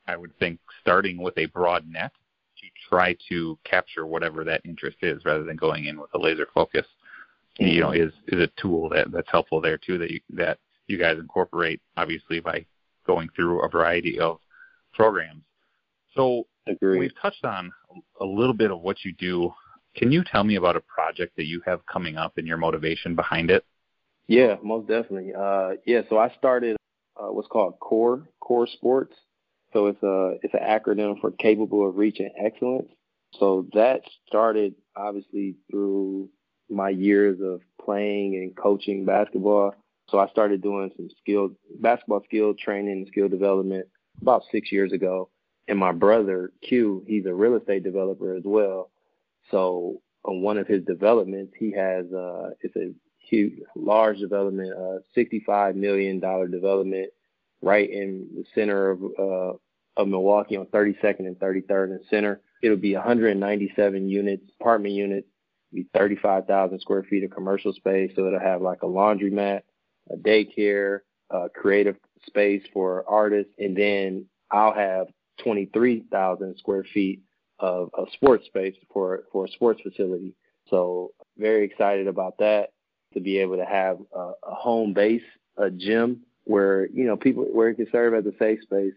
I 0.08 0.18
would 0.18 0.38
think 0.40 0.60
starting 0.82 1.22
with 1.22 1.38
a 1.38 1.46
broad 1.46 1.88
net 1.88 2.12
to 2.12 2.68
try 2.90 3.16
to 3.30 3.58
capture 3.64 4.06
whatever 4.06 4.44
that 4.44 4.62
interest 4.66 4.98
is 5.02 5.24
rather 5.26 5.44
than 5.44 5.58
going 5.58 5.86
in 5.86 6.00
with 6.00 6.10
a 6.16 6.18
laser 6.18 6.48
focus. 6.54 6.86
Mm-hmm. 7.60 7.72
You 7.72 7.82
know, 7.82 7.92
is 7.92 8.12
is 8.28 8.42
a 8.42 8.62
tool 8.62 8.90
that 8.90 9.12
that's 9.12 9.30
helpful 9.32 9.62
there 9.62 9.78
too 9.78 9.98
that 9.98 10.12
you 10.12 10.20
that 10.30 10.60
you 10.88 10.98
guys 10.98 11.18
incorporate 11.18 11.82
obviously 11.98 12.40
by 12.40 12.66
going 13.06 13.30
through 13.36 13.64
a 13.64 13.70
variety 13.70 14.20
of 14.20 14.40
programs 14.94 15.42
so 16.18 16.48
Agreed. 16.68 17.00
we've 17.00 17.22
touched 17.22 17.46
on 17.46 17.72
a 18.20 18.26
little 18.26 18.54
bit 18.54 18.72
of 18.72 18.82
what 18.82 19.06
you 19.06 19.14
do. 19.14 19.54
Can 19.96 20.12
you 20.12 20.24
tell 20.24 20.44
me 20.44 20.56
about 20.56 20.76
a 20.76 20.82
project 20.82 21.36
that 21.38 21.46
you 21.46 21.62
have 21.66 21.86
coming 21.86 22.18
up 22.18 22.38
and 22.38 22.46
your 22.46 22.58
motivation 22.58 23.16
behind 23.16 23.50
it? 23.50 23.66
Yeah, 24.28 24.56
most 24.62 24.88
definitely. 24.88 25.34
Uh, 25.34 25.72
yeah, 25.86 26.02
so 26.10 26.18
I 26.18 26.30
started 26.38 26.76
uh, 27.16 27.32
what's 27.32 27.48
called 27.48 27.80
Core 27.80 28.28
Core 28.40 28.68
Sports. 28.68 29.16
So 29.74 29.88
it's 29.88 30.04
a 30.04 30.38
it's 30.44 30.54
an 30.54 30.62
acronym 30.62 31.20
for 31.20 31.32
capable 31.32 31.88
of 31.88 31.96
reaching 31.98 32.30
excellence. 32.38 32.90
So 33.40 33.68
that 33.74 34.02
started 34.28 34.76
obviously 34.96 35.56
through 35.70 36.30
my 36.70 36.90
years 36.90 37.40
of 37.42 37.62
playing 37.84 38.36
and 38.36 38.56
coaching 38.56 39.06
basketball. 39.06 39.76
So 40.10 40.20
I 40.20 40.28
started 40.30 40.62
doing 40.62 40.92
some 40.96 41.10
skill 41.20 41.52
basketball 41.80 42.22
skill 42.26 42.54
training 42.54 42.92
and 42.92 43.08
skill 43.08 43.30
development 43.30 43.88
about 44.22 44.44
six 44.52 44.72
years 44.72 44.92
ago 44.92 45.30
and 45.68 45.78
my 45.78 45.92
brother 45.92 46.52
Q, 46.62 47.04
he's 47.08 47.26
a 47.26 47.34
real 47.34 47.56
estate 47.56 47.84
developer 47.84 48.36
as 48.36 48.44
well. 48.46 48.90
So 49.52 50.02
on 50.24 50.42
one 50.42 50.58
of 50.58 50.68
his 50.68 50.84
developments, 50.86 51.54
he 51.58 51.72
has 51.74 52.06
uh, 52.12 52.52
it's 52.62 52.76
a 52.76 52.94
huge, 53.20 53.60
large 53.76 54.20
development, 54.20 54.74
uh, 54.74 55.00
sixty-five 55.14 55.76
million 55.76 56.20
dollar 56.20 56.48
development, 56.48 57.10
right 57.62 57.90
in 57.90 58.28
the 58.36 58.44
center 58.56 58.92
of 58.92 59.04
uh, 59.20 59.58
of 59.98 60.08
Milwaukee 60.08 60.58
on 60.58 60.68
32nd 60.68 61.22
and 61.22 61.36
33rd 61.40 61.92
and 61.92 62.00
Center. 62.10 62.40
It'll 62.62 62.78
be 62.78 62.94
197 62.94 64.08
units, 64.08 64.44
apartment 64.60 64.94
units, 64.94 65.28
be 65.74 65.88
35,000 65.96 66.80
square 66.80 67.04
feet 67.04 67.24
of 67.24 67.32
commercial 67.32 67.74
space. 67.74 68.12
So 68.16 68.28
it'll 68.28 68.40
have 68.40 68.62
like 68.62 68.84
a 68.84 68.88
laundromat, 68.88 69.62
a 70.12 70.16
daycare, 70.16 71.00
a 71.30 71.50
creative 71.50 71.98
space 72.26 72.64
for 72.74 73.04
artists, 73.08 73.52
and 73.58 73.76
then 73.76 74.26
I'll 74.52 74.74
have 74.74 75.08
23,000 75.44 76.58
square 76.58 76.84
feet 76.94 77.22
of, 77.60 77.90
of 77.94 78.08
sports 78.14 78.46
space 78.46 78.76
for, 78.92 79.24
for 79.32 79.46
a 79.46 79.50
sports 79.50 79.82
facility. 79.82 80.36
So 80.70 81.12
very 81.38 81.66
excited 81.66 82.08
about 82.08 82.38
that 82.40 82.70
to 83.14 83.20
be 83.20 83.40
able 83.40 83.58
to 83.58 83.66
have 83.66 83.98
a, 84.14 84.32
a 84.44 84.56
home 84.56 84.94
base, 84.94 85.24
a 85.58 85.70
gym 85.70 86.22
where, 86.44 86.88
you 86.88 87.06
know, 87.06 87.18
people, 87.18 87.46
where 87.46 87.70
it 87.70 87.76
can 87.76 87.88
serve 87.92 88.14
as 88.14 88.26
a 88.26 88.38
safe 88.38 88.62
space 88.62 88.94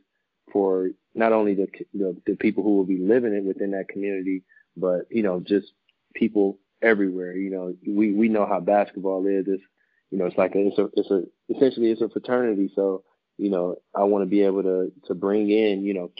for 0.52 0.90
not 1.14 1.32
only 1.32 1.54
the, 1.54 1.68
the, 1.94 2.16
the 2.26 2.36
people 2.36 2.62
who 2.62 2.76
will 2.76 2.84
be 2.84 2.98
living 2.98 3.34
it 3.34 3.44
within 3.44 3.70
that 3.72 3.88
community, 3.88 4.42
but, 4.76 5.02
you 5.10 5.22
know, 5.22 5.40
just 5.40 5.72
people 6.14 6.58
everywhere. 6.82 7.36
You 7.36 7.50
know, 7.50 7.74
we, 7.86 8.12
we 8.12 8.28
know 8.28 8.46
how 8.46 8.60
basketball 8.60 9.26
is. 9.26 9.46
It's, 9.48 9.62
you 10.10 10.18
know, 10.18 10.26
it's 10.26 10.38
like 10.38 10.54
a, 10.54 10.66
it's 10.66 10.78
a, 10.78 10.88
it's 10.94 11.10
a, 11.10 11.22
essentially 11.54 11.90
it's 11.90 12.02
a 12.02 12.08
fraternity. 12.08 12.70
So 12.74 13.04
you 13.40 13.50
know, 13.50 13.76
I 13.94 14.04
want 14.04 14.22
to 14.22 14.26
be 14.26 14.42
able 14.42 14.62
to 14.62 14.92
to 15.06 15.14
bring 15.14 15.50
in, 15.50 15.82
you 15.82 15.94
know, 15.94 16.12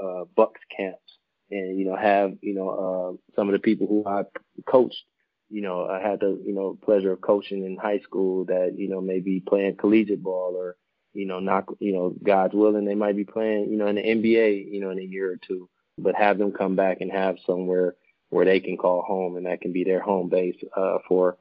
uh, 0.00 0.24
Bucks 0.36 0.60
camps 0.74 1.18
and 1.50 1.78
you 1.78 1.84
know 1.84 1.96
have 1.96 2.32
you 2.40 2.54
know 2.54 2.70
uh, 2.70 3.34
some 3.36 3.48
of 3.48 3.52
the 3.52 3.58
people 3.58 3.86
who 3.86 4.04
I 4.06 4.24
coached. 4.66 5.02
You 5.50 5.60
know, 5.60 5.86
I 5.86 6.00
had 6.00 6.20
the 6.20 6.40
you 6.44 6.54
know 6.54 6.78
pleasure 6.82 7.12
of 7.12 7.20
coaching 7.20 7.64
in 7.64 7.76
high 7.76 8.00
school 8.00 8.46
that 8.46 8.74
you 8.76 8.88
know 8.88 9.00
maybe 9.00 9.40
playing 9.40 9.76
collegiate 9.76 10.22
ball 10.22 10.54
or 10.56 10.76
you 11.12 11.26
know 11.26 11.40
not 11.40 11.64
you 11.78 11.92
know 11.92 12.14
God's 12.22 12.54
willing 12.54 12.84
they 12.84 12.94
might 12.94 13.16
be 13.16 13.24
playing 13.24 13.70
you 13.70 13.76
know 13.76 13.86
in 13.86 13.96
the 13.96 14.02
NBA 14.02 14.72
you 14.72 14.80
know 14.80 14.90
in 14.90 14.98
a 14.98 15.02
year 15.02 15.30
or 15.32 15.36
two. 15.36 15.68
but 15.98 16.14
have 16.14 16.38
them 16.38 16.52
come 16.52 16.74
back 16.74 17.00
and 17.00 17.12
have 17.12 17.36
somewhere 17.46 17.96
where 18.30 18.46
they 18.46 18.60
can 18.60 18.78
call 18.78 19.02
home 19.02 19.36
and 19.36 19.44
that 19.44 19.60
can 19.60 19.72
be 19.72 19.84
their 19.84 20.00
home 20.00 20.30
base 20.30 20.56
uh, 20.74 20.98
for 21.06 21.36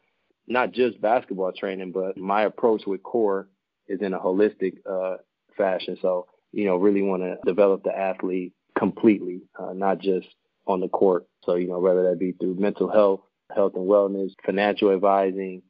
not 0.45 0.74
just 0.74 0.99
basketball 0.99 1.53
training, 1.53 1.93
but 1.93 2.17
my 2.17 2.43
approach 2.43 2.86
with 2.86 3.01
core 3.01 3.47
is 3.91 4.01
in 4.01 4.13
a 4.13 4.19
holistic 4.19 4.77
uh, 4.89 5.17
fashion. 5.57 5.97
So, 6.01 6.27
you 6.51 6.65
know, 6.65 6.77
really 6.77 7.01
want 7.01 7.23
to 7.23 7.37
develop 7.45 7.83
the 7.83 7.97
athlete 7.97 8.53
completely, 8.77 9.41
uh, 9.59 9.73
not 9.73 9.99
just 9.99 10.27
on 10.67 10.79
the 10.79 10.87
court. 10.87 11.27
So, 11.43 11.55
you 11.55 11.67
know, 11.67 11.79
whether 11.79 12.09
that 12.09 12.19
be 12.19 12.31
through 12.33 12.55
mental 12.55 12.89
health, 12.91 13.21
health 13.53 13.73
and 13.75 13.87
wellness, 13.87 14.31
financial 14.45 14.91
advising, 14.91 15.61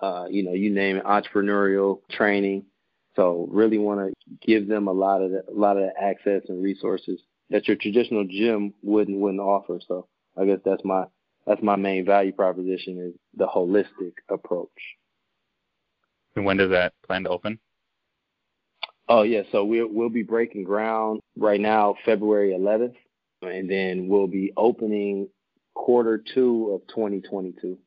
uh, 0.00 0.26
you 0.30 0.42
know, 0.42 0.52
you 0.52 0.70
name 0.70 0.96
it, 0.96 1.04
entrepreneurial 1.04 2.00
training. 2.10 2.66
So 3.14 3.48
really 3.50 3.78
want 3.78 4.00
to 4.00 4.46
give 4.46 4.68
them 4.68 4.88
a 4.88 4.92
lot 4.92 5.22
of 5.22 5.30
the, 5.30 5.42
a 5.48 5.54
lot 5.54 5.78
of 5.78 5.84
the 5.84 6.02
access 6.02 6.42
and 6.48 6.62
resources 6.62 7.20
that 7.50 7.66
your 7.66 7.76
traditional 7.76 8.26
gym 8.28 8.74
wouldn't 8.82 9.18
wouldn't 9.18 9.40
offer. 9.40 9.80
So 9.86 10.06
I 10.36 10.44
guess 10.44 10.58
that's 10.64 10.84
my 10.84 11.04
that's 11.46 11.62
my 11.62 11.76
main 11.76 12.04
value 12.04 12.32
proposition 12.32 13.00
is 13.00 13.18
the 13.34 13.46
holistic 13.46 14.12
approach. 14.28 14.68
And 16.36 16.44
when 16.44 16.58
does 16.58 16.70
that 16.70 16.92
plan 17.04 17.24
to 17.24 17.30
open? 17.30 17.58
Oh 19.08 19.22
yeah, 19.22 19.42
so 19.52 19.64
we'll 19.64 19.88
we'll 19.88 20.08
be 20.08 20.22
breaking 20.22 20.64
ground 20.64 21.20
right 21.36 21.60
now, 21.60 21.94
February 22.04 22.50
11th, 22.50 22.96
and 23.42 23.70
then 23.70 24.08
we'll 24.08 24.26
be 24.26 24.52
opening 24.56 25.28
quarter 25.74 26.22
two 26.34 26.72
of 26.72 26.86
2022. 26.88 27.78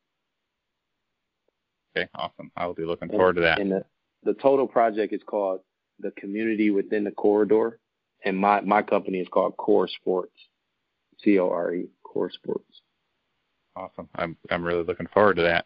Okay, 1.95 2.07
awesome. 2.15 2.51
I 2.55 2.65
will 2.67 2.73
be 2.73 2.85
looking 2.85 3.09
forward 3.09 3.35
to 3.35 3.41
that. 3.41 3.59
And 3.59 3.71
the, 3.71 3.83
the 4.23 4.33
total 4.35 4.67
project 4.67 5.11
is 5.13 5.21
called 5.25 5.61
the 5.99 6.11
Community 6.11 6.69
Within 6.69 7.03
the 7.03 7.11
Corridor, 7.11 7.79
and 8.23 8.37
my 8.37 8.61
my 8.61 8.81
company 8.81 9.19
is 9.19 9.27
called 9.27 9.57
Core 9.57 9.89
Sports, 9.89 10.35
C 11.21 11.37
O 11.37 11.49
R 11.49 11.73
E, 11.73 11.89
Core 12.03 12.31
Sports. 12.31 12.81
Awesome. 13.75 14.07
I'm 14.15 14.37
I'm 14.49 14.63
really 14.63 14.83
looking 14.83 15.07
forward 15.07 15.35
to 15.35 15.43
that. 15.43 15.65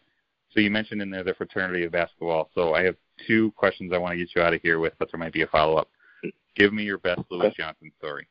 So 0.54 0.60
you 0.60 0.70
mentioned 0.70 1.02
in 1.02 1.10
there 1.10 1.24
the 1.24 1.34
fraternity 1.34 1.84
of 1.84 1.92
basketball. 1.92 2.48
So 2.54 2.74
I 2.74 2.84
have 2.84 2.94
two 3.26 3.50
questions 3.52 3.92
I 3.92 3.98
want 3.98 4.12
to 4.12 4.18
get 4.18 4.30
you 4.36 4.42
out 4.42 4.54
of 4.54 4.62
here 4.62 4.78
with, 4.78 4.92
but 4.98 5.08
there 5.10 5.18
might 5.18 5.32
be 5.32 5.42
a 5.42 5.48
follow 5.48 5.76
up. 5.76 5.90
Give 6.54 6.72
me 6.72 6.84
your 6.84 6.98
best 6.98 7.22
Lewis 7.28 7.52
Johnson 7.56 7.90
story. 7.98 8.28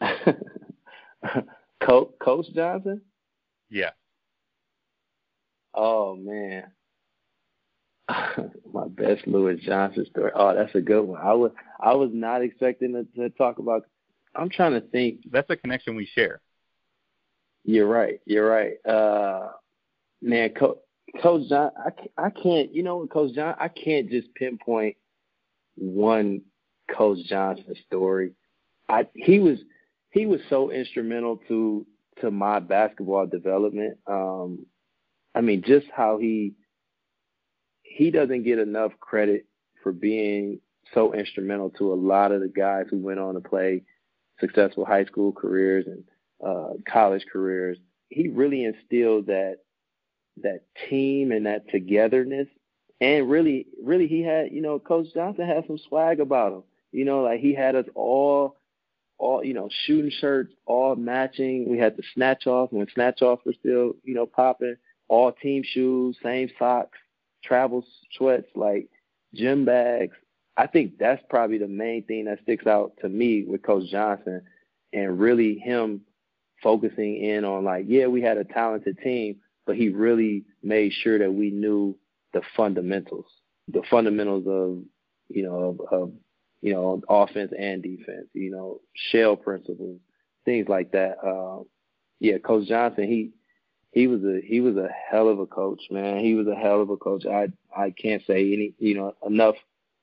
Coach, 1.80 2.12
Coach 2.20 2.46
Johnson? 2.54 3.00
Yeah. 3.68 3.90
Oh 5.74 6.14
man. 6.14 6.70
My 8.72 8.86
best 8.88 9.26
Lewis 9.26 9.60
Johnson 9.64 10.06
story. 10.10 10.30
Oh, 10.34 10.54
that's 10.54 10.74
a 10.76 10.80
good 10.80 11.02
one. 11.02 11.20
I 11.20 11.32
was 11.32 11.50
I 11.80 11.94
was 11.94 12.10
not 12.12 12.42
expecting 12.42 12.92
to, 12.92 13.04
to 13.20 13.30
talk 13.30 13.58
about. 13.58 13.82
I'm 14.36 14.48
trying 14.48 14.72
to 14.72 14.80
think. 14.80 15.20
That's 15.30 15.50
a 15.50 15.56
connection 15.56 15.96
we 15.96 16.06
share. 16.06 16.40
You're 17.64 17.88
right. 17.88 18.20
You're 18.26 18.48
right. 18.48 18.74
Uh, 18.86 19.50
man, 20.20 20.50
Coach, 20.50 20.78
Coach 21.20 21.48
John, 21.48 21.70
I, 21.76 22.26
I 22.26 22.30
can't. 22.30 22.74
You 22.74 22.82
know, 22.82 23.06
Coach 23.06 23.34
John, 23.34 23.54
I 23.58 23.68
can't 23.68 24.10
just 24.10 24.34
pinpoint 24.34 24.96
one 25.76 26.42
Coach 26.94 27.18
Johnson 27.28 27.74
story. 27.86 28.32
I 28.88 29.06
he 29.14 29.38
was 29.38 29.58
he 30.10 30.26
was 30.26 30.40
so 30.48 30.70
instrumental 30.70 31.40
to 31.48 31.86
to 32.20 32.30
my 32.30 32.60
basketball 32.60 33.26
development. 33.26 33.98
Um, 34.06 34.66
I 35.34 35.40
mean, 35.40 35.62
just 35.66 35.86
how 35.94 36.18
he 36.18 36.54
he 37.82 38.10
doesn't 38.10 38.44
get 38.44 38.58
enough 38.58 38.92
credit 39.00 39.46
for 39.82 39.92
being 39.92 40.60
so 40.94 41.14
instrumental 41.14 41.70
to 41.70 41.92
a 41.92 41.94
lot 41.94 42.32
of 42.32 42.40
the 42.40 42.48
guys 42.48 42.86
who 42.90 42.98
went 42.98 43.18
on 43.18 43.34
to 43.34 43.40
play 43.40 43.82
successful 44.40 44.84
high 44.84 45.04
school 45.04 45.32
careers 45.32 45.86
and 45.86 46.04
uh, 46.46 46.72
college 46.90 47.24
careers. 47.32 47.78
He 48.08 48.28
really 48.28 48.64
instilled 48.64 49.26
that 49.26 49.58
that 50.42 50.62
team 50.88 51.32
and 51.32 51.46
that 51.46 51.68
togetherness. 51.68 52.48
And 53.00 53.28
really, 53.28 53.66
really, 53.82 54.06
he 54.06 54.22
had, 54.22 54.52
you 54.52 54.62
know, 54.62 54.78
Coach 54.78 55.08
Johnson 55.12 55.46
had 55.46 55.66
some 55.66 55.78
swag 55.88 56.20
about 56.20 56.52
him. 56.52 56.62
You 56.92 57.04
know, 57.04 57.22
like 57.22 57.40
he 57.40 57.54
had 57.54 57.74
us 57.74 57.86
all, 57.94 58.56
all, 59.18 59.44
you 59.44 59.54
know, 59.54 59.68
shooting 59.86 60.12
shirts, 60.20 60.52
all 60.66 60.94
matching. 60.94 61.68
We 61.68 61.78
had 61.78 61.96
the 61.96 62.02
snatch 62.14 62.46
off 62.46 62.72
when 62.72 62.86
snatch 62.94 63.22
off 63.22 63.40
were 63.44 63.54
still, 63.54 63.94
you 64.04 64.14
know, 64.14 64.26
popping. 64.26 64.76
All 65.08 65.32
team 65.32 65.62
shoes, 65.64 66.16
same 66.22 66.48
socks, 66.58 66.98
travel 67.44 67.84
sweats, 68.16 68.46
like 68.54 68.88
gym 69.34 69.64
bags. 69.64 70.16
I 70.56 70.66
think 70.66 70.98
that's 70.98 71.22
probably 71.28 71.58
the 71.58 71.68
main 71.68 72.04
thing 72.04 72.26
that 72.26 72.40
sticks 72.42 72.66
out 72.66 72.92
to 73.00 73.08
me 73.08 73.44
with 73.44 73.62
Coach 73.62 73.90
Johnson, 73.90 74.42
and 74.92 75.18
really 75.18 75.58
him 75.58 76.02
focusing 76.62 77.16
in 77.16 77.44
on 77.44 77.64
like, 77.64 77.86
yeah, 77.88 78.06
we 78.06 78.22
had 78.22 78.38
a 78.38 78.44
talented 78.44 78.98
team, 78.98 79.36
but 79.66 79.76
he 79.76 79.88
really 79.88 80.44
made 80.62 80.92
sure 80.92 81.18
that 81.18 81.32
we 81.32 81.50
knew 81.50 81.96
the 82.32 82.42
fundamentals, 82.56 83.26
the 83.68 83.82
fundamentals 83.90 84.46
of, 84.46 84.82
you 85.28 85.44
know, 85.44 85.76
of, 85.80 85.92
of 85.92 86.12
you 86.62 86.72
know, 86.72 87.02
offense 87.08 87.52
and 87.58 87.82
defense, 87.82 88.28
you 88.32 88.50
know, 88.50 88.80
shell 88.94 89.36
principles, 89.36 90.00
things 90.44 90.68
like 90.68 90.92
that. 90.92 91.16
Um, 91.24 91.64
yeah, 92.20 92.38
Coach 92.38 92.68
Johnson, 92.68 93.08
he 93.08 93.32
he 93.90 94.06
was 94.06 94.22
a 94.22 94.40
he 94.44 94.60
was 94.60 94.76
a 94.76 94.88
hell 95.10 95.28
of 95.28 95.38
a 95.38 95.46
coach, 95.46 95.82
man. 95.90 96.20
He 96.20 96.34
was 96.34 96.46
a 96.46 96.54
hell 96.54 96.80
of 96.80 96.90
a 96.90 96.96
coach. 96.96 97.26
I 97.26 97.48
I 97.76 97.90
can't 97.90 98.22
say 98.26 98.52
any 98.52 98.74
you 98.78 98.94
know 98.94 99.14
enough 99.26 99.56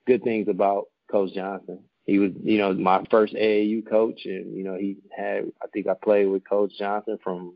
good 0.06 0.24
things 0.24 0.48
about 0.48 0.88
Coach 1.10 1.34
Johnson. 1.34 1.80
He 2.04 2.20
was 2.20 2.32
you 2.44 2.58
know 2.58 2.74
my 2.74 3.04
first 3.10 3.34
AAU 3.34 3.90
coach, 3.90 4.22
and 4.26 4.56
you 4.56 4.64
know 4.64 4.76
he 4.76 4.98
had 5.16 5.46
I 5.62 5.68
think 5.74 5.88
I 5.88 5.94
played 5.94 6.28
with 6.28 6.48
Coach 6.48 6.74
Johnson 6.78 7.18
from 7.24 7.56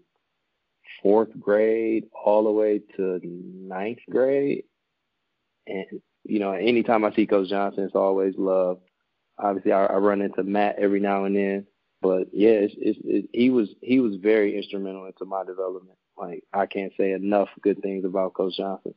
fourth 1.02 1.30
grade 1.40 2.06
all 2.26 2.44
the 2.44 2.52
way 2.52 2.82
to 2.98 3.20
ninth 3.24 4.00
grade. 4.10 4.64
And, 5.68 6.02
you 6.24 6.40
know, 6.40 6.52
anytime 6.52 7.06
I 7.06 7.14
see 7.14 7.26
Coach 7.26 7.50
Johnson, 7.50 7.86
it's 7.86 7.96
always 7.96 8.36
love. 8.38 8.80
Obviously, 9.38 9.72
I, 9.72 9.86
I 9.86 9.98
run 9.98 10.22
into 10.22 10.44
Matt 10.44 10.76
every 10.78 11.00
now 11.00 11.26
and 11.26 11.36
then, 11.36 11.66
but 12.02 12.28
yeah, 12.34 12.52
it's, 12.52 12.76
it's, 12.78 13.00
it, 13.04 13.30
he 13.34 13.50
was 13.50 13.70
he 13.82 14.00
was 14.00 14.16
very 14.18 14.56
instrumental 14.58 15.06
into 15.06 15.26
my 15.26 15.44
development. 15.44 15.98
Like 16.18 16.44
I 16.54 16.66
can't 16.66 16.94
say 16.98 17.14
enough 17.14 17.50
good 17.62 17.82
things 17.82 18.06
about 18.06 18.34
Coach 18.36 18.58
Johnson. 18.58 18.94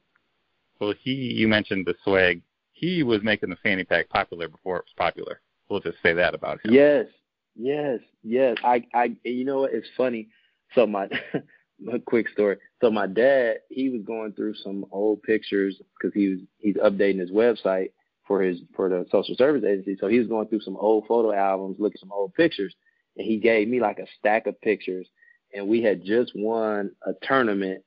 Well, 0.81 0.93
he 1.01 1.13
you 1.13 1.49
mentioned 1.49 1.87
the 1.87 1.95
swag. 2.05 2.43
He 2.73 3.03
was 3.03 3.23
making 3.23 3.49
the 3.49 3.57
fanny 3.63 3.85
pack 3.85 4.11
popular 4.11 4.49
before 4.49 4.79
it 4.79 4.85
was 4.85 4.95
popular. 4.97 5.41
We'll 5.71 5.81
just 5.81 5.97
say 6.03 6.13
that 6.13 6.35
about 6.35 6.65
him. 6.65 6.75
Yes, 6.75 7.07
yes, 7.55 8.01
yes. 8.23 8.57
I 8.63 8.85
I 8.93 9.17
you 9.25 9.45
know 9.45 9.61
what? 9.61 9.73
It's 9.73 9.89
funny. 9.97 10.29
So 10.75 10.87
my 10.87 11.09
a 11.93 11.99
quick 11.99 12.29
story. 12.29 12.57
So 12.81 12.91
my 12.91 13.07
dad, 13.07 13.59
he 13.69 13.91
was 13.91 14.03
going 14.03 14.33
through 14.33 14.55
some 14.55 14.87
old 14.91 15.23
pictures 15.23 15.81
because 15.99 16.15
he 16.15 16.29
was 16.29 16.41
he's 16.59 16.77
updating 16.77 17.21
his 17.21 17.31
website 17.31 17.91
for 18.27 18.43
his 18.43 18.61
for 18.75 18.89
the 18.89 19.07
social 19.11 19.37
service 19.37 19.65
agency. 19.65 19.97
So 20.01 20.09
he 20.09 20.19
was 20.19 20.29
going 20.29 20.49
through 20.49 20.61
some 20.61 20.77
old 20.77 21.07
photo 21.07 21.33
albums, 21.33 21.77
looking 21.79 21.97
at 21.97 22.01
some 22.01 22.13
old 22.13 22.35
pictures, 22.35 22.75
and 23.17 23.27
he 23.27 23.39
gave 23.39 23.69
me 23.69 23.81
like 23.81 23.99
a 23.99 24.07
stack 24.19 24.47
of 24.47 24.61
pictures. 24.61 25.09
And 25.55 25.69
we 25.69 25.83
had 25.83 26.05
just 26.05 26.33
won 26.35 26.91
a 27.07 27.13
tournament, 27.23 27.83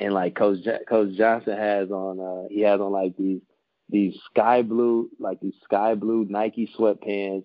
and 0.00 0.12
like 0.12 0.34
Coach 0.34 0.58
Coach 0.88 1.16
Johnson 1.16 1.56
has 1.56 1.90
on, 1.90 2.20
uh, 2.20 2.48
he 2.50 2.62
has 2.62 2.80
on 2.80 2.92
like 2.92 3.16
these 3.16 3.40
these 3.88 4.18
sky 4.30 4.62
blue 4.62 5.10
like 5.18 5.40
these 5.40 5.54
sky 5.64 5.94
blue 5.94 6.26
Nike 6.28 6.70
sweatpants 6.78 7.44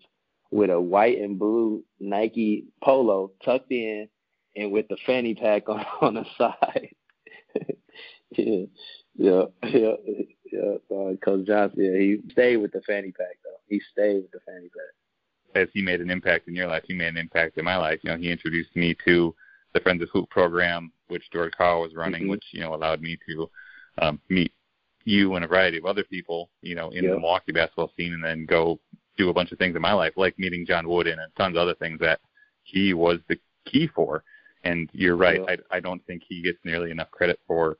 with 0.51 0.69
a 0.69 0.79
white 0.79 1.19
and 1.19 1.37
blue 1.37 1.83
Nike 1.99 2.65
polo 2.83 3.31
tucked 3.43 3.71
in 3.71 4.07
and 4.59 4.71
with 4.71 4.87
the 4.87 4.97
fanny 5.05 5.35
pack 5.35 5.69
on 5.69 5.85
on 6.01 6.13
the 6.15 6.25
side. 6.37 6.95
yeah, 8.31 8.65
yeah, 9.15 9.43
yeah, 9.63 9.91
yeah. 10.51 10.95
Uh, 10.95 11.15
Coach 11.23 11.45
Johnson, 11.47 11.83
yeah, 11.83 11.99
he 11.99 12.17
stayed 12.31 12.57
with 12.57 12.71
the 12.71 12.81
fanny 12.81 13.11
pack 13.11 13.37
though. 13.43 13.59
He 13.67 13.81
stayed 13.91 14.21
with 14.21 14.31
the 14.31 14.39
fanny 14.45 14.69
pack. 14.69 15.61
As 15.63 15.67
he 15.73 15.81
made 15.81 15.99
an 15.99 16.11
impact 16.11 16.47
in 16.47 16.55
your 16.55 16.67
life, 16.67 16.83
he 16.87 16.93
made 16.93 17.07
an 17.07 17.17
impact 17.17 17.57
in 17.57 17.65
my 17.65 17.75
life. 17.75 17.99
You 18.03 18.11
know, 18.11 18.17
he 18.17 18.31
introduced 18.31 18.75
me 18.75 18.95
to 19.05 19.33
the 19.73 19.79
Friends 19.79 20.03
of 20.03 20.09
Hoop 20.09 20.29
program, 20.29 20.91
which 21.07 21.31
George 21.31 21.53
Karl 21.57 21.81
was 21.81 21.95
running, 21.95 22.23
mm-hmm. 22.23 22.31
which 22.31 22.45
you 22.51 22.61
know 22.61 22.75
allowed 22.75 23.01
me 23.01 23.17
to 23.27 23.49
um, 23.99 24.21
meet 24.29 24.51
you 25.05 25.35
and 25.35 25.43
a 25.43 25.47
variety 25.47 25.77
of 25.77 25.85
other 25.85 26.03
people, 26.03 26.49
you 26.61 26.75
know, 26.75 26.89
in 26.89 27.03
yep. 27.03 27.13
the 27.13 27.19
Milwaukee 27.19 27.51
basketball 27.51 27.91
scene, 27.97 28.13
and 28.13 28.23
then 28.23 28.45
go 28.45 28.79
do 29.17 29.29
a 29.29 29.33
bunch 29.33 29.51
of 29.51 29.57
things 29.57 29.75
in 29.75 29.81
my 29.81 29.93
life, 29.93 30.13
like 30.15 30.37
meeting 30.37 30.65
John 30.65 30.87
Wooden 30.87 31.19
and 31.19 31.35
tons 31.35 31.57
of 31.57 31.61
other 31.61 31.75
things 31.75 31.99
that 31.99 32.19
he 32.63 32.93
was 32.93 33.19
the 33.27 33.37
key 33.65 33.87
for. 33.93 34.23
And 34.63 34.89
you're 34.93 35.15
right. 35.15 35.41
Yeah. 35.47 35.55
I, 35.71 35.77
I 35.77 35.79
don't 35.79 36.05
think 36.05 36.23
he 36.27 36.41
gets 36.41 36.57
nearly 36.65 36.91
enough 36.91 37.11
credit 37.11 37.39
for 37.47 37.77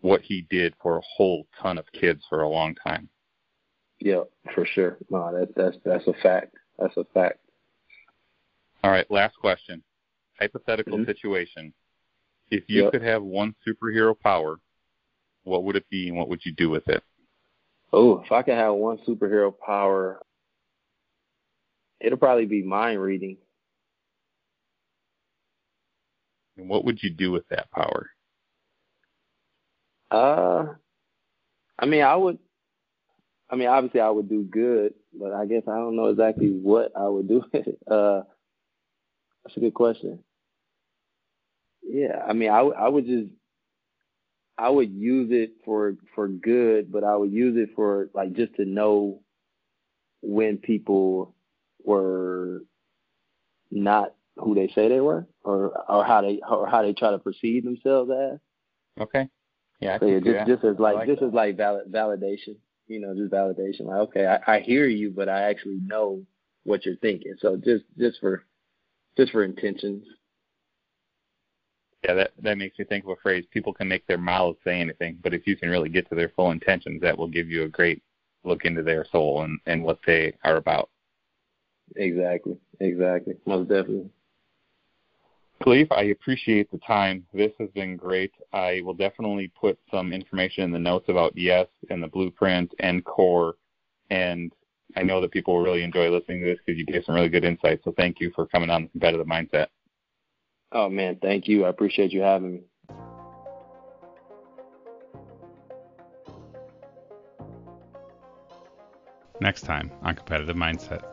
what 0.00 0.20
he 0.22 0.46
did 0.50 0.74
for 0.82 0.98
a 0.98 1.02
whole 1.02 1.46
ton 1.60 1.78
of 1.78 1.84
kids 1.92 2.22
for 2.28 2.42
a 2.42 2.48
long 2.48 2.74
time. 2.74 3.08
Yeah, 3.98 4.22
for 4.54 4.66
sure. 4.66 4.98
No, 5.10 5.32
that, 5.32 5.54
that's 5.56 5.76
that's 5.84 6.06
a 6.06 6.12
fact. 6.22 6.54
That's 6.78 6.96
a 6.96 7.04
fact. 7.14 7.38
All 8.84 8.90
right, 8.90 9.10
last 9.10 9.36
question. 9.38 9.82
Hypothetical 10.38 10.98
mm-hmm. 10.98 11.06
situation. 11.06 11.72
If 12.50 12.64
you 12.68 12.84
yep. 12.84 12.92
could 12.92 13.02
have 13.02 13.22
one 13.22 13.54
superhero 13.66 14.18
power, 14.18 14.60
what 15.44 15.64
would 15.64 15.76
it 15.76 15.88
be 15.90 16.08
and 16.08 16.16
what 16.16 16.28
would 16.28 16.44
you 16.44 16.52
do 16.52 16.68
with 16.70 16.86
it? 16.88 17.02
Oh, 17.92 18.20
if 18.20 18.30
I 18.30 18.42
could 18.42 18.54
have 18.54 18.74
one 18.74 18.98
superhero 18.98 19.52
power, 19.58 20.20
it'll 22.00 22.18
probably 22.18 22.46
be 22.46 22.62
mind 22.62 23.00
reading. 23.00 23.38
And 26.56 26.68
what 26.68 26.84
would 26.84 27.02
you 27.02 27.10
do 27.10 27.32
with 27.32 27.48
that 27.48 27.70
power? 27.70 28.10
Uh, 30.10 30.66
I 31.78 31.86
mean, 31.86 32.02
I 32.02 32.16
would. 32.16 32.38
I 33.48 33.56
mean, 33.56 33.68
obviously, 33.68 34.00
I 34.00 34.10
would 34.10 34.28
do 34.28 34.42
good, 34.42 34.94
but 35.12 35.32
I 35.32 35.46
guess 35.46 35.62
I 35.68 35.76
don't 35.76 35.96
know 35.96 36.06
exactly 36.06 36.48
what 36.50 36.92
I 36.96 37.06
would 37.06 37.28
do. 37.28 37.44
uh, 37.90 38.22
that's 39.44 39.56
a 39.56 39.60
good 39.60 39.74
question. 39.74 40.20
Yeah, 41.82 42.22
I 42.26 42.32
mean, 42.32 42.50
I 42.50 42.60
I 42.60 42.88
would 42.88 43.06
just 43.06 43.28
I 44.58 44.70
would 44.70 44.92
use 44.92 45.30
it 45.30 45.52
for 45.64 45.96
for 46.14 46.28
good, 46.28 46.90
but 46.90 47.04
I 47.04 47.14
would 47.16 47.32
use 47.32 47.56
it 47.56 47.74
for 47.76 48.10
like 48.14 48.32
just 48.32 48.54
to 48.56 48.64
know 48.64 49.20
when 50.22 50.58
people 50.58 51.34
were 51.84 52.62
not 53.70 54.14
who 54.36 54.54
they 54.54 54.68
say 54.68 54.88
they 54.88 55.00
were, 55.00 55.26
or 55.44 55.72
or 55.88 56.04
how 56.04 56.20
they 56.22 56.40
or 56.48 56.66
how 56.66 56.82
they 56.82 56.92
try 56.92 57.10
to 57.10 57.18
perceive 57.18 57.64
themselves 57.64 58.10
as. 58.10 58.38
Okay. 59.00 59.28
Yeah. 59.80 59.98
So 59.98 60.06
yeah, 60.06 60.20
just 60.20 60.46
just 60.46 60.64
as 60.64 60.78
like, 60.78 60.96
like 60.96 61.08
just 61.08 61.20
that. 61.20 61.28
as 61.28 61.32
like 61.32 61.56
valid 61.56 61.90
validation, 61.90 62.56
you 62.86 63.00
know, 63.00 63.14
just 63.14 63.32
validation. 63.32 63.86
Like, 63.86 64.08
okay, 64.08 64.26
I, 64.26 64.56
I 64.56 64.60
hear 64.60 64.86
you, 64.86 65.10
but 65.10 65.28
I 65.28 65.42
actually 65.42 65.80
know 65.82 66.22
what 66.64 66.84
you're 66.86 66.96
thinking. 66.96 67.34
So 67.38 67.56
just 67.56 67.84
just 67.98 68.20
for 68.20 68.44
just 69.16 69.32
for 69.32 69.44
intentions. 69.44 70.04
Yeah, 72.04 72.14
that 72.14 72.30
that 72.42 72.58
makes 72.58 72.78
me 72.78 72.84
think 72.84 73.04
of 73.04 73.10
a 73.10 73.16
phrase. 73.16 73.44
People 73.50 73.72
can 73.72 73.88
make 73.88 74.06
their 74.06 74.18
mouths 74.18 74.58
say 74.64 74.80
anything, 74.80 75.18
but 75.22 75.34
if 75.34 75.46
you 75.46 75.56
can 75.56 75.70
really 75.70 75.88
get 75.88 76.08
to 76.08 76.14
their 76.14 76.30
full 76.36 76.50
intentions, 76.50 77.00
that 77.02 77.16
will 77.16 77.28
give 77.28 77.48
you 77.48 77.64
a 77.64 77.68
great 77.68 78.02
look 78.44 78.64
into 78.64 78.82
their 78.82 79.04
soul 79.10 79.42
and, 79.42 79.58
and 79.66 79.82
what 79.82 79.98
they 80.06 80.32
are 80.44 80.56
about. 80.56 80.88
Exactly. 81.96 82.56
Exactly. 82.80 83.34
Most 83.44 83.68
definitely. 83.68 84.10
Khalif, 85.62 85.88
I 85.90 86.04
appreciate 86.04 86.70
the 86.70 86.78
time. 86.78 87.26
This 87.32 87.52
has 87.58 87.70
been 87.70 87.96
great. 87.96 88.32
I 88.52 88.82
will 88.84 88.94
definitely 88.94 89.50
put 89.58 89.78
some 89.90 90.12
information 90.12 90.64
in 90.64 90.70
the 90.70 90.78
notes 90.78 91.08
about 91.08 91.36
Yes 91.36 91.66
and 91.90 92.02
the 92.02 92.08
blueprint 92.08 92.72
and 92.78 93.04
core. 93.04 93.56
And 94.10 94.52
I 94.96 95.02
know 95.02 95.20
that 95.20 95.32
people 95.32 95.54
will 95.54 95.62
really 95.62 95.82
enjoy 95.82 96.10
listening 96.10 96.40
to 96.40 96.46
this 96.46 96.58
because 96.64 96.78
you 96.78 96.86
gave 96.86 97.04
some 97.04 97.14
really 97.14 97.28
good 97.28 97.44
insights. 97.44 97.84
So 97.84 97.92
thank 97.96 98.20
you 98.20 98.30
for 98.34 98.46
coming 98.46 98.70
on 98.70 98.84
the 98.84 98.88
competitive 98.90 99.26
mindset. 99.26 99.68
Oh 100.72 100.88
man, 100.88 101.18
thank 101.22 101.48
you. 101.48 101.64
I 101.64 101.70
appreciate 101.70 102.12
you 102.12 102.20
having 102.20 102.52
me. 102.52 102.60
Next 109.40 109.62
time 109.62 109.92
on 110.02 110.14
Competitive 110.14 110.56
Mindset. 110.56 111.04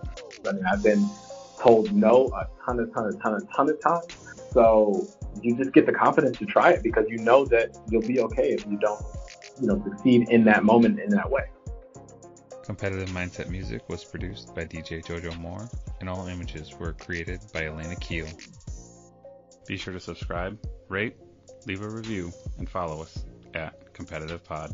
I 0.48 0.54
mean, 0.54 0.66
I've 0.66 0.82
been 0.82 1.10
told 1.60 1.92
no 1.94 2.28
a 2.28 2.48
ton, 2.66 2.80
a 2.80 2.86
ton, 2.88 3.08
a 3.08 3.12
ton, 3.22 3.34
a 3.34 3.56
ton 3.56 3.70
of 3.70 3.82
times. 3.82 4.33
So 4.54 5.08
you 5.42 5.56
just 5.58 5.74
get 5.74 5.86
the 5.86 5.94
confidence 5.94 6.38
to 6.38 6.46
try 6.46 6.72
it 6.72 6.84
because 6.84 7.06
you 7.10 7.18
know 7.18 7.46
that 7.46 7.76
you'll 7.90 8.08
be 8.08 8.20
okay 8.22 8.50
if 8.50 8.66
you 8.68 8.78
don't, 8.78 9.04
you 9.60 9.68
know, 9.68 9.84
succeed 9.84 10.30
in 10.30 10.44
that 10.46 10.64
moment 10.64 11.00
in 11.00 11.10
that 11.10 11.30
way. 11.30 11.44
Competitive 12.64 13.10
Mindset 13.10 13.50
music 13.50 13.90
was 13.90 14.06
produced 14.06 14.56
by 14.56 14.64
DJ 14.64 15.04
Jojo 15.04 15.38
Moore, 15.38 15.68
and 16.00 16.10
all 16.10 16.28
images 16.28 16.74
were 16.80 16.94
created 16.94 17.42
by 17.54 17.66
Elena 17.66 17.96
Keel. 17.98 18.28
Be 19.68 19.76
sure 19.76 19.94
to 19.94 20.00
subscribe, 20.00 20.58
rate, 20.88 21.18
leave 21.66 21.82
a 21.82 21.90
review, 21.90 22.32
and 22.60 22.70
follow 22.70 23.02
us 23.02 23.26
at 23.54 23.94
Competitive 23.94 24.44
Pod. 24.44 24.72